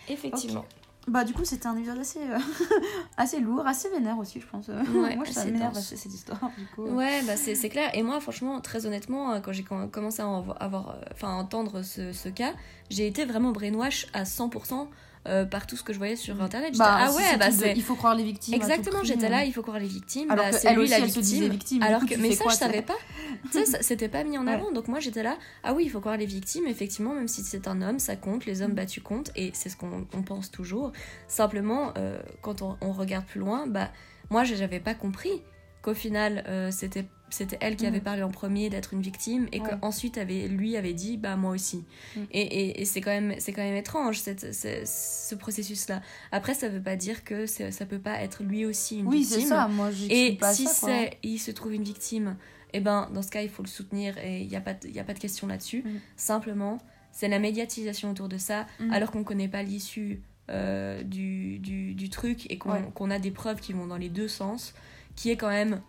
Effectivement. 0.09 0.65
Bah, 1.09 1.25
du 1.25 1.33
coup, 1.33 1.45
c'était 1.45 1.67
un 1.67 1.77
épisode 1.77 1.99
assez, 1.99 2.21
euh, 2.21 2.39
assez 3.17 3.41
lourd, 3.41 3.67
assez 3.67 3.89
vénère 3.89 4.19
aussi, 4.19 4.39
je 4.41 4.47
pense. 4.47 4.69
Ouais, 4.69 4.75
Moi, 5.17 5.25
ça 5.27 5.45
m'énerve 5.47 5.75
cette 5.75 6.05
histoire, 6.13 6.51
du 6.59 6.67
coup. 6.75 6.83
Ouais, 6.85 7.23
bah 7.23 7.37
c'est 7.37 7.69
clair. 7.69 7.91
Et 7.95 8.03
moi, 8.03 8.21
franchement, 8.21 8.61
très 8.61 8.87
honnêtement, 8.87 9.33
euh, 9.33 9.41
quand 9.41 9.53
j'ai 9.53 9.63
com- 9.65 9.91
commencé 9.91 10.21
à 10.23 10.29
en 10.29 10.45
avoir, 10.61 10.97
enfin, 11.13 11.29
à 11.31 11.33
entendre 11.33 11.83
ce, 11.83 12.13
ce 12.13 12.29
cas, 12.29 12.53
j'ai 12.91 13.07
été 13.07 13.25
vraiment 13.25 13.51
brainwash 13.51 14.07
à 14.13 14.25
100% 14.25 14.89
euh, 15.29 15.45
par 15.45 15.67
tout 15.67 15.77
ce 15.77 15.83
que 15.83 15.93
je 15.93 15.99
voyais 15.99 16.17
sur 16.17 16.41
internet. 16.43 16.71
J'étais, 16.73 16.79
Bah, 16.85 16.97
ah 17.09 17.13
ouais, 17.13 17.37
bah 17.39 17.51
c'est. 17.51 17.75
Il 17.77 17.83
faut 17.83 17.95
croire 17.95 18.15
les 18.15 18.25
victimes. 18.25 18.55
Exactement, 18.55 19.05
j'étais 19.05 19.27
euh. 19.27 19.31
là, 19.31 19.45
il 19.45 19.53
faut 19.53 19.63
croire 19.63 19.79
les 19.79 19.87
victimes. 19.87 20.31
Alors 20.31 20.47
bah, 20.47 20.51
que 20.53 20.59
c'est 20.59 20.73
lui 20.73 20.79
aussi, 20.85 20.91
la 20.91 21.01
victime. 21.01 21.49
victime. 21.51 21.83
Alors 21.83 22.01
coup, 22.01 22.07
que, 22.07 22.15
mais 22.17 22.33
ça, 22.33 22.45
quoi, 22.45 22.53
je 22.53 22.59
savais 22.59 22.83
pas. 22.83 22.97
tu 23.45 23.59
sais, 23.59 23.65
ça- 23.67 23.83
c'était 23.83 24.09
pas 24.09 24.25
mis 24.25 24.39
en 24.39 24.47
Ouais. 24.47 24.53
avant. 24.55 24.71
Donc 24.73 24.89
moi, 24.89 24.99
j'étais 24.99 25.23
là. 25.23 25.37
Ah 25.63 25.75
oui, 25.75 25.85
il 25.85 25.91
faut 25.91 26.01
croire 26.01 26.17
les 26.17 26.27
victimes. 26.27 26.67
Effectivement, 26.67 27.15
même 27.15 27.29
si 27.29 27.43
c'est 27.43 27.69
un 27.69 27.83
homme, 27.83 27.99
ça 27.99 28.17
compte. 28.17 28.47
Les 28.47 28.63
hommes 28.63 28.73
Mm. 28.73 28.75
battus 28.77 29.03
comptent. 29.03 29.31
Et 29.37 29.51
c'est 29.55 29.69
ce 29.69 29.77
qu'on 29.77 30.07
on 30.15 30.23
pense 30.23 30.51
toujours. 30.51 30.93
Simplement, 31.29 31.93
euh, 31.99 32.19
quand 32.43 32.63
on, 32.63 32.77
on 32.81 32.93
regarde 32.93 33.27
plus 33.27 33.41
loin, 33.41 33.67
bah, 33.67 33.91
moi, 34.31 34.45
j'avais 34.45 34.81
pas 34.81 34.95
compris 34.95 35.43
qu'au 35.83 35.95
final, 35.95 36.45
euh, 36.49 36.71
c'était 36.71 37.07
c'était 37.33 37.59
elle 37.61 37.77
qui 37.77 37.85
Mm. 37.85 37.89
avait 37.89 38.01
parlé 38.01 38.23
en 38.25 38.31
premier 38.31 38.71
d'être 38.71 38.93
une 38.93 39.03
victime 39.03 39.47
et 39.53 39.61
Ouais. 39.61 39.69
qu'ensuite 39.81 40.19
avait 40.19 40.49
lui 40.49 40.77
avait 40.77 40.95
dit 40.95 41.17
bah 41.17 41.37
moi 41.37 41.53
aussi 41.53 41.85
Mm. 42.17 42.21
et, 42.33 42.41
et, 42.43 42.81
et 42.81 42.85
c'est 42.85 43.01
quand 43.01 43.13
même 43.13 43.35
c'est 43.39 43.53
quand 43.53 43.63
même 43.63 43.77
étrange 43.77 44.19
cette, 44.19 44.53
ce, 44.53 44.83
ce 44.85 45.35
processus 45.37 45.89
là 45.89 46.03
après 46.33 46.55
ça 46.55 46.69
veut 46.69 46.83
pas 46.83 46.97
dire 46.97 47.23
que 47.23 47.47
ça 47.47 47.87
peut 47.87 48.01
pas 48.01 48.21
être 48.21 48.43
lui 48.43 48.65
aussi 48.67 48.99
une 48.99 49.07
Oui, 49.07 49.19
victime 49.21 49.41
c'est 49.43 49.47
ça. 49.47 49.69
Moi, 49.69 49.93
j'exclus 49.93 50.17
et 50.17 50.33
pas 50.37 50.53
si 50.53 50.67
c'est, 50.67 51.19
il 51.23 51.39
se 51.39 51.53
trouve 51.53 51.73
une 51.73 51.85
victime, 51.85 52.37
eh 52.73 52.81
ben 52.81 53.09
dans 53.15 53.23
ce 53.23 53.31
cas 53.31 53.43
il 53.43 53.49
faut 53.49 53.63
le 53.63 53.69
soutenir 53.69 54.19
et 54.19 54.41
il 54.41 54.49
n'y 54.49 54.57
a, 54.57 54.61
pas 54.61 54.75
il 54.85 54.99
a 54.99 55.05
pas 55.05 55.15
de 55.15 55.21
question 55.21 55.47
là-dessus. 55.47 55.85
Mm. 55.85 55.99
Simplement, 56.17 56.79
c'est 57.13 57.29
la 57.29 57.39
médiatisation 57.39 58.11
autour 58.11 58.29
de 58.29 58.39
ça, 58.39 58.67
alors 58.91 59.13
qu'on 59.13 59.21
ne 59.21 59.25
connaît 59.25 59.49
pas 59.49 59.63
l'issue 59.63 60.21
euh, 60.51 61.05
du, 61.05 61.61
du, 61.61 61.95
du 61.95 62.09
truc 62.11 62.51
et 62.51 62.59
qu'on 62.59 62.73
Ouais. 62.73 62.83
qu'on 62.93 63.11
a 63.13 63.21
des 63.21 63.31
preuves 63.31 63.61
qui 63.61 63.73
vont 63.73 63.87
dans 63.87 63.97
les 63.99 64.09
deux 64.09 64.27
sens, 64.29 64.75
qui 65.21 65.31
est 65.31 65.37
quand 65.37 65.51
même 65.51 65.83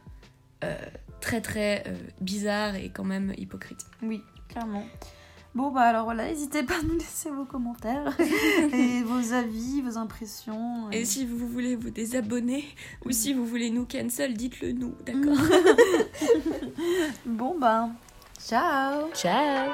euh, 0.65 0.75
très 1.21 1.39
très 1.39 1.83
euh, 1.87 1.95
bizarre 2.19 2.75
et 2.75 2.89
quand 2.89 3.05
même 3.05 3.33
hypocrite. 3.37 3.85
Oui, 4.03 4.21
clairement. 4.49 4.83
Bon, 5.55 5.71
bah 5.71 5.83
alors 5.83 6.03
voilà, 6.03 6.27
n'hésitez 6.27 6.63
pas 6.63 6.79
à 6.79 6.81
nous 6.83 6.97
laisser 6.97 7.29
vos 7.29 7.45
commentaires 7.45 8.13
et 8.73 9.03
vos 9.03 9.31
avis, 9.33 9.81
vos 9.81 9.97
impressions. 9.97 10.91
Et 10.91 11.05
si 11.05 11.25
vous 11.25 11.47
voulez 11.47 11.77
vous 11.77 11.91
désabonner 11.91 12.65
ou 13.05 13.11
si 13.11 13.33
vous 13.33 13.45
voulez 13.45 13.69
nous 13.69 13.85
cancel, 13.85 14.33
dites-le 14.33 14.73
nous, 14.73 14.95
d'accord 15.05 15.37
Bon, 17.25 17.57
bah, 17.57 17.89
ciao 18.37 19.09
Ciao 19.13 19.71